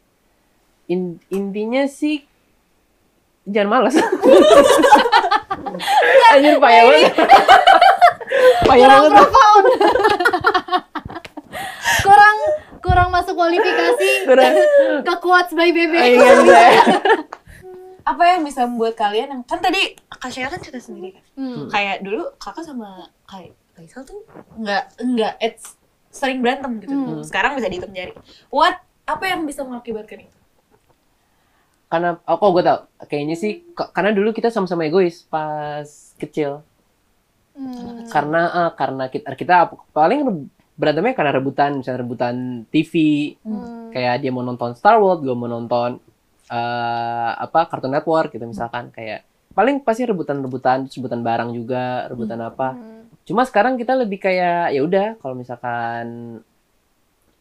in- 0.88 1.19
intinya 1.30 1.86
sih 1.86 2.24
jangan 3.45 3.69
malas. 3.69 3.95
Anjir 6.34 6.58
payah 6.58 6.84
banget. 6.86 7.13
Payah 8.69 8.86
kurang 8.86 9.04
banget. 9.10 9.26
kurang 12.00 12.38
kurang 12.80 13.08
masuk 13.10 13.34
kualifikasi. 13.36 14.10
Kurang. 14.26 14.54
ke 15.02 15.13
quotes 15.19 15.52
by 15.52 15.69
bebe 15.69 16.15
Iya, 16.15 16.32
iya. 16.39 16.67
Apa 18.10 18.24
yang 18.26 18.41
bisa 18.41 18.65
membuat 18.65 18.98
kalian 18.98 19.30
yang 19.30 19.41
kan 19.45 19.62
tadi 19.62 19.93
Kak 20.10 20.34
Sheila 20.34 20.50
kan 20.50 20.58
cerita 20.58 20.82
sendiri 20.82 21.13
kan. 21.13 21.24
Hmm. 21.38 21.69
Kayak 21.69 22.02
dulu 22.02 22.34
kakak 22.36 22.65
sama 22.65 22.89
kayak 23.24 23.54
Faisal 23.72 24.02
tuh 24.04 24.26
nggak 24.58 24.84
nggak 24.98 25.34
it's 25.39 25.78
sering 26.10 26.41
berantem 26.41 26.82
gitu. 26.82 26.89
Hmm. 26.89 27.22
Sekarang 27.22 27.53
bisa 27.53 27.70
dihitung 27.70 27.93
jari. 27.93 28.12
What 28.49 28.76
apa 29.05 29.24
yang 29.26 29.45
bisa 29.45 29.62
mengakibatkan 29.62 30.26
itu? 30.26 30.38
karena 31.89 32.22
oh 32.22 32.38
kok 32.38 32.53
gue 32.53 32.62
tau 32.62 32.80
kayaknya 33.01 33.34
sih 33.34 33.66
karena 33.74 34.14
dulu 34.14 34.30
kita 34.30 34.53
sama-sama 34.53 34.86
egois 34.86 35.26
pas 35.26 35.89
kecil 36.18 36.62
Hmm. 37.49 38.05
karena 38.07 38.41
eh, 38.47 38.72
karena 38.72 39.03
kita 39.10 39.34
kita 39.34 39.55
paling 39.89 40.22
berantemnya 40.78 41.12
karena 41.12 41.34
rebutan 41.34 41.82
misalnya 41.82 42.05
rebutan 42.05 42.36
TV 42.70 42.93
Hmm. 43.41 43.89
kayak 43.89 44.22
dia 44.22 44.30
mau 44.30 44.39
nonton 44.39 44.78
Star 44.78 44.95
Wars 44.95 45.20
gue 45.20 45.34
mau 45.34 45.49
nonton 45.49 45.97
eh, 46.50 47.32
apa 47.38 47.70
Cartoon 47.70 47.93
Network 47.93 48.34
gitu 48.34 48.43
misalkan 48.43 48.89
kayak 48.89 49.24
paling 49.54 49.82
pasti 49.82 50.06
rebutan-rebutan 50.06 50.86
rebutan 50.86 51.22
barang 51.22 51.50
juga 51.54 52.10
rebutan 52.10 52.41
apa 52.41 52.70
Hmm. 52.74 52.97
Cuma 53.26 53.45
sekarang 53.45 53.78
kita 53.78 53.93
lebih 53.93 54.18
kayak 54.18 54.74
ya 54.74 54.82
udah 54.82 55.08
kalau 55.22 55.38
misalkan 55.38 56.06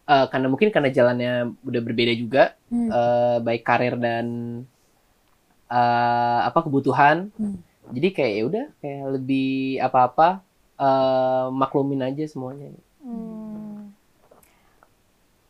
eh, 0.04 0.26
karena 0.28 0.46
mungkin 0.48 0.68
karena 0.68 0.92
jalannya 0.92 1.32
udah 1.64 1.80
berbeda 1.80 2.12
juga 2.12 2.52
Hmm. 2.68 2.92
eh, 2.92 3.38
baik 3.40 3.64
karir 3.64 3.96
dan 3.96 4.26
eh, 5.68 6.40
apa 6.44 6.60
kebutuhan. 6.60 7.32
Hmm. 7.36 7.56
Jadi 7.88 8.08
kayak 8.12 8.32
ya 8.36 8.42
udah 8.44 8.64
kayak 8.84 9.04
lebih 9.16 9.80
apa-apa 9.80 10.44
eh, 10.76 11.46
maklumin 11.56 12.04
aja 12.04 12.24
semuanya. 12.28 12.68
Hmm. 13.00 13.88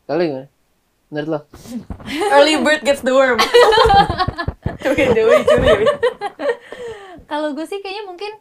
Kalau 0.07 0.23
gimana? 0.23 0.47
Menurut 1.09 1.29
lo? 1.29 1.41
Early 2.37 2.61
bird 2.61 2.85
gets 2.85 3.01
the 3.01 3.17
worm. 3.17 3.41
Oke, 4.85 5.05
Dewi, 5.17 5.41
Dewi. 5.41 5.87
Kalau 7.29 7.53
gue 7.57 7.65
sih 7.65 7.81
kayaknya 7.81 8.05
mungkin 8.09 8.33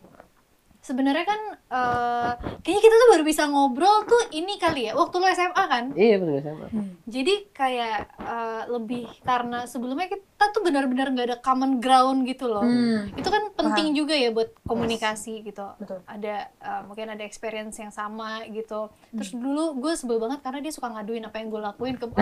sebenarnya 0.88 1.26
kan 1.28 1.42
eh, 1.68 2.32
kayaknya 2.64 2.82
kita 2.88 2.96
tuh 2.96 3.10
baru 3.12 3.24
bisa 3.28 3.44
ngobrol 3.52 4.08
tuh 4.08 4.32
ini 4.32 4.56
kali 4.56 4.88
ya 4.88 4.96
waktu 4.96 5.16
lo 5.20 5.28
SMA 5.28 5.64
kan. 5.68 5.84
Iya 5.92 6.16
betul 6.24 6.40
sama. 6.40 6.66
Jadi 7.04 7.34
kayak 7.52 8.00
eh, 8.24 8.64
lebih 8.72 9.04
karena 9.28 9.68
sebelumnya 9.68 10.08
kita 10.08 10.46
tuh 10.56 10.64
benar-benar 10.64 11.12
nggak 11.12 11.28
ada 11.28 11.38
common 11.44 11.84
ground 11.84 12.24
gitu 12.24 12.48
loh. 12.48 12.64
Hmm. 12.64 13.12
Itu 13.20 13.28
kan 13.28 13.52
penting 13.52 13.92
juga 14.00 14.16
ya 14.16 14.32
buat 14.32 14.56
komunikasi 14.64 15.44
gitu. 15.44 15.68
Betul. 15.76 16.00
Ada 16.08 16.48
eh, 16.56 16.82
mungkin 16.88 17.12
ada 17.12 17.24
experience 17.28 17.76
yang 17.84 17.92
sama 17.92 18.48
gitu. 18.48 18.88
Terus 19.12 19.36
dulu 19.36 19.76
gue 19.84 19.92
sebel 20.00 20.24
banget 20.24 20.40
karena 20.40 20.64
dia 20.64 20.72
suka 20.72 20.88
ngaduin 20.88 21.28
apa 21.28 21.36
yang 21.44 21.52
gue 21.52 21.62
lakuin 21.62 22.00
ke 22.00 22.08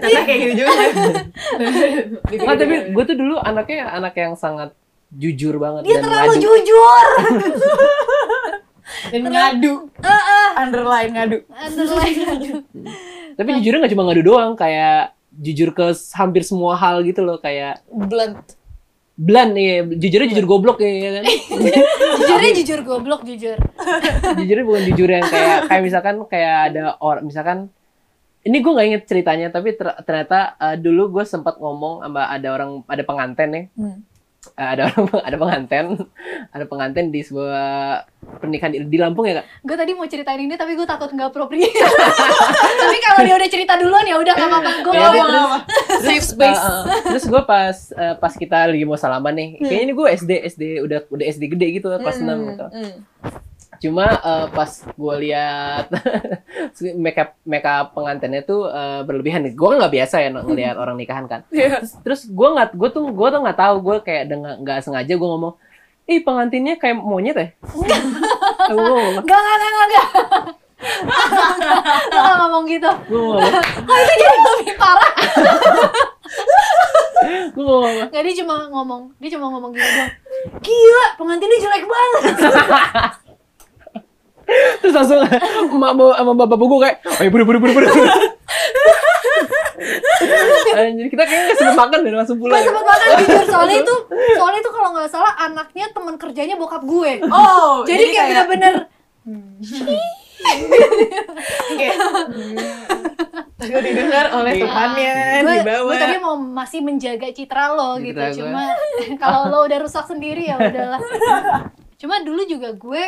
Karena 0.00 0.20
kayak 0.24 0.38
gitu 0.40 0.54
juga. 0.64 0.72
Nggak, 2.32 2.56
tapi 2.56 2.74
gue 2.94 3.04
tuh 3.04 3.16
dulu 3.16 3.36
anaknya 3.42 3.92
anak 3.92 4.14
yang 4.16 4.38
sangat 4.38 4.72
jujur 5.08 5.54
banget 5.56 5.82
dia 5.82 5.94
dan 5.94 6.02
terlalu 6.04 6.32
ngadu. 6.32 6.42
jujur. 6.42 7.06
Dan 9.06 9.22
ngadu. 9.24 9.72
Underline 10.56 11.10
ngadu. 11.12 11.38
Underline 11.48 12.16
ngadu. 12.16 12.50
Tapi 13.34 13.48
jujurnya 13.58 13.78
nggak 13.80 13.92
cuma 13.92 14.04
ngadu 14.04 14.22
doang, 14.24 14.52
kayak 14.54 15.12
jujur 15.32 15.70
ke 15.70 15.84
hampir 16.12 16.42
semua 16.42 16.74
hal 16.74 17.02
gitu 17.02 17.20
loh, 17.20 17.36
kayak 17.36 17.82
Blunt. 17.86 18.56
blunt 19.16 19.52
ya, 19.54 19.80
jujurnya 19.82 20.28
jujur 20.28 20.46
goblok 20.46 20.78
ya, 20.78 20.88
ya 20.88 21.10
kan? 21.14 21.24
Jujurnya 22.18 22.52
jujur 22.54 22.80
goblok 22.82 23.20
jujur. 23.22 23.56
jujurnya 24.34 24.64
bukan 24.64 24.82
jujur 24.86 25.08
yang 25.08 25.24
kayak 25.24 25.58
kayak 25.66 25.82
misalkan 25.82 26.14
kayak 26.26 26.54
ada 26.68 26.82
orang 26.98 27.24
misalkan 27.24 27.58
ini 28.42 28.60
gue 28.60 28.70
nggak 28.70 28.86
inget 28.86 29.02
ceritanya 29.04 29.48
tapi 29.48 29.72
ter- 29.72 29.98
ternyata 30.02 30.38
eh, 30.56 30.76
dulu 30.76 31.10
gue 31.10 31.24
sempat 31.24 31.56
ngomong 31.56 32.00
sama 32.02 32.28
ada 32.28 32.48
orang 32.50 32.84
ada 32.84 33.02
pengantin 33.02 33.48
nih 33.48 33.64
Hmm. 33.72 33.98
Eh, 34.48 34.68
ada 34.68 34.86
orang 34.88 35.06
ada 35.20 35.36
pengantin 35.36 35.86
ada 36.48 36.64
pengantin 36.64 37.06
di 37.08 37.20
sebuah 37.20 37.66
pernikahan 38.38 38.70
di, 38.70 38.84
di 38.84 38.96
Lampung 38.96 39.24
ya 39.24 39.38
kak 39.38 39.46
Gue 39.62 39.74
tadi 39.74 39.92
mau 39.92 40.04
ceritain 40.04 40.38
ini 40.38 40.54
tapi 40.54 40.72
gue 40.72 40.84
takut 40.84 41.08
nggak 41.08 41.28
appropriate. 41.28 41.70
tapi 42.78 42.96
kalau 43.00 43.20
dia 43.20 43.34
udah 43.34 43.48
cerita 43.48 43.74
duluan 43.74 44.02
ya 44.02 44.16
udah 44.16 44.32
nggak 44.32 44.48
apa-apa. 44.48 44.70
Gue 44.80 44.92
Ya, 44.92 45.00
mau 45.04 45.26
terus- 45.26 45.64
Safe 46.02 46.26
space. 46.26 46.58
Eh, 46.58 46.70
eh, 46.70 46.82
terus 47.06 47.24
gue 47.24 47.42
pas 47.42 47.76
eh, 47.92 48.14
pas 48.16 48.32
kita 48.32 48.56
lagi 48.66 48.82
mau 48.82 48.94
salaman 48.94 49.32
nih 49.32 49.48
kayaknya 49.58 49.82
ini 49.82 49.92
gue 49.92 50.06
SD 50.08 50.32
SD 50.48 50.62
udah 50.80 50.98
udah 51.08 51.24
SD 51.26 51.42
gede 51.48 51.66
gitu 51.74 51.88
kelas 51.92 52.18
6 52.18 52.26
gitu 52.46 52.66
Hmm. 52.68 52.94
Cuma 53.78 54.06
eh, 54.08 54.46
pas 54.48 54.70
gue 54.86 55.14
lihat 55.20 55.86
makeup 56.98 57.34
makeup 57.42 57.86
pengantinnya 57.92 58.42
tuh 58.42 58.66
eh, 58.66 59.00
berlebihan 59.02 59.42
nih 59.42 59.52
gue 59.52 59.70
nggak 59.72 59.92
biasa 59.92 60.16
ya 60.18 60.28
ngelihat 60.30 60.76
orang 60.76 60.94
nikahan 60.94 61.24
kan 61.24 61.40
Iya. 61.48 61.80
terus 62.00 62.24
gue 62.24 62.48
nggak 62.48 62.72
gue 62.72 62.88
tuh 62.90 63.04
gue 63.06 63.28
tuh 63.28 63.40
nggak 63.40 63.58
tahu 63.58 63.76
gue 63.80 63.96
kayak 64.02 64.24
dengan 64.26 64.58
nggak 64.58 64.80
sengaja 64.80 65.10
gue 65.10 65.28
ngomong 65.28 65.54
ih 66.04 66.20
pengantinnya 66.20 66.76
kayak 66.76 66.96
monyet 66.96 67.34
ya 67.34 67.48
gue 68.70 68.78
ngomong 68.78 69.22
Gak, 69.22 69.36
gak, 69.36 69.56
gak, 69.56 69.70
gak, 69.70 69.86
gak. 69.88 70.06
Lo 72.12 72.32
ngomong 72.38 72.64
gitu. 72.66 72.90
gue 73.08 73.16
ngomong 73.18 73.42
Oh, 73.80 73.96
itu 73.96 74.12
jadi 74.14 74.36
lebih 74.36 74.76
parah. 74.76 75.12
gue 77.48 77.64
ngomong 77.64 78.06
Gak, 78.06 78.22
dia 78.22 78.34
cuma 78.36 78.54
ngomong. 78.68 79.02
Dia 79.16 79.30
cuma 79.32 79.46
ngomong 79.48 79.70
gitu 79.72 79.88
doang. 79.88 80.12
Gila, 80.60 81.06
pengantinnya 81.16 81.58
jelek 81.58 81.84
banget. 81.86 82.22
terus 84.80 84.94
langsung 84.94 85.18
emak 85.74 85.92
mau 85.98 86.14
sama 86.14 86.32
bapak 86.38 86.56
gue 86.56 86.80
kayak 86.86 86.96
ayo 87.20 87.28
buru 87.34 87.44
buru 87.44 87.58
buru 87.60 87.74
buru 87.74 87.90
Anjir, 90.76 91.06
kita 91.12 91.24
kayaknya 91.24 91.44
nggak 91.52 91.58
sempet 91.60 91.76
makan 91.76 91.98
dan 92.00 92.14
langsung 92.16 92.38
pulang. 92.40 92.56
Gue 92.56 92.64
sempet 92.64 92.84
makan 92.84 93.06
jujur. 93.20 93.44
Soalnya 93.48 93.76
itu, 93.84 93.94
soalnya 94.36 94.60
itu 94.64 94.70
kalau 94.72 94.88
nggak 94.96 95.10
salah 95.12 95.32
anaknya 95.36 95.86
teman 95.92 96.14
kerjanya 96.16 96.56
bokap 96.56 96.82
gue. 96.84 97.12
Oh, 97.28 97.84
jadi, 97.84 98.04
kayak 98.12 98.48
bener-bener 98.48 98.74
kayak 101.76 101.96
takut 103.56 103.82
didengar 103.82 104.26
oleh 104.36 104.52
Iya. 104.54 104.64
temannya 104.68 105.14
gue, 105.42 105.54
di 105.56 105.66
bawah. 105.66 105.90
gue 105.90 105.96
tadi 105.98 106.16
mau 106.20 106.36
masih 106.38 106.80
menjaga 106.84 107.28
citra 107.32 107.74
lo 107.74 107.98
gitu. 107.98 108.16
Gue. 108.16 108.36
Cuma 108.36 108.62
kalau 109.18 109.50
lo 109.50 109.58
udah 109.66 109.78
rusak 109.82 110.06
sendiri 110.06 110.46
ya 110.46 110.56
udahlah. 110.60 111.00
Cuma 111.96 112.20
dulu 112.22 112.44
juga 112.44 112.70
gue 112.76 113.02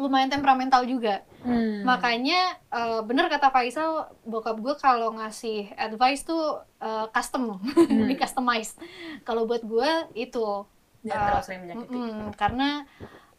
lumayan 0.00 0.32
temperamental 0.32 0.88
juga. 0.88 1.20
Hmm. 1.44 1.84
Makanya 1.84 2.56
eh, 2.72 3.00
bener 3.04 3.28
kata 3.28 3.52
Faisal, 3.52 4.08
bokap 4.24 4.56
gue 4.56 4.74
kalau 4.80 5.12
ngasih 5.20 5.68
advice 5.76 6.24
tuh 6.24 6.64
eh, 6.80 7.06
custom, 7.12 7.60
di 8.08 8.16
customize. 8.16 8.80
Kalau 9.28 9.44
buat 9.44 9.60
gue 9.60 9.90
itu 10.16 10.64
Jangan 11.04 11.20
terlalu 11.28 11.44
sering 11.44 11.60
menyakiti. 11.68 11.92
mm-mm, 11.92 12.16
karena 12.40 12.68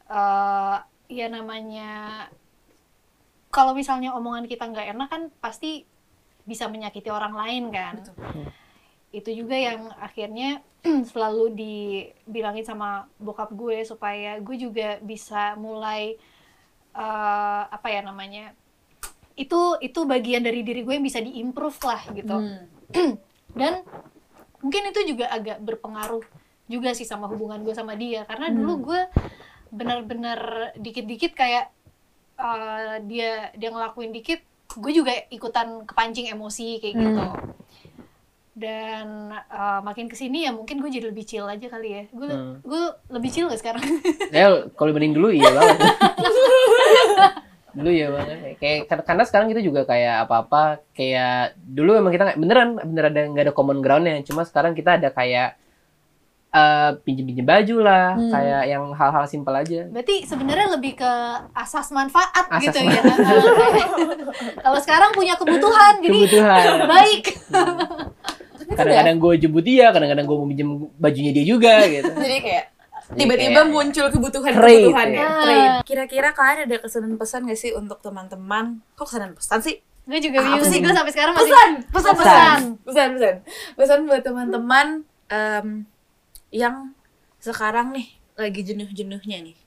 eh, 0.05 0.77
ya 1.09 1.27
namanya 1.27 1.91
kalau 3.51 3.75
misalnya 3.75 4.15
omongan 4.15 4.47
kita 4.47 4.63
nggak 4.69 4.95
enak 4.95 5.07
kan 5.11 5.21
pasti 5.43 5.83
bisa 6.45 6.69
menyakiti 6.69 7.09
orang 7.09 7.33
lain 7.33 7.63
kan. 7.73 7.99
Betul. 7.99 8.15
Itu 9.11 9.29
juga 9.35 9.57
yang 9.59 9.91
akhirnya 9.99 10.63
selalu 11.11 11.53
dibilangin 11.53 12.65
sama 12.65 13.09
bokap 13.19 13.51
gue 13.53 13.83
supaya 13.85 14.39
gue 14.39 14.57
juga 14.57 14.97
bisa 15.03 15.53
mulai 15.59 16.15
eh, 16.91 17.63
apa 17.67 17.87
ya 17.87 18.01
namanya 18.01 18.51
itu 19.33 19.79
itu 19.79 19.99
bagian 20.03 20.43
dari 20.43 20.61
diri 20.61 20.83
gue 20.83 20.93
yang 20.93 21.05
bisa 21.05 21.19
diimprove 21.19 21.79
lah 21.81 22.01
gitu 22.11 22.37
Hmm. 22.91 23.15
dan 23.59 23.81
mungkin 24.59 24.91
itu 24.91 25.15
juga 25.15 25.31
agak 25.31 25.59
berpengaruh 25.59 26.21
juga 26.67 26.91
sih 26.91 27.03
sama 27.03 27.27
hubungan 27.27 27.63
gue 27.63 27.71
sama 27.71 27.95
dia 27.95 28.23
karena 28.23 28.51
Hmm. 28.51 28.57
dulu 28.57 28.73
gue 28.91 29.01
benar-benar 29.71 30.39
dikit-dikit 30.75 31.31
kayak 31.31 31.71
eh, 32.35 32.95
dia 33.07 33.31
dia 33.53 33.69
ngelakuin 33.69 34.11
dikit 34.11 34.43
gue 34.71 34.91
juga 34.91 35.11
ikutan 35.27 35.83
kepancing 35.83 36.27
emosi 36.27 36.79
kayak 36.79 36.95
gitu 36.95 37.23
Hmm. 37.23 37.55
Dan 38.61 39.05
eh, 39.33 39.79
makin 39.81 40.05
ke 40.05 40.13
sini 40.13 40.45
ya 40.45 40.51
mungkin 40.51 40.77
gue 40.77 40.89
jadi 40.89 41.09
lebih 41.09 41.23
chill 41.23 41.43
aja 41.45 41.65
kali 41.65 41.89
ya 41.91 42.03
gue 42.07 42.27
Hmm. 42.27 42.61
gue 42.61 42.81
lebih 43.09 43.29
chill 43.29 43.47
gak 43.47 43.57
sekarang 43.57 43.81
Ya 44.31 44.47
kalau 44.71 44.87
dibanding 44.87 45.11
dulu 45.11 45.29
iya 45.29 45.49
banget. 45.49 45.77
dulu 47.71 47.87
ya 47.89 48.07
banget. 48.09 48.37
Kayak 48.57 48.77
kar- 48.85 49.05
karena 49.05 49.23
sekarang 49.23 49.47
kita 49.47 49.61
juga 49.61 49.81
kayak 49.83 50.27
apa-apa 50.27 50.63
kayak 50.91 51.55
dulu 51.57 51.95
emang 51.95 52.11
kita 52.11 52.23
nggak 52.25 52.37
beneran 52.37 52.69
bener 52.77 53.05
ada 53.07 53.21
nggak 53.25 53.43
ada 53.45 53.53
common 53.53 53.79
groundnya. 53.79 54.19
Cuma 54.21 54.43
sekarang 54.43 54.71
kita 54.71 54.95
ada 54.95 55.09
kayak 55.09 55.55
eh 56.51 56.91
pinjem-pinjem 56.99 57.47
baju 57.47 57.75
lah, 57.79 58.11
Hmm. 58.11 58.27
kayak 58.27 58.61
yang 58.67 58.83
hal-hal 58.91 59.23
simpel 59.23 59.55
aja. 59.55 59.87
berarti 59.87 60.15
sebenarnya 60.21 60.67
lebih 60.69 60.99
ke 60.99 61.11
asas 61.53 61.87
manfaat 61.89 62.27
Asas 62.43 62.59
gitu 62.61 62.75
ya 62.81 62.99
kalau 64.59 64.75
sekarang 64.77 65.15
punya 65.15 65.33
kebutuhan 65.33 65.93
jadi 65.97 66.11
Kebutuhan. 66.11 66.65
baik 66.91 67.23
Kadang-kadang 68.83 69.17
gue 69.17 69.33
jemput 69.37 69.63
dia, 69.63 69.85
kadang-kadang 69.89 70.25
gue 70.25 70.37
mau 70.37 70.45
minjem 70.45 70.69
bajunya 70.95 71.31
dia 71.31 71.45
juga 71.45 71.73
gitu. 71.83 72.11
Jadi 72.25 72.37
kayak 72.39 72.65
tiba-tiba 73.11 73.61
kayak- 73.61 73.69
muncul 73.69 74.05
kebutuhan 74.07 74.53
Trade, 74.53 74.71
kebutuhan 74.81 75.07
ya. 75.07 75.19
ya. 75.19 75.27
Ah. 75.27 75.79
Kira-kira 75.81 76.29
kalian 76.31 76.59
ada 76.65 76.77
kesan 76.77 77.15
pesan 77.15 77.41
gak 77.45 77.59
sih 77.59 77.71
untuk 77.71 77.99
teman-teman? 77.99 78.79
Kok 78.93 79.05
kesan 79.05 79.31
pesan 79.33 79.59
sih? 79.61 79.77
gue 80.01 80.17
juga 80.17 80.41
bingung 80.41 80.65
sih 80.65 80.81
gue 80.81 80.89
sampai 80.89 81.13
sekarang 81.13 81.33
masih 81.37 81.53
Pesan, 81.53 81.71
pesan, 81.87 82.13
pesan. 82.17 82.17
pesan, 82.17 82.59
pesan, 82.81 83.09
pesan, 83.15 83.35
pesan 83.77 83.99
buat 84.03 84.21
teman-teman 84.25 84.87
em, 85.29 85.67
yang 86.49 86.91
sekarang 87.37 87.93
nih 87.93 88.09
lagi 88.33 88.65
jenuh-jenuhnya 88.65 89.37
nih 89.45 89.57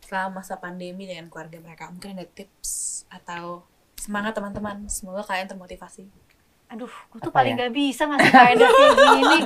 selama 0.00 0.40
masa 0.40 0.56
pandemi 0.56 1.04
dengan 1.04 1.26
keluarga 1.26 1.58
mereka. 1.58 1.90
Mungkin 1.90 2.16
ada 2.16 2.24
tips 2.24 3.02
atau 3.10 3.66
semangat 3.94 4.32
teman-teman. 4.32 4.86
Semoga 4.86 5.22
kalian 5.22 5.46
termotivasi. 5.46 6.06
Aduh 6.70 6.86
gue 6.86 7.18
tuh 7.18 7.28
Apa 7.28 7.36
paling 7.36 7.54
ya? 7.54 7.60
gak 7.60 7.72
bisa 7.72 8.02
ngasih 8.04 8.30
faedah 8.30 8.68
kayak 8.70 8.94
gini 9.10 9.38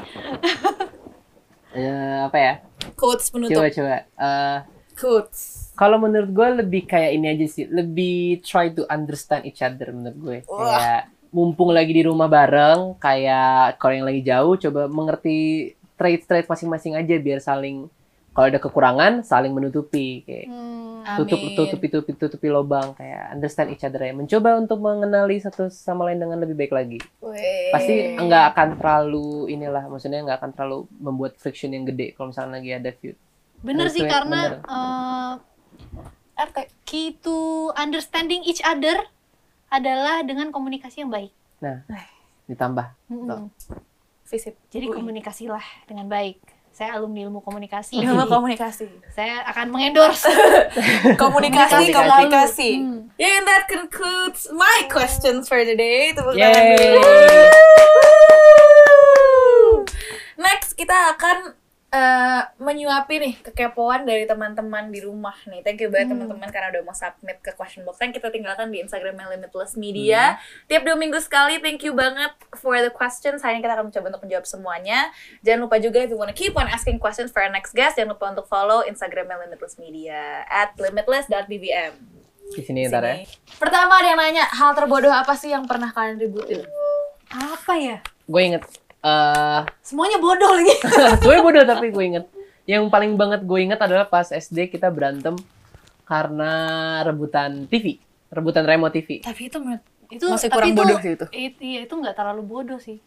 Eh, 1.75 1.83
apa 2.22 2.39
ya? 2.39 2.55
Quotes 2.95 3.27
penutup. 3.29 3.59
Coba-coba. 3.59 4.07
Eh, 4.07 4.59
Quotes. 4.95 5.75
kalau 5.75 5.99
menurut 5.99 6.31
gue 6.31 6.49
lebih 6.62 6.87
kayak 6.87 7.11
ini 7.12 7.27
aja 7.29 7.47
sih, 7.51 7.66
lebih 7.66 8.39
try 8.41 8.70
to 8.70 8.87
understand 8.87 9.43
each 9.43 9.59
other 9.59 9.91
menurut 9.91 10.14
gue. 10.16 10.39
Wah. 10.47 10.70
Kayak 10.70 11.03
mumpung 11.35 11.75
lagi 11.75 11.91
di 11.91 12.07
rumah 12.07 12.31
bareng, 12.31 12.95
kayak 12.97 13.83
kalau 13.83 13.91
yang 13.93 14.07
lagi 14.07 14.22
jauh 14.22 14.55
coba 14.57 14.87
mengerti 14.87 15.37
trait-trait 15.95 16.47
masing-masing 16.47 16.95
aja 16.95 17.14
biar 17.16 17.43
saling 17.43 17.91
kalau 18.35 18.47
ada 18.47 18.59
kekurangan 18.59 19.22
saling 19.22 19.51
menutupi 19.51 20.20
kayak 20.22 20.47
Hmm. 20.51 21.07
tutup 21.16 21.39
Amin. 21.39 21.55
tutupi 21.55 21.87
tutupi 21.87 22.12
tutupi 22.16 22.49
lubang 22.49 22.93
kayak 22.93 23.30
understand 23.30 23.68
each 23.68 23.80
other 23.80 24.01
ya 24.01 24.11
mencoba 24.11 24.57
untuk 24.57 24.80
mengenali 24.80 25.37
satu 25.37 25.68
sama 25.68 26.05
lain 26.05 26.18
dengan 26.18 26.41
lebih 26.41 26.57
baik 26.57 26.72
lagi 26.72 26.99
Weh. 27.20 27.68
pasti 27.70 27.93
nggak 28.16 28.45
akan 28.51 28.68
terlalu 28.74 29.28
inilah 29.49 29.85
maksudnya 29.85 30.20
nggak 30.20 30.39
akan 30.39 30.51
terlalu 30.51 30.78
membuat 30.97 31.37
friction 31.37 31.70
yang 31.70 31.85
gede 31.85 32.12
kalau 32.12 32.32
misalnya 32.32 32.57
lagi 32.57 32.70
ada 32.72 32.91
feud 32.93 33.16
Bener 33.61 33.89
sih 33.89 34.03
karena 34.03 34.61
bener. 34.61 34.61
eh, 34.61 35.32
RT. 36.37 36.57
key 36.85 37.14
to 37.14 37.37
understanding 37.74 38.43
each 38.43 38.61
other 38.61 38.97
adalah 39.68 40.20
dengan 40.20 40.49
komunikasi 40.49 41.01
yang 41.01 41.09
baik. 41.09 41.32
ditambah 42.45 42.87
Mm-mm. 43.09 43.49
Visip. 44.24 44.57
Jadi 44.68 44.89
Ui. 44.89 44.95
komunikasilah 44.95 45.64
dengan 45.85 46.09
baik. 46.09 46.41
Saya 46.75 46.99
alumni 46.99 47.22
ilmu 47.22 47.39
komunikasi. 47.39 48.03
Ilmu 48.03 48.27
komunikasi. 48.27 48.91
saya 49.14 49.47
akan 49.47 49.70
mengendorse. 49.70 50.27
komunikasi, 51.22 51.95
Komunikasi. 51.95 51.95
komunikasi. 51.95 52.70
Hmm. 52.83 52.99
Yeah, 53.14 53.39
and 53.39 53.47
that 53.47 53.70
concludes 53.70 54.51
my 54.51 54.91
questions 54.91 55.47
for 55.47 55.62
today. 55.62 56.11
Tepuk 56.18 56.35
tangan 56.35 56.75
dulu. 56.75 56.99
Next, 60.35 60.75
kita 60.75 61.14
akan 61.14 61.55
eh, 61.95 62.42
menyuapi 62.59 63.14
nih 63.22 63.34
kekepoan 63.47 64.03
dari 64.03 64.26
teman-teman 64.26 64.90
di 64.90 64.99
rumah 64.99 65.38
nih. 65.47 65.62
Thank 65.62 65.78
you 65.78 65.95
banget 65.95 66.11
Hmm. 66.11 66.26
teman-teman 66.26 66.51
karena 66.51 66.74
udah 66.74 66.82
mau 66.82 66.90
submit 66.92 67.38
ke 67.38 67.55
question 67.55 67.86
box 67.86 68.03
yang 68.03 68.11
kita 68.11 68.34
tinggalkan 68.34 68.66
di 68.68 68.82
Instagram 68.82 69.14
Limitless 69.14 69.78
Media. 69.78 70.34
Tiap 70.66 70.82
dua 70.82 70.99
minggu 70.99 71.22
sekali, 71.22 71.62
thank 71.62 71.86
you 71.86 71.95
banget 71.95 72.34
for 72.59 72.74
the 72.76 72.90
questions. 72.90 73.40
Hari 73.40 73.57
ini 73.57 73.62
kita 73.62 73.78
akan 73.78 73.95
mencoba 73.95 74.07
untuk 74.11 74.22
menjawab 74.26 74.42
semuanya. 74.45 75.14
Jangan 75.40 75.61
lupa 75.62 75.78
juga 75.78 76.03
if 76.03 76.11
you 76.11 76.18
wanna 76.18 76.34
keep 76.34 76.53
on 76.53 76.66
asking 76.66 76.99
questions 76.99 77.30
for 77.30 77.38
our 77.38 77.49
next 77.49 77.70
guest, 77.72 77.95
jangan 77.95 78.18
lupa 78.18 78.34
untuk 78.34 78.51
follow 78.51 78.82
Instagram 78.82 79.30
Limitless 79.30 79.78
Media 79.78 80.42
at 80.45 80.74
limitless.bbm. 80.74 81.95
di 82.45 82.61
sini 82.61 82.84
ntar 82.86 83.01
ya. 83.01 83.24
Pertama 83.57 83.99
ada 83.99 84.12
yang 84.12 84.20
nanya, 84.20 84.45
hal 84.45 84.76
terbodoh 84.76 85.09
apa 85.09 85.32
sih 85.32 85.49
yang 85.49 85.64
pernah 85.64 85.88
kalian 85.88 86.20
ributin? 86.20 86.61
Apa 87.30 87.72
ya? 87.74 87.99
gue 88.24 88.40
inget 88.40 88.64
eh 89.05 89.61
Semuanya 89.80 90.16
bodoh 90.16 90.48
lagi. 90.50 90.74
gue 91.22 91.36
bodoh 91.38 91.62
tapi 91.62 91.86
gue 91.88 92.05
inget 92.07 92.24
yang 92.64 92.88
paling 92.88 93.14
banget 93.14 93.40
gue 93.42 93.59
inget 93.61 93.76
adalah 93.76 94.05
pas 94.05 94.24
SD 94.26 94.66
kita 94.68 94.88
berantem 94.88 95.36
karena 96.02 96.52
rebutan 97.02 97.64
TV 97.64 98.00
rebutan 98.28 98.62
remote 98.62 98.92
TV 98.94 99.20
Tapi 99.20 99.46
itu 99.46 99.57
menurut 99.57 99.84
itu 100.07 100.24
Masih 100.26 100.48
tapi 100.48 100.57
kurang 100.59 100.70
itu- 100.70 100.80
bodoh 100.80 100.98
sih 100.98 101.12
itu. 101.12 101.26
it- 101.30 101.61
iya, 101.61 101.80
itu 101.82 101.92
nggak 101.92 102.14
terlalu 102.14 102.42
bodoh 102.42 102.78
sih. 102.78 103.00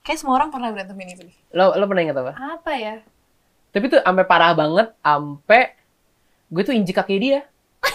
kayak 0.00 0.16
semua 0.16 0.34
orang 0.34 0.48
pernah 0.48 0.70
berantem 0.70 0.96
ini 0.96 1.12
sih. 1.14 1.30
lo 1.50 1.74
lo 1.74 1.84
pernah 1.84 2.02
inget 2.02 2.16
apa 2.16 2.32
Apa 2.32 2.72
ya? 2.72 2.94
tapi 3.68 3.84
tuh 3.86 4.00
sampai 4.00 4.24
parah 4.24 4.52
banget 4.52 4.88
sampai 4.96 5.62
gue 6.48 6.62
tuh 6.62 6.72
injek 6.72 6.96
kaki 6.96 7.16
dia 7.18 7.40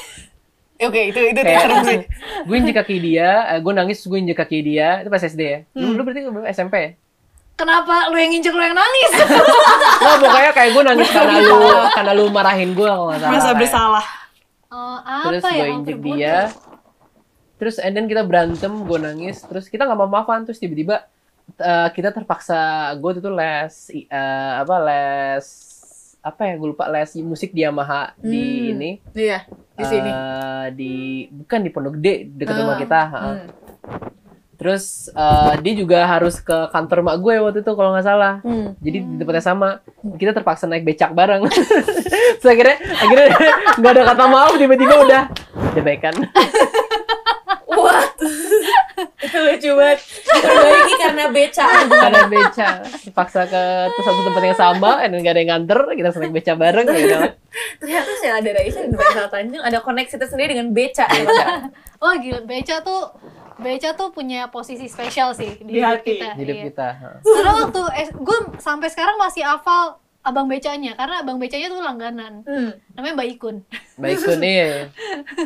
Oke, 0.78 1.08
itu 1.08 1.20
itu 1.26 1.40
kayak 1.40 1.62
serem 1.62 1.80
sih. 1.84 2.00
gue 2.44 2.56
injek 2.58 2.76
kaki 2.76 2.96
dia 2.98 3.30
eh, 3.48 3.60
gue 3.60 3.72
nangis 3.72 4.00
gue 4.02 4.18
injek 4.18 4.36
kaki 4.38 4.60
dia 4.62 5.00
itu 5.00 5.10
pas 5.10 5.20
SD 5.20 5.42
ya 5.42 5.60
lu, 5.74 5.96
lu 5.96 6.02
berarti? 6.02 6.28
SMP 6.52 6.76
ya 6.76 6.92
Kenapa 7.56 8.08
lu 8.08 8.18
yang 8.18 8.32
injek 8.32 8.52
lu 8.52 8.60
yang 8.60 8.74
nangis? 8.74 9.12
Nggak, 9.96 10.16
pokoknya 10.20 10.52
kayak 10.52 10.70
gue 10.72 10.84
nangis 10.84 11.10
karena 11.10 11.36
lu 11.40 11.58
karena 11.90 12.12
lu 12.12 12.24
marahin 12.28 12.72
gue 12.72 12.84
kalau 12.84 13.06
nggak 13.08 13.20
salah 13.20 13.32
Merasa 13.32 13.52
bersalah. 13.54 14.06
Oh, 14.68 14.98
apa 15.00 15.28
terus 15.30 15.44
ya? 15.46 15.52
gue 15.54 15.68
injek 15.72 15.98
dia 16.02 16.38
terus 17.56 17.80
and 17.80 17.96
then 17.96 18.04
kita 18.04 18.22
berantem 18.22 18.84
gue 18.84 19.00
nangis 19.00 19.40
terus 19.42 19.66
kita 19.66 19.84
nggak 19.84 19.96
mau 19.96 20.12
maafan 20.12 20.44
terus 20.44 20.60
tiba-tiba 20.60 21.08
eh, 21.56 21.88
kita 21.90 22.12
terpaksa 22.12 22.60
gue 22.94 23.12
tuh 23.16 23.32
les 23.32 23.72
eh, 24.04 24.54
apa 24.58 24.76
les 24.82 25.48
apa 26.20 26.42
ya 26.44 26.54
gue 26.54 26.68
lupa 26.68 26.90
les 26.90 27.08
musik 27.18 27.50
di 27.50 27.64
Yamaha 27.64 28.12
di 28.18 28.44
Hmm. 28.66 28.72
ini 28.76 28.92
Iya, 29.14 29.48
di 29.72 29.84
sini. 29.86 30.12
eh, 30.12 30.66
di 30.74 30.94
bukan 31.32 31.60
di 31.62 31.70
Pondok 31.70 31.94
Gede 31.96 32.28
dekat 32.28 32.56
rumah 32.58 32.76
Ah, 32.76 32.82
kita 32.82 33.00
ha. 33.06 33.20
Hmm. 33.24 33.48
Terus 34.66 35.14
eh, 35.14 35.54
dia 35.62 35.74
juga 35.78 36.10
harus 36.10 36.42
ke 36.42 36.74
kantor 36.74 37.06
mak 37.06 37.22
gue 37.22 37.38
waktu 37.38 37.62
itu 37.62 37.72
kalau 37.78 37.94
nggak 37.94 38.02
salah 38.02 38.42
Hmm. 38.42 38.74
jadi 38.82 39.06
di 39.06 39.16
tempatnya 39.22 39.46
sama 39.46 39.68
kita 40.18 40.34
terpaksa 40.34 40.66
naik 40.66 40.82
becak 40.82 41.14
bareng 41.14 41.46
terus 42.42 42.50
akhirnya 42.50 42.82
akhirnya 42.82 43.30
nggak 43.78 43.92
ada 43.94 44.02
kata 44.10 44.24
maaf 44.26 44.58
tiba-tiba 44.58 45.06
udah 45.06 45.24
baikan 45.78 46.18
What? 47.76 48.16
itu 49.20 49.36
lucu 49.36 49.70
banget. 49.76 50.00
Diperbaiki 50.00 50.94
karena 50.96 51.26
beca. 51.28 51.66
karena 51.92 52.22
beca 52.32 52.70
terpaksa 53.04 53.42
ke 53.52 53.64
satu 54.00 54.22
tempat 54.32 54.44
yang 54.48 54.56
sama 54.56 54.92
dan 55.04 55.12
nggak 55.12 55.34
ada 55.36 55.42
yang 55.44 55.52
nganter 55.60 55.80
kita 55.92 56.10
naik 56.16 56.34
beca 56.40 56.54
bareng 56.56 56.88
udah. 56.88 57.36
Ternyata 57.84 58.12
saya 58.24 58.40
ada 58.40 58.50
Raisa 58.56 58.80
dan 58.88 58.96
Faisal 58.96 59.28
Tanjung 59.28 59.60
ada 59.60 59.84
koneksi 59.84 60.16
tersendiri 60.16 60.56
dengan 60.56 60.72
beca. 60.72 61.04
Oh 62.00 62.16
gila, 62.16 62.48
Beca 62.48 62.80
tuh 62.80 63.12
Beca 63.56 63.96
tuh 63.96 64.12
punya 64.12 64.52
posisi 64.52 64.86
spesial 64.92 65.32
sih 65.32 65.56
Di 65.64 65.64
di, 65.64 65.80
hidup 65.80 66.04
hati. 66.04 66.12
kita. 66.20 66.28
hidup 66.36 66.56
iya. 66.56 66.66
kita. 66.68 66.88
Karena 67.24 67.52
waktu 67.64 67.82
gue 68.20 68.38
sampai 68.60 68.88
sekarang 68.92 69.16
masih 69.16 69.48
hafal 69.48 70.00
abang 70.26 70.50
becanya 70.50 70.98
karena 70.98 71.22
abang 71.22 71.38
becanya 71.38 71.70
tuh 71.70 71.86
langganan. 71.86 72.42
Hmm. 72.50 72.74
Namanya 72.98 73.14
Mbak 73.14 73.30
Ikun. 73.38 73.56
baik 73.96 74.18
tuh 74.26 74.36
nih 74.42 74.90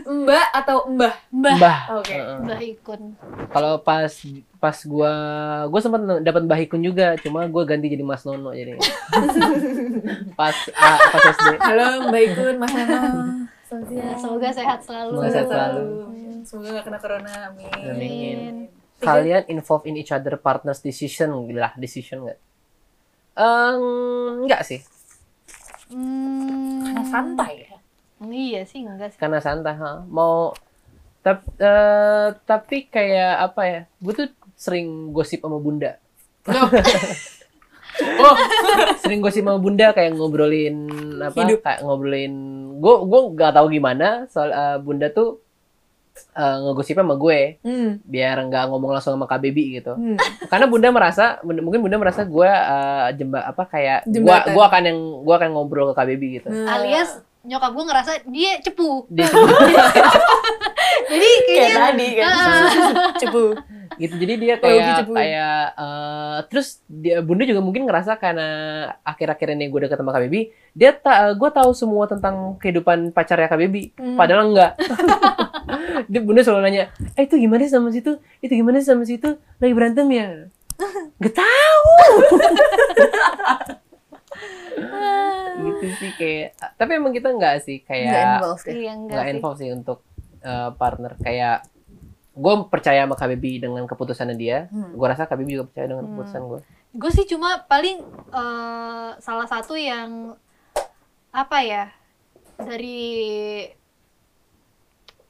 Mbak 0.07 0.47
atau 0.55 0.87
Mbah? 0.89 1.13
Mbah. 1.29 1.55
mbah 1.59 1.79
Oke. 1.99 2.15
Heeh. 2.15 2.37
Mbah 2.47 2.61
Ikun. 2.63 3.01
kalau 3.51 3.83
pas 3.83 4.09
pas 4.57 4.77
gua 4.87 5.13
gua 5.67 5.79
sempat 5.83 6.01
dapat 6.23 6.41
mbah 6.47 6.59
Ikun 6.63 6.79
juga 6.79 7.19
cuma 7.19 7.43
gua 7.51 7.67
ganti 7.67 7.91
jadi 7.91 8.01
Mas 8.07 8.23
Nono 8.23 8.55
jadi 8.55 8.79
pas 10.39 10.55
ah, 10.79 10.97
pas 11.11 11.21
SD 11.35 11.59
Halo 11.59 12.07
Mbak 12.07 12.21
Ikun, 12.31 12.55
Mas 12.55 12.71
Nano. 12.71 13.03
Ya, 13.69 14.17
semoga 14.17 14.49
sehat 14.49 14.79
selalu. 14.81 15.11
Semoga 15.13 15.29
sehat 15.29 15.47
selalu. 15.47 15.85
Semoga 16.41 16.67
gak 16.75 16.85
kena 16.89 16.99
corona, 16.99 17.33
amin. 17.47 17.69
Amin. 17.85 18.39
kalian 18.99 19.47
involve 19.47 19.87
in 19.87 19.95
each 19.95 20.11
other 20.11 20.35
partners 20.35 20.83
decision 20.83 21.31
lah 21.55 21.71
decision 21.79 22.19
nggak 22.19 22.39
Ehm, 23.33 24.43
enggak 24.43 24.67
sih 24.67 24.83
Hmm, 25.87 26.83
Karena 26.83 27.03
santai 27.07 27.53
ya. 27.63 27.77
Iya 28.19 28.61
sih 28.67 28.83
enggak 28.83 29.15
sih. 29.15 29.17
karena 29.17 29.39
santai 29.39 29.73
ha. 29.73 30.03
mau 30.03 30.51
tap, 31.23 31.47
eh, 31.55 32.29
tapi 32.43 32.91
kayak 32.91 33.33
apa 33.49 33.61
ya 33.63 33.81
gue 33.97 34.13
tuh 34.13 34.27
sering 34.53 35.09
gosip 35.09 35.39
sama 35.39 35.55
bunda 35.57 35.95
Oh, 38.17 38.35
sering 38.97 39.19
gosip 39.19 39.41
sama 39.41 39.57
bunda 39.57 39.91
kayak 39.91 40.13
ngobrolin 40.13 40.87
apa 41.19 41.35
Hidup. 41.37 41.59
kayak 41.61 41.79
ngobrolin 41.81 42.33
gue 42.75 42.95
gue 43.01 43.19
nggak 43.33 43.51
tahu 43.53 43.67
gimana 43.69 44.07
soal 44.25 44.49
eh, 44.49 44.77
bunda 44.77 45.07
tuh 45.09 45.39
eh, 46.31 46.55
ngegosipnya 46.61 47.01
sama 47.01 47.15
gue 47.15 47.39
hmm. 47.59 47.89
biar 48.03 48.37
nggak 48.41 48.63
ngomong 48.67 48.91
langsung 48.93 49.13
sama 49.13 49.25
KBB 49.25 49.57
gitu 49.73 49.93
Hmm. 49.93 50.15
karena 50.45 50.65
bunda 50.65 50.87
merasa 50.89 51.25
bunda- 51.39 51.59
mungkin 51.59 51.81
bunda 51.81 51.97
merasa 51.97 52.23
gue 52.23 52.47
eh, 52.47 53.07
jemba 53.13 53.43
apa 53.43 53.63
kayak 53.65 53.99
gue 54.05 54.23
gue 54.47 54.63
akan 54.65 54.81
yang 54.85 54.99
gue 55.21 55.35
akan 55.35 55.49
ngobrol 55.49 55.91
ke 55.91 55.95
KBB 55.95 56.23
gitu 56.33 56.47
Nah. 56.49 56.75
Alias 56.75 57.19
nyokap 57.39 57.71
gue 57.71 57.85
ngerasa 57.85 58.11
dia 58.27 58.59
cepu. 58.59 59.07
dia 59.07 59.23
Jadi 61.01 61.29
kayak 61.39 61.47
kayaknya 61.47 61.79
tadi 61.79 62.07
kan. 62.13 62.33
Cepu. 63.15 63.45
gitu 63.97 64.15
jadi 64.15 64.33
dia 64.33 64.53
Oh, 64.53 64.63
kayak 64.63 64.79
gitu. 64.97 65.11
kayak 65.11 65.59
eh, 65.75 66.37
terus 66.47 66.67
dia 66.85 67.19
bunda 67.19 67.43
juga 67.43 67.59
mungkin 67.59 67.83
ngerasa 67.83 68.15
karena 68.15 68.47
akhir-akhir 69.01 69.53
ini 69.53 69.67
gue 69.67 69.79
deket 69.81 69.97
sama 69.97 70.11
KBB 70.11 70.35
dia 70.71 70.91
tak 70.93 71.35
gue 71.35 71.49
tahu 71.49 71.71
semua 71.73 72.05
tentang 72.05 72.55
kehidupan 72.57 73.11
pacarnya 73.11 73.47
KBB 73.47 73.91
Hmm. 73.93 74.15
padahal 74.15 74.47
enggak 74.47 74.79
dia 76.11 76.21
bunda 76.21 76.39
selalu 76.39 76.63
nanya 76.63 76.83
eh 77.13 77.23
itu 77.23 77.35
gimana 77.35 77.59
sih 77.61 77.73
sama 77.73 77.91
situ 77.91 78.11
itu 78.39 78.53
gimana 78.53 78.79
sih 78.79 78.87
sama 78.87 79.03
situ 79.03 79.29
lagi 79.57 79.73
berantem 79.73 80.07
ya 80.07 80.47
Gak 81.19 81.35
tahu 81.35 81.83
gitu 85.59 85.85
sih 85.93 86.11
kayak 86.15 86.49
tapi 86.79 86.91
emang 86.93 87.11
kita 87.11 87.29
enggak 87.29 87.59
sih 87.59 87.83
Nggak 87.83 87.89
kayak 87.89 88.05
ya. 88.05 88.39
Iya 88.65 88.91
nggak 88.97 89.19
sih. 89.19 89.31
involve 89.33 89.57
sih 89.57 89.69
untuk 89.69 89.99
uh, 90.41 90.71
partner 90.73 91.15
kayak 91.19 91.65
gue 92.31 92.53
percaya 92.71 93.03
sama 93.03 93.15
KBB 93.15 93.59
dengan 93.59 93.83
keputusannya 93.83 94.35
dia 94.35 94.71
Hmm. 94.71 94.95
gue 94.95 95.07
rasa 95.07 95.27
KBB 95.27 95.49
juga 95.51 95.65
percaya 95.67 95.87
dengan 95.91 96.05
Hmm. 96.07 96.11
keputusan 96.15 96.43
gue 96.45 96.61
Gue 96.89 97.11
sih 97.13 97.29
cuma 97.29 97.61
paling 97.69 98.01
eh, 98.33 99.09
salah 99.17 99.45
satu 99.45 99.77
yang 99.77 100.33
apa 101.29 101.57
ya 101.61 101.85
dari 102.57 103.61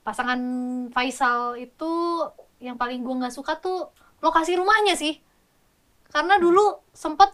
pasangan 0.02 0.40
Faisal 0.90 1.60
itu 1.60 1.92
yang 2.60 2.80
paling 2.80 3.04
gue 3.04 3.16
nggak 3.16 3.36
suka 3.36 3.60
tuh 3.60 3.92
lokasi 4.20 4.56
rumahnya 4.56 4.96
sih 4.96 5.20
karena 6.10 6.40
dulu 6.40 6.80
sempet 6.92 7.30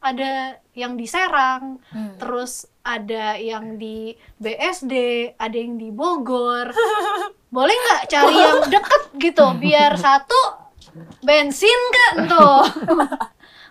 ada 0.00 0.32
yang 0.72 0.94
di 0.94 1.04
Serang 1.04 1.82
Hmm. 1.88 2.14
terus 2.16 2.64
ada 2.80 3.34
yang 3.34 3.76
di 3.76 4.10
BSD, 4.36 4.92
ada 5.34 5.52
yang 5.52 5.74
di 5.74 5.90
Bogor. 5.90 6.70
Boleh 7.50 7.74
nggak 7.74 8.02
cari 8.08 8.34
yang 8.36 8.60
deket 8.66 9.02
gitu, 9.18 9.44
biar 9.54 9.92
satu 9.94 10.40
bensin 11.20 11.80
kan 11.90 12.14
tuh. 12.30 12.62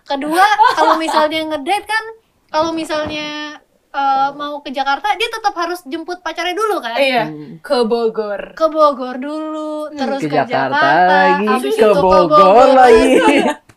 Kedua, 0.04 0.44
kalau 0.72 0.96
misalnya 0.96 1.44
ngedate 1.46 1.84
kan, 1.84 2.04
kalau 2.46 2.70
misalnya 2.70 3.58
eh, 3.88 4.28
mau 4.32 4.60
ke 4.60 4.68
Jakarta 4.68 5.12
dia 5.14 5.28
tetap 5.28 5.52
harus 5.54 5.80
jemput 5.82 6.20
pacarnya 6.20 6.52
dulu 6.52 6.76
kan 6.78 6.94
Iya, 6.94 7.24
Hmm. 7.24 7.56
ke 7.58 7.78
Bogor. 7.82 8.52
ke 8.52 8.66
Bogor 8.66 9.16
dulu 9.16 9.88
terus 9.90 10.20
ke 10.20 10.28
ke, 10.28 10.36
Jakarta 10.38 10.76
Jakarta 10.76 11.16
lagi, 11.42 11.46
ke 11.66 11.68
itu 11.74 11.88
Bogor 11.96 12.68
lagi. 12.70 13.08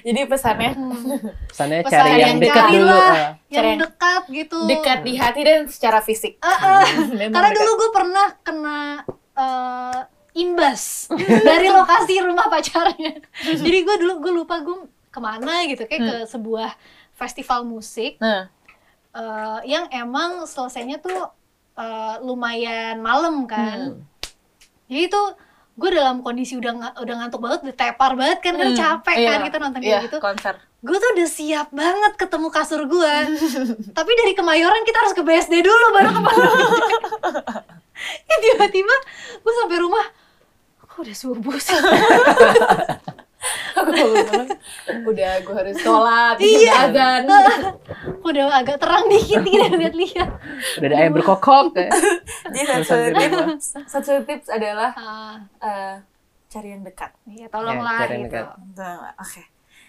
Jadi 0.00 0.20
pesannya 0.24 0.70
Hmm, 0.72 1.20
Pesannya 1.46 1.78
Pesan 1.80 1.94
cari 1.96 2.10
yang 2.12 2.20
yang 2.26 2.38
dekat 2.40 2.58
cari 2.60 2.74
dulu. 2.74 2.88
lah. 2.88 2.98
ah. 2.98 3.14
yang 3.14 3.34
Cari 3.52 3.68
yang 3.68 3.80
dekat 3.80 4.22
gitu 4.28 4.58
dekat 4.66 4.98
di 5.00 5.12
hati 5.14 5.40
dan 5.42 5.60
secara 5.66 5.98
fisik. 6.00 6.32
Ah. 6.40 6.82
Memang 7.12 7.30
karena 7.32 7.48
dekat. 7.48 7.58
dulu 7.60 7.70
gue 7.76 7.90
pernah 7.92 8.26
kena 8.40 8.80
eh, 9.32 9.98
imbas 10.32 11.10
dari 11.40 11.66
lokasi 11.68 12.14
rumah 12.20 12.46
pacarnya 12.46 13.18
jadi 13.62 13.78
gue 13.80 13.96
dulu 13.98 14.12
gue 14.20 14.32
lupa 14.36 14.58
gue 14.60 14.78
ke 15.06 15.18
mana 15.18 15.66
gitu 15.66 15.82
kayak 15.84 16.00
ke 16.00 16.16
sebuah 16.24 16.70
festival 17.12 17.62
musik 17.64 18.14
Nah, 18.16 18.46
eh, 19.12 19.58
yang 19.66 19.86
emang 19.88 20.44
selesainya 20.44 20.98
tuh 20.98 21.30
eh, 21.72 22.14
lumayan 22.20 22.98
malam 22.98 23.42
kan 23.44 23.78
Hmm. 23.92 24.02
jadi 24.86 25.06
itu 25.06 25.22
gue 25.80 25.90
dalam 25.90 26.20
kondisi 26.20 26.60
udah 26.60 27.00
udah 27.00 27.14
ngantuk 27.24 27.40
banget 27.40 27.60
udah 27.64 27.76
tepar 27.76 28.12
banget 28.12 28.38
kan 28.44 28.52
kan 28.54 28.68
Hmm, 28.68 28.76
capek 28.76 29.16
iya, 29.16 29.28
kan 29.32 29.40
kita 29.48 29.56
nonton 29.58 29.80
iya, 29.80 29.88
kayak 29.96 30.06
gitu. 30.12 30.18
konser. 30.20 30.54
gue 30.80 30.96
tuh 30.96 31.10
udah 31.12 31.28
siap 31.28 31.68
banget 31.72 32.12
ketemu 32.16 32.48
kasur 32.48 32.82
gue 32.84 33.14
tapi 33.98 34.10
dari 34.12 34.32
kemayoran 34.32 34.84
kita 34.84 34.96
harus 35.00 35.12
ke 35.12 35.20
BSD 35.20 35.60
dulu 35.60 35.86
baru 35.92 36.08
ke 36.12 36.20
ya 38.28 38.36
tiba-tiba 38.44 38.94
gue 39.40 39.52
sampai 39.56 39.78
rumah 39.78 40.04
kok 40.80 41.00
udah 41.00 41.16
subuh 41.16 41.56
sih 41.56 41.76
udah 45.02 45.32
gue 45.38 45.54
harus 45.54 45.76
sholat, 45.76 46.36
Iya. 46.36 46.58
iya. 46.58 46.72
azan. 46.84 47.22
udah 48.28 48.44
agak 48.54 48.76
terang 48.76 49.04
dikit 49.06 49.40
kita 49.40 49.66
lihat-lihat 49.80 50.28
Udah 50.76 50.86
ada 50.86 50.96
ayam 50.96 51.12
berkokok. 51.12 51.72
ya. 51.72 51.88
Jadi 52.52 52.66
Terus 52.66 52.86
satu 52.86 53.08
tips, 53.10 53.66
satu 53.86 54.12
tips 54.22 54.48
adalah 54.48 54.90
Ah, 54.92 55.34
eh, 55.58 55.94
cari 56.46 56.68
yang 56.70 56.82
dekat. 56.82 57.10
ya 57.26 57.46
tolonglah 57.46 58.04
Ya, 58.04 58.16
gitu. 58.18 58.40
Nah, 58.74 59.14
Oke. 59.16 59.42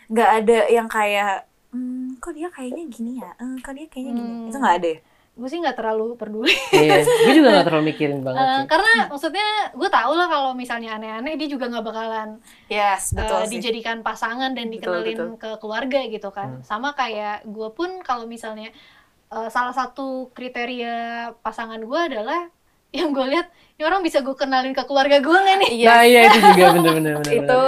Nggak 0.08 0.30
ada 0.38 0.58
yang 0.68 0.88
kayak, 0.88 1.48
hmm, 1.70 2.20
kok 2.20 2.32
dia 2.32 2.48
kayaknya 2.48 2.84
gini 2.86 3.18
ya? 3.18 3.32
Eh, 3.34 3.56
kok 3.60 3.72
dia 3.72 3.88
kayaknya 3.88 4.14
gini? 4.14 4.32
Hmm. 4.38 4.48
Itu 4.48 4.58
nggak 4.58 4.76
ada 4.78 4.90
ya? 4.90 5.00
Gue 5.42 5.50
sih 5.50 5.58
nggak 5.58 5.74
terlalu 5.74 6.14
peduli 6.14 6.54
Iya, 6.70 7.02
gue 7.26 7.34
juga 7.34 7.50
gak 7.52 7.66
terlalu 7.66 7.86
mikirin 7.90 8.22
banget 8.22 8.38
Eh, 8.40 8.54
sih. 8.54 8.66
karena 8.68 8.92
maksudnya 9.08 9.48
gue 9.72 9.90
tau 9.90 10.12
lah 10.12 10.28
kalau 10.28 10.52
misalnya 10.54 10.90
aneh-aneh 10.94 11.34
dia 11.34 11.48
juga 11.48 11.66
nggak 11.66 11.82
bakalan 11.84 12.30
Yes, 12.68 13.12
betul 13.12 13.36
eh, 13.36 13.44
sih. 13.44 13.58
dijadikan 13.58 14.00
pasangan 14.00 14.52
dan 14.52 14.68
Betul, 14.68 15.02
dikenalin 15.02 15.18
betul. 15.18 15.30
ke 15.36 15.50
keluarga 15.58 16.00
gitu 16.06 16.30
kan 16.30 16.50
Hmm. 16.52 16.62
sama 16.62 16.94
kayak 16.94 17.42
gue 17.44 17.70
pun 17.72 17.90
kalau 18.00 18.24
misalnya 18.26 18.70
eh, 19.28 19.50
salah 19.50 19.72
satu 19.72 20.30
kriteria 20.32 20.96
pasangan 21.40 21.80
gue 21.80 22.00
adalah 22.06 22.48
yang 22.92 23.10
gue 23.10 23.26
lihat 23.26 23.48
ini 23.74 23.84
orang 23.84 24.00
bisa 24.00 24.20
gue 24.20 24.34
kenalin 24.34 24.72
ke 24.72 24.84
keluarga 24.84 25.18
gue 25.18 25.32
nggak 25.34 25.58
nih 25.60 25.72
Iya, 25.76 25.88
Nah 25.88 26.02
iya 26.04 26.20
itu 26.28 26.40
juga 26.46 26.66
bener-bener. 26.72 27.16
itu 27.26 27.64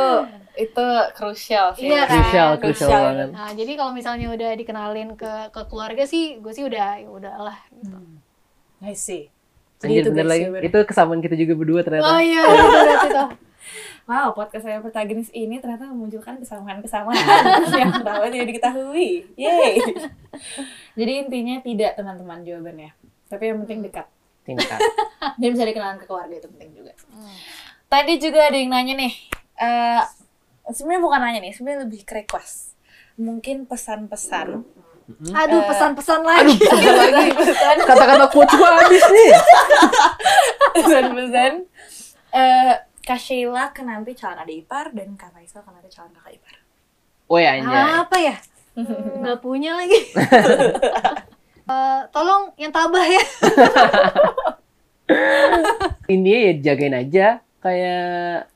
itu 0.54 0.86
krusial 1.14 1.74
sih. 1.74 1.88
Iya 1.88 2.06
kan? 2.06 2.14
Crucial, 2.14 2.49
crucial 2.56 2.88
Crucial. 2.88 3.01
banget. 3.04 3.30
nah 3.32 3.49
jadi 3.51 3.72
kalau 3.74 3.91
misalnya 3.91 4.28
udah 4.30 4.51
dikenalin 4.54 5.10
ke 5.14 5.32
ke 5.49 5.62
keluarga 5.66 6.04
sih 6.04 6.38
gue 6.38 6.54
sih 6.54 6.62
udah 6.62 7.01
ya 7.01 7.08
udahlah 7.08 7.58
gitu. 7.72 7.97
I 8.80 8.93
see. 8.93 9.34
Anjir 9.80 10.08
bener 10.08 10.24
lagi. 10.24 10.45
Itu 10.62 10.78
kesamaan 10.84 11.20
kita 11.20 11.36
juga 11.36 11.54
berdua 11.54 11.82
ternyata. 11.82 12.08
oh 12.08 12.20
iya 12.20 12.43
itu 12.54 12.66
berarti 12.70 13.10
tuh 13.20 13.30
Wow, 14.04 14.36
podcast 14.36 14.68
saya 14.68 14.84
protagonis 14.84 15.32
ini 15.32 15.58
ternyata 15.58 15.88
memunculkan 15.88 16.36
kesamaan-kesamaan 16.36 17.16
yang 17.80 17.88
pertama 17.89 18.28
tidak 18.28 18.47
diketahui. 18.51 19.32
Yeay. 19.34 19.80
Jadi 20.93 21.12
intinya 21.24 21.56
tidak 21.64 21.95
teman-teman 21.95 22.43
jawabannya. 22.43 22.91
Tapi 23.32 23.43
yang 23.47 23.64
penting 23.64 23.80
dekat. 23.80 24.04
Tingkat. 24.43 24.76
Dan 25.39 25.56
bisa 25.56 25.64
dikenalkan 25.64 26.04
ke 26.04 26.06
keluarga 26.06 26.36
itu 26.36 26.51
penting 26.51 26.76
juga. 26.76 26.91
Tadi 27.88 28.14
juga 28.20 28.39
ada 28.43 28.58
yang 28.60 28.76
nanya 28.76 28.93
nih. 28.99 29.14
eh 29.56 30.01
sebenarnya 30.70 31.01
bukan 31.01 31.20
nanya 31.20 31.39
nih, 31.39 31.51
sebenarnya 31.51 31.82
lebih 31.84 32.01
ke 32.03 32.14
request. 32.16 32.78
Mungkin 33.16 33.66
pesan-pesan. 33.66 34.64
aduh 35.36 35.59
Eh, 35.59 35.68
pesan-pesan 35.68 36.24
lagi 36.24 36.55
Pesan 37.36 37.76
Kata-kata 37.84 38.32
quotes 38.32 38.55
gue 38.55 38.70
habis 38.72 39.03
nih. 39.03 39.32
pesan-pesan. 40.74 41.53
Eh 42.32 42.74
Kak 43.03 43.20
Sheila 43.20 43.76
ke 43.76 43.84
nanti 43.84 44.16
calon 44.16 44.39
adik 44.39 44.64
ipar 44.64 44.95
dan 44.95 45.20
Kak 45.20 45.36
Faisal 45.36 45.59
ke 45.59 45.70
nanti 45.70 45.91
calon 45.91 46.16
kakak 46.16 46.39
ipar. 46.39 46.55
Oh 47.28 47.36
ya 47.36 47.59
anjay. 47.59 47.84
apa 47.99 48.18
ya 48.18 48.36
nggak 49.20 49.39
punya 49.39 49.76
lagi 49.76 49.99
Eh, 51.64 52.01
tolong 52.11 52.51
yang 52.55 52.72
tabah 52.72 53.03
ya 53.03 53.24
Intinya 56.07 56.39
ya 56.43 56.53
jagain 56.59 56.95
aja 56.95 57.28
kayak 57.59 58.51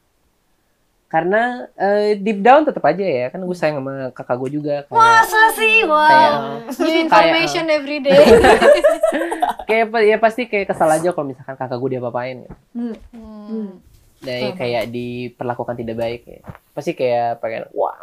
karena 1.08 1.72
eh, 1.74 2.20
deep 2.20 2.44
down 2.44 2.68
tetap 2.68 2.84
aja 2.84 3.00
ya 3.00 3.26
kan 3.32 3.40
gue 3.40 3.56
sayang 3.56 3.80
sama 3.80 4.12
kakak 4.12 4.38
gue 4.38 4.50
juga 4.60 4.76
kayak 4.84 5.00
masa 5.00 5.42
sih 5.56 5.88
wow 5.88 6.04
Kayak- 6.04 6.84
new 6.84 6.98
information 7.00 7.66
every 7.72 8.00
day 8.04 8.20
kayak 9.72 9.88
ya 10.04 10.18
pasti 10.18 10.48
kayak 10.48 10.68
kesal 10.68 10.88
aja 10.88 11.12
kalau 11.12 11.28
misalkan 11.28 11.56
kakak 11.56 11.76
gue 11.78 11.90
diapa-apain 11.96 12.44
gitu. 12.44 12.56
Hmm. 12.76 13.80
Dan 14.18 14.56
kayak 14.56 14.90
diperlakukan 14.90 15.76
tidak 15.78 15.96
baik 15.96 16.22
ya. 16.26 16.40
Pasti 16.74 16.92
kayak 16.92 17.38
pengen 17.38 17.70
wah 17.72 17.94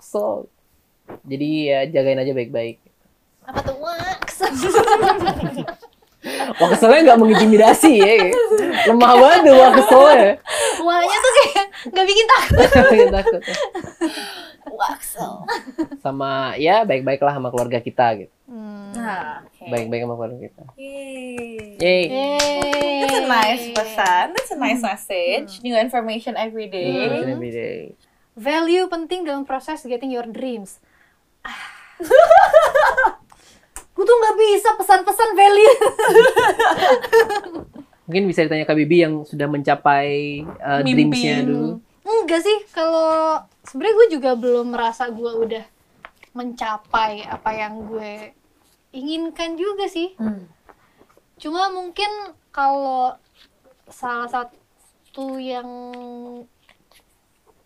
kesel. 0.00 0.48
Jadi 1.22 1.68
ya 1.68 1.84
jagain 1.84 2.16
aja 2.16 2.32
baik-baik. 2.32 2.78
apa 3.44 3.60
tuh 3.60 3.76
wah 3.76 4.16
kesel. 6.24 6.48
Wah 6.56 6.68
keselnya 6.72 7.00
nggak 7.12 7.20
mengintimidasi 7.20 7.92
ya. 8.00 8.12
Lemah 8.88 9.12
banget 9.20 9.40
tuh 9.44 9.54
wah 9.54 9.70
keselnya. 9.76 10.32
wahnya 10.80 11.16
tuh 11.20 11.32
kayak 11.36 11.66
nggak 11.92 12.06
bikin 12.08 12.26
takut 12.26 12.58
Bikin 12.88 13.12
takut. 13.12 13.42
Waxel. 14.74 15.34
Sama 16.00 16.56
ya 16.56 16.82
baik-baiklah 16.88 17.36
sama 17.36 17.52
keluarga 17.52 17.78
kita 17.78 18.06
gitu. 18.24 18.32
Nah, 18.94 19.44
oke. 19.44 19.68
Baik-baik 19.68 20.00
sama 20.08 20.14
keluarga 20.16 20.38
kita. 20.40 20.64
Yeay. 20.80 21.76
Yeay. 21.76 22.04
Yeay. 22.08 23.00
That's 23.04 23.18
a 23.20 23.24
nice 23.28 23.64
pesan. 23.76 24.26
That's 24.32 24.52
a 24.54 24.58
nice 24.58 24.80
message. 24.80 25.60
New 25.60 25.76
information 25.76 26.40
every 26.40 26.72
day. 26.72 26.88
Every 27.04 27.32
every 27.36 27.52
day. 27.52 27.80
value 28.34 28.90
penting 28.90 29.22
dalam 29.22 29.46
proses 29.46 29.86
getting 29.86 30.10
your 30.10 30.26
dreams 30.26 30.82
gue 33.94 34.04
tuh 34.04 34.16
nggak 34.16 34.36
bisa 34.36 34.68
pesan-pesan 34.74 35.30
value 35.32 35.74
Mungkin 38.04 38.24
bisa 38.26 38.44
ditanya 38.44 38.64
Kak 38.64 38.76
Bibi 38.76 38.96
yang 39.00 39.14
sudah 39.22 39.48
mencapai 39.48 40.42
uh, 40.60 40.82
dreams-nya 40.82 41.40
dulu. 41.40 41.80
enggak 42.04 42.40
sih 42.40 42.58
kalau 42.68 43.40
sebenarnya 43.62 43.94
gue 43.94 44.08
juga 44.12 44.30
belum 44.34 44.66
merasa 44.70 45.08
gue 45.08 45.32
udah 45.40 45.64
mencapai 46.32 47.24
apa 47.24 47.50
yang 47.50 47.86
gue 47.86 48.36
inginkan 48.90 49.54
juga 49.54 49.86
sih 49.86 50.12
Hmm. 50.14 50.44
cuma 51.36 51.66
mungkin 51.68 52.10
kalau 52.50 53.16
salah 53.86 54.28
satu 54.28 54.54
yang 55.36 55.64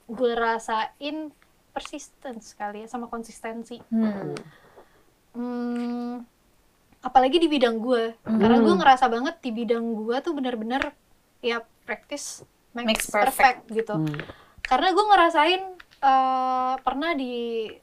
gue 0.07 0.33
rasain 0.35 1.35
persistence 1.71 2.55
kali 2.55 2.83
ya 2.83 2.89
sama 2.89 3.07
konsistensi 3.07 3.83
Hmm. 3.89 4.39
Hmm, 5.31 6.25
apalagi 6.99 7.37
di 7.37 7.47
bidang 7.47 7.79
gue 7.79 8.17
karena 8.21 8.59
gue 8.59 8.75
ngerasa 8.75 9.07
banget 9.07 9.39
di 9.39 9.51
bidang 9.53 9.95
gue 9.97 10.17
tuh 10.19 10.33
bener-bener 10.33 10.91
ya 11.39 11.59
practice 11.85 12.43
makes, 12.73 12.89
Makes 12.89 13.07
perfect. 13.09 13.29
perfect. 13.31 13.59
gitu 13.71 13.95
Hmm. 13.95 14.19
karena 14.63 14.89
gue 14.91 15.05
ngerasain 15.07 15.63
eh, 15.99 16.75
pernah 16.79 17.11
di 17.13 17.35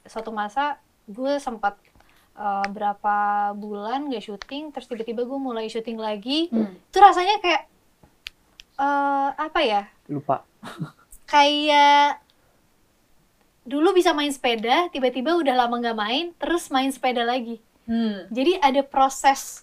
suatu 0.02 0.30
masa 0.30 0.76
gue 1.06 1.36
sempat 1.36 1.80
eh, 2.34 2.66
berapa 2.68 3.16
bulan 3.52 4.08
gak 4.08 4.20
syuting 4.22 4.68
terus 4.68 4.84
tiba-tiba 4.84 5.22
gue 5.22 5.38
mulai 5.38 5.66
syuting 5.66 5.96
lagi 5.96 6.48
Hmm. 6.48 6.76
itu 6.76 6.98
rasanya 6.98 7.40
kayak 7.40 7.62
eh, 8.76 9.28
apa 9.32 9.60
ya 9.60 9.82
Lupa. 10.06 10.44
kayak 11.24 12.20
dulu 13.66 13.90
bisa 13.92 14.14
main 14.14 14.30
sepeda 14.30 14.86
tiba-tiba 14.88 15.34
udah 15.34 15.54
lama 15.56 15.74
nggak 15.76 15.98
main 15.98 16.24
terus 16.36 16.70
main 16.70 16.88
sepeda 16.88 17.22
lagi 17.22 17.58
Hmm. 17.82 18.26
jadi 18.30 18.58
ada 18.58 18.82
proses 18.82 19.62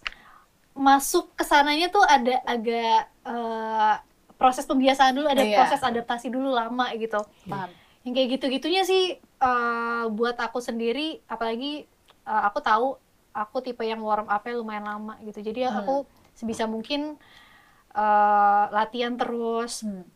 masuk 0.72 1.32
ke 1.34 1.44
sananya 1.44 1.88
tuh 1.88 2.02
ada 2.02 2.40
agak 2.44 3.00
eh, 3.24 3.96
proses 4.36 4.64
pembiasaan 4.64 5.14
dulu 5.14 5.28
ada 5.28 5.44
Iya. 5.44 5.56
proses 5.60 5.80
adaptasi 5.80 6.28
dulu 6.28 6.50
lama 6.50 6.88
gitu 6.96 7.20
Paham. 7.46 7.70
yang 8.04 8.14
kayak 8.14 8.30
gitu-gitunya 8.34 8.84
sih 8.84 9.04
eh, 9.20 10.04
buat 10.10 10.36
aku 10.36 10.60
sendiri 10.60 11.20
apalagi 11.26 11.84
eh, 12.24 12.42
aku 12.44 12.60
tahu 12.60 12.88
aku 13.32 13.58
tipe 13.60 13.82
yang 13.82 14.00
warm 14.00 14.26
up-nya 14.26 14.56
lumayan 14.56 14.84
lama 14.84 15.20
gitu 15.22 15.40
jadi 15.40 15.68
Hmm. 15.68 15.80
aku 15.80 15.96
sebisa 16.32 16.64
mungkin 16.64 17.20
eh, 17.92 18.64
latihan 18.72 19.14
terus 19.14 19.84
Hmm. 19.84 20.08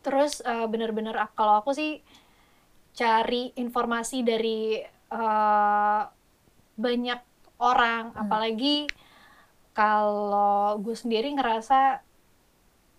terus 0.00 0.40
eh, 0.40 0.66
bener-bener 0.66 1.12
kalau 1.34 1.58
aku 1.58 1.70
sih 1.70 2.00
cari 2.98 3.54
informasi 3.54 4.18
dari 4.20 4.82
eh, 5.08 6.02
banyak 6.74 7.20
orang 7.58 8.10
apalagi 8.16 8.90
kalau 9.72 10.74
gue 10.76 10.94
sendiri 10.94 11.30
ngerasa 11.32 12.02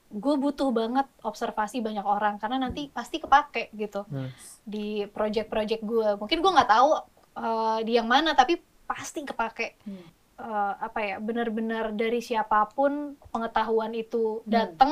gue 0.10 0.36
butuh 0.36 0.72
banget 0.72 1.06
observasi 1.22 1.80
banyak 1.80 2.02
orang 2.02 2.39
karena 2.39 2.58
nanti 2.60 2.89
pasti 2.89 3.20
kepake 3.20 3.70
gitu 3.74 4.08
Hmm. 4.08 4.32
di 4.66 5.06
project-project 5.06 5.84
gue 5.84 6.10
mungkin 6.16 6.39
gue 6.39 6.52
nggak 6.52 6.72
tahu 6.72 6.89
eh, 7.38 7.80
di 7.84 7.93
yang 7.93 8.08
mana 8.08 8.34
tapi 8.34 8.58
pasti 8.86 9.22
kepake 9.22 9.76
Hmm. 9.84 10.08
Eh, 10.39 10.74
apa 10.80 11.00
ya 11.04 11.16
benar-benar 11.20 11.91
dari 11.91 12.24
siapa 12.24 12.64
pun 12.70 12.91
pengetahuan 13.28 13.91
itu 13.91 14.39
Hmm. 14.39 14.47
datang 14.47 14.91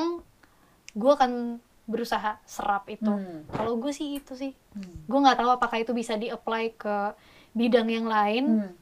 gue 0.92 1.10
akan 1.10 1.56
berusaha 1.88 2.36
serap 2.44 2.84
itu 2.86 3.08
Hmm. 3.08 3.48
kalau 3.48 3.74
gue 3.74 3.90
sih 3.90 4.20
itu 4.20 4.36
sih 4.36 4.52
Hmm. 4.76 5.08
gue 5.08 5.18
nggak 5.18 5.40
tahu 5.40 5.50
apakah 5.50 5.80
itu 5.80 5.90
bisa 5.90 6.14
di-apply 6.14 6.76
ke 6.76 6.96
bidang 7.50 7.88
yang 7.88 8.06
lain 8.06 8.44
Hmm. 8.62 8.72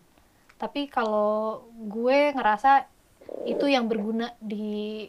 tapi 0.59 0.87
kalau 0.87 1.63
gue 1.71 2.35
ngerasa 2.35 2.85
itu 3.45 3.65
yang 3.65 3.87
berguna 3.87 4.35
di 4.37 5.07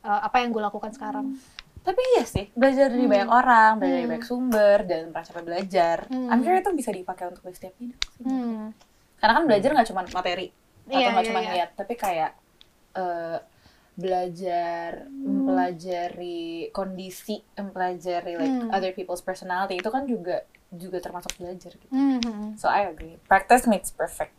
uh, 0.00 0.20
apa 0.20 0.40
yang 0.40 0.50
gue 0.50 0.60
lakukan 0.60 0.90
sekarang 0.90 1.38
Tapi 1.78 2.04
iya 2.12 2.24
sih, 2.26 2.52
belajar 2.52 2.92
dari 2.92 3.00
Hmm. 3.00 3.12
banyak 3.16 3.30
orang, 3.32 3.70
belajar 3.80 3.94
dari 3.94 4.04
Hmm. 4.04 4.12
banyak 4.12 4.26
sumber, 4.26 4.78
dan 4.84 5.02
merasa 5.08 5.40
belajar. 5.40 5.96
Hmm. 6.06 6.28
I'm 6.28 6.44
sure 6.44 6.52
itu 6.54 6.68
bisa 6.74 6.90
dipakai 6.92 7.24
untuk 7.26 7.40
di 7.42 7.54
setiap 7.54 7.72
bidang. 7.74 7.96
sih. 8.12 8.22
hmm. 8.22 8.62
Karena 9.16 9.32
kan 9.32 9.44
belajar 9.48 9.70
nggak 9.72 9.88
cuma 9.88 10.02
materi, 10.04 10.52
atau 10.84 10.92
Iya, 10.92 11.06
nggak 11.08 11.24
iya, 11.24 11.30
cuma 11.32 11.40
iya. 11.40 11.50
lihat, 11.56 11.70
tapi 11.74 11.94
kayak 11.96 12.30
eh, 12.94 13.38
belajar, 13.98 15.10
mempelajari 15.10 16.70
kondisi, 16.70 17.42
mempelajari 17.58 18.38
like 18.38 18.54
Hmm. 18.54 18.70
other 18.70 18.94
people's 18.94 19.18
personality 19.20 19.74
itu 19.82 19.90
kan 19.90 20.06
juga 20.06 20.46
juga 20.70 21.02
termasuk 21.02 21.34
belajar 21.34 21.74
gitu. 21.74 21.90
Hmm. 21.90 22.54
So 22.54 22.70
I 22.70 22.86
agree. 22.86 23.18
Practice 23.26 23.66
makes 23.66 23.90
perfect. 23.90 24.37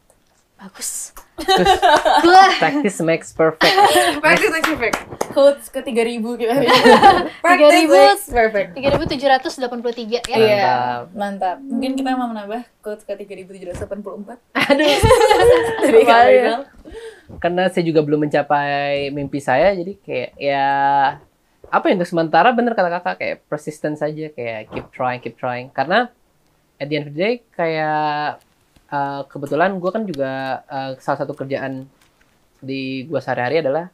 Bagus 0.60 1.16
Practice 2.60 3.00
makes 3.00 3.32
perfect. 3.32 3.72
Practice 4.20 4.52
makes 4.52 4.68
perfect. 4.68 4.98
Quotes 5.32 5.72
ke 5.72 5.80
3000 5.80 6.20
kita. 6.36 6.52
3000. 6.52 7.40
Practice 7.40 7.88
makes 7.88 8.26
perfect. 8.28 8.70
3783 8.76 10.20
ya 10.20 10.22
Iya, 10.28 10.36
Mantap. 10.36 11.16
mantap. 11.16 11.58
Mungkin 11.64 11.92
kita 11.96 12.12
mau 12.14 12.28
menambah 12.28 12.62
quotes 12.84 13.08
ke 13.08 13.16
3784 13.16 14.36
Aduh. 14.52 14.96
dari 15.88 16.02
Apa 16.04 16.12
Kak 16.12 16.20
ya? 16.20 16.28
Rizal. 16.28 16.62
Karena 17.40 17.64
saya 17.72 17.84
juga 17.86 18.02
belum 18.04 18.28
mencapai 18.28 19.08
mimpi 19.14 19.40
saya, 19.40 19.72
jadi 19.72 19.96
kayak 19.96 20.30
ya 20.36 20.68
apa 21.70 21.86
ya 21.88 21.94
untuk 21.96 22.10
sementara 22.10 22.50
bener 22.52 22.74
kata 22.74 22.90
kakak 22.90 23.16
kayak 23.16 23.38
persistence 23.46 24.02
saja 24.02 24.28
kayak 24.34 24.74
keep 24.74 24.92
trying, 24.92 25.24
keep 25.24 25.40
trying. 25.40 25.72
Karena 25.72 26.12
at 26.76 26.92
the 26.92 27.00
end 27.00 27.08
of 27.08 27.16
the 27.16 27.22
day 27.22 27.34
kayak 27.54 28.44
uh, 28.90 29.22
kebetulan 29.30 29.78
gue 29.78 29.92
kan 29.94 30.04
juga 30.06 30.62
uh, 30.66 30.92
salah 31.00 31.20
satu 31.26 31.34
kerjaan 31.38 31.86
di 32.60 33.08
gue 33.08 33.20
sehari-hari 33.22 33.64
adalah 33.64 33.88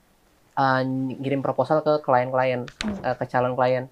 uh, 0.58 0.82
ngirim 1.22 1.44
proposal 1.46 1.84
ke 1.86 2.02
klien-klien, 2.02 2.66
uh, 3.04 3.16
ke 3.16 3.24
calon 3.30 3.54
klien. 3.54 3.86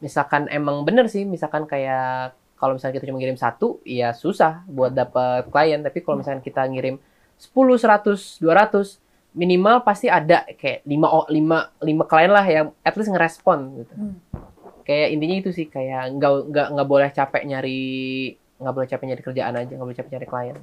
Misalkan 0.00 0.48
emang 0.48 0.86
bener 0.86 1.10
sih, 1.10 1.26
misalkan 1.26 1.68
kayak 1.68 2.32
kalau 2.56 2.80
misalnya 2.80 2.96
kita 2.96 3.06
cuma 3.12 3.20
ngirim 3.20 3.36
satu, 3.36 3.84
ya 3.84 4.16
susah 4.16 4.64
buat 4.64 4.96
dapet 4.96 5.52
klien. 5.52 5.84
Tapi 5.84 6.00
kalau 6.00 6.20
misalkan 6.20 6.40
kita 6.40 6.64
ngirim 6.64 6.96
10, 7.36 7.52
100, 7.52 8.40
200, 8.40 9.36
minimal 9.36 9.84
pasti 9.84 10.08
ada 10.08 10.48
kayak 10.56 10.80
5 10.88 11.08
o- 11.12 11.28
lima 11.28 11.68
lima 11.84 12.08
klien 12.08 12.32
lah 12.32 12.46
yang 12.48 12.72
at 12.80 12.96
least 12.96 13.12
ngerespon 13.12 13.84
gitu. 13.84 13.92
Hmm. 13.92 14.16
Kayak 14.88 15.08
intinya 15.12 15.36
itu 15.36 15.50
sih 15.52 15.66
kayak 15.68 16.16
nggak 16.16 16.32
nggak 16.48 16.66
nggak 16.72 16.88
boleh 16.88 17.10
capek 17.12 17.42
nyari 17.44 17.84
nggak 18.56 18.74
boleh 18.74 18.88
capek 18.88 19.04
nyari 19.08 19.22
kerjaan 19.22 19.54
aja, 19.54 19.72
nggak 19.72 19.86
boleh 19.86 19.98
capek 19.98 20.10
nyari 20.16 20.26
klien. 20.28 20.56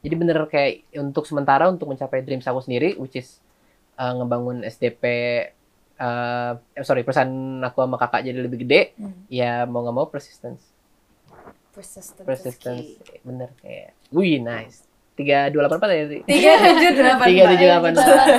Jadi 0.00 0.14
bener 0.16 0.38
kayak 0.48 0.72
untuk 0.96 1.28
sementara 1.28 1.68
untuk 1.68 1.90
mencapai 1.90 2.24
dreams 2.24 2.48
aku 2.48 2.64
sendiri, 2.64 2.96
which 2.96 3.20
is 3.20 3.38
uh, 4.00 4.16
ngebangun 4.16 4.64
SDP, 4.64 5.04
uh, 6.00 6.56
eh, 6.56 6.84
sorry 6.86 7.04
perusahaan 7.04 7.30
aku 7.60 7.84
sama 7.84 7.96
kakak 8.00 8.24
jadi 8.24 8.40
lebih 8.40 8.64
gede, 8.64 8.96
Hmm. 8.96 9.28
ya 9.28 9.68
mau 9.68 9.84
nggak 9.84 9.96
mau 9.96 10.08
persistence, 10.08 10.64
Persistence. 11.70 12.26
persistence, 12.26 12.98
bener 13.22 13.52
kayak, 13.60 13.92
wih 14.10 14.40
nice, 14.40 14.88
tiga 15.20 15.38
dua 15.48 15.60
delapan 15.62 15.76
empat 15.76 15.90
ya, 15.90 16.04
Tiga 16.24 16.52
tujuh 16.56 16.90
delapan. 16.94 17.26
tiga 17.26 17.42
tujuh 17.46 17.66
delapan 17.66 17.92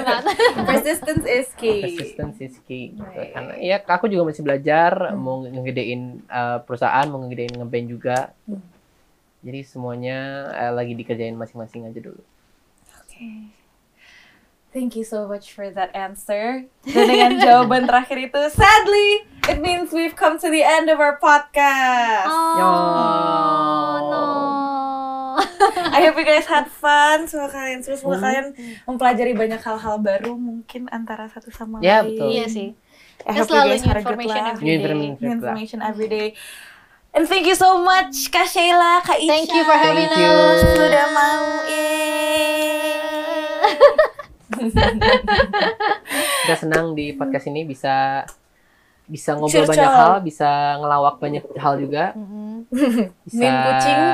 Persistence 0.69 1.25
is 1.25 1.47
key. 1.53 1.79
persistence 1.83 2.37
is 2.39 2.55
key. 2.63 2.83
Gitu. 2.91 3.21
Karena 3.31 3.53
ya 3.55 3.77
aku 3.79 4.05
juga 4.05 4.25
masih 4.25 4.41
belajar, 4.41 5.13
Hmm. 5.13 5.21
mau 5.21 5.37
ngegedein 5.41 6.25
uh, 6.25 6.59
perusahaan, 6.61 7.05
mau 7.05 7.21
ngegedein 7.21 7.53
ngeband 7.55 7.87
juga. 7.87 8.17
Hmm. 8.43 8.61
Jadi 9.41 9.59
semuanya 9.63 10.17
uh, 10.49 10.71
lagi 10.71 10.93
dikerjain 10.93 11.33
masing-masing 11.33 11.85
aja 11.85 11.99
dulu. 11.99 12.21
Okay. 13.05 13.49
Thank 14.71 14.95
you 14.95 15.03
so 15.03 15.27
much 15.27 15.51
for 15.51 15.67
that 15.67 15.91
answer. 15.91 16.63
Dan 16.87 17.03
dengan 17.05 17.31
jawaban 17.37 17.83
terakhir 17.83 18.23
itu, 18.23 18.39
sadly, 18.49 19.27
it 19.45 19.59
means 19.59 19.91
we've 19.91 20.15
come 20.15 20.39
to 20.39 20.47
the 20.47 20.63
end 20.63 20.87
of 20.87 20.95
our 20.95 21.19
podcast. 21.19 22.31
oh 22.31 23.99
I 25.91 25.99
hope 26.03 26.15
you 26.15 26.23
guys 26.23 26.45
had 26.45 26.67
fun. 26.67 27.25
Semoga 27.25 27.53
kalian, 27.53 27.79
semoga 27.81 28.17
kalian 28.19 28.45
mempelajari 28.83 29.33
banyak 29.33 29.59
hal-hal 29.59 29.97
baru 29.97 30.33
mungkin 30.33 30.87
antara 30.87 31.27
satu 31.27 31.49
sama 31.49 31.79
Ya, 31.79 32.01
lain. 32.01 32.15
betul. 32.15 32.27
iya 32.29 32.45
sih 32.45 32.69
I 33.21 33.35
hope 33.35 33.45
you 33.45 33.53
selalu 33.53 33.69
guys 33.69 33.81
new 33.81 33.87
had 33.87 33.97
a 33.97 34.03
good 34.03 34.17
laugh. 34.25 34.49
every 34.51 34.65
New 34.65 34.73
day. 34.73 34.81
information. 34.81 35.17
New 35.19 35.31
information 35.31 35.79
every 35.81 36.07
day. 36.07 36.27
And 37.11 37.27
thank 37.27 37.43
you 37.43 37.53
so 37.53 37.77
much 37.77 38.29
Kak 38.29 38.47
Sheila, 38.47 38.99
Kak 39.01 39.19
Isha. 39.19 39.29
Thank 39.29 39.51
you 39.51 39.61
for 39.61 39.75
having 39.75 40.07
Thank 40.07 40.17
you. 40.17 40.31
us. 40.31 40.59
Sudah 40.73 41.07
mau. 41.11 41.43
Kita 46.41 46.55
senang 46.57 46.93
di 46.93 47.13
podcast 47.13 47.45
ini 47.47 47.63
bisa 47.63 48.25
bisa 49.11 49.35
ngobrol 49.35 49.51
Curcol. 49.61 49.75
banyak 49.75 49.91
hal, 49.91 50.13
bisa 50.21 50.49
ngelawak 50.79 51.15
banyak 51.17 51.43
hal 51.53 51.73
juga. 51.75 52.15
Mhm. 52.15 52.39
Bisa 53.21 53.35
Main 53.37 53.55
kucing. 53.59 53.99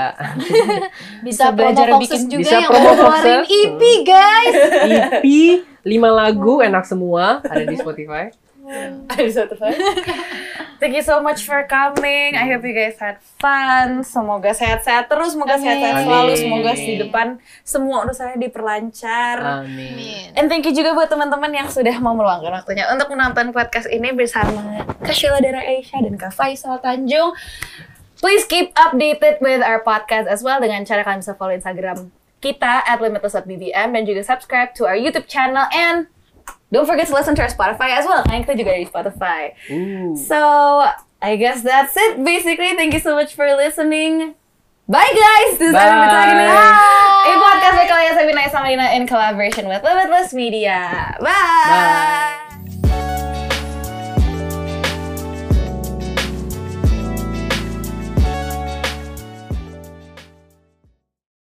bisa, 1.21 1.45
Bisa 1.45 1.45
belajar 1.51 1.87
bikin- 1.95 2.25
juga 2.25 2.41
bisa 2.41 2.55
yang 2.55 2.65
promo 2.67 2.91
keluarin. 2.91 3.39
EP 3.45 3.81
guys 4.01 4.55
EP 4.83 5.25
5 5.83 5.93
lagu 6.11 6.53
enak 6.59 6.83
semua 6.83 7.39
ada 7.41 7.63
di 7.63 7.75
Spotify. 7.75 8.33
Ada 9.11 9.21
di 9.23 9.31
Spotify. 9.31 9.71
Thank 10.77 10.93
you 10.93 11.01
so 11.01 11.23
much 11.23 11.41
for 11.47 11.65
coming. 11.65 12.37
I 12.37 12.45
hope 12.51 12.61
you 12.61 12.75
guys 12.75 12.99
had 13.01 13.17
fun. 13.41 14.05
Semoga 14.05 14.53
sehat-sehat 14.53 15.09
terus. 15.09 15.33
Semoga 15.33 15.57
sehat-sehat 15.57 16.05
selalu. 16.05 16.31
Semoga 16.37 16.71
di 16.77 16.95
depan 17.01 17.27
semua 17.65 18.05
urusanya 18.05 18.37
diperlancar. 18.37 19.65
Amin. 19.65 20.35
And 20.37 20.51
thank 20.51 20.69
you 20.69 20.75
juga 20.75 20.93
buat 20.93 21.09
teman-teman 21.09 21.49
yang 21.49 21.67
sudah 21.71 21.97
mau 21.97 22.13
meluangkan 22.13 22.53
waktunya 22.61 22.85
untuk 22.93 23.09
menonton 23.09 23.49
podcast 23.55 23.89
ini 23.89 24.13
bersama 24.13 24.85
Kak 25.01 25.15
Sheila 25.15 25.41
Dara 25.41 25.65
Aisyah 25.65 26.03
dan 26.05 26.13
Kak 26.19 26.35
Faisal 26.35 26.77
Tanjung. 26.83 27.33
Please 28.21 28.45
keep 28.45 28.73
updated 28.77 29.41
with 29.41 29.65
our 29.65 29.81
podcast 29.81 30.29
as 30.29 30.45
well 30.45 30.61
dengan 30.61 30.85
cara 30.85 31.05
kalian 31.05 31.21
bisa 31.21 31.37
follow 31.37 31.53
Instagram 31.53 32.09
kita 32.37 32.85
at 32.85 33.01
limitless.bbm 33.01 33.97
dan 33.97 34.03
juga 34.05 34.21
subscribe 34.21 34.69
to 34.77 34.85
our 34.85 34.97
YouTube 34.97 35.25
channel 35.25 35.65
and 35.73 36.05
don't 36.71 36.85
forget 36.85 37.07
to 37.07 37.13
listen 37.13 37.35
to 37.35 37.41
our 37.41 37.51
Spotify 37.51 37.97
as 37.97 38.05
well. 38.05 38.23
Karena 38.23 38.43
kita 38.43 38.55
juga 38.57 38.69
ada 38.75 38.81
di 38.81 38.89
Spotify. 38.89 39.41
Ooh. 39.71 40.15
So, 40.15 40.39
I 41.21 41.35
guess 41.35 41.63
that's 41.63 41.95
it. 41.95 42.21
Basically, 42.23 42.75
thank 42.75 42.93
you 42.93 43.01
so 43.01 43.15
much 43.15 43.33
for 43.33 43.47
listening. 43.55 44.35
Bye 44.87 45.03
guys! 45.03 45.59
This 45.59 45.67
is 45.67 45.75
Evan 45.75 45.99
Bye. 45.99 46.07
Protagonist. 46.07 46.55
A 47.27 47.31
podcast 47.43 47.75
by 47.75 47.85
Kalia 47.91 48.13
Sabina 48.15 48.41
Samalina 48.47 48.95
in 48.95 49.03
collaboration 49.03 49.67
with 49.67 49.83
Limitless 49.83 50.31
Media. 50.31 51.11
Bye! 51.19 51.27
Bye. 51.27 52.46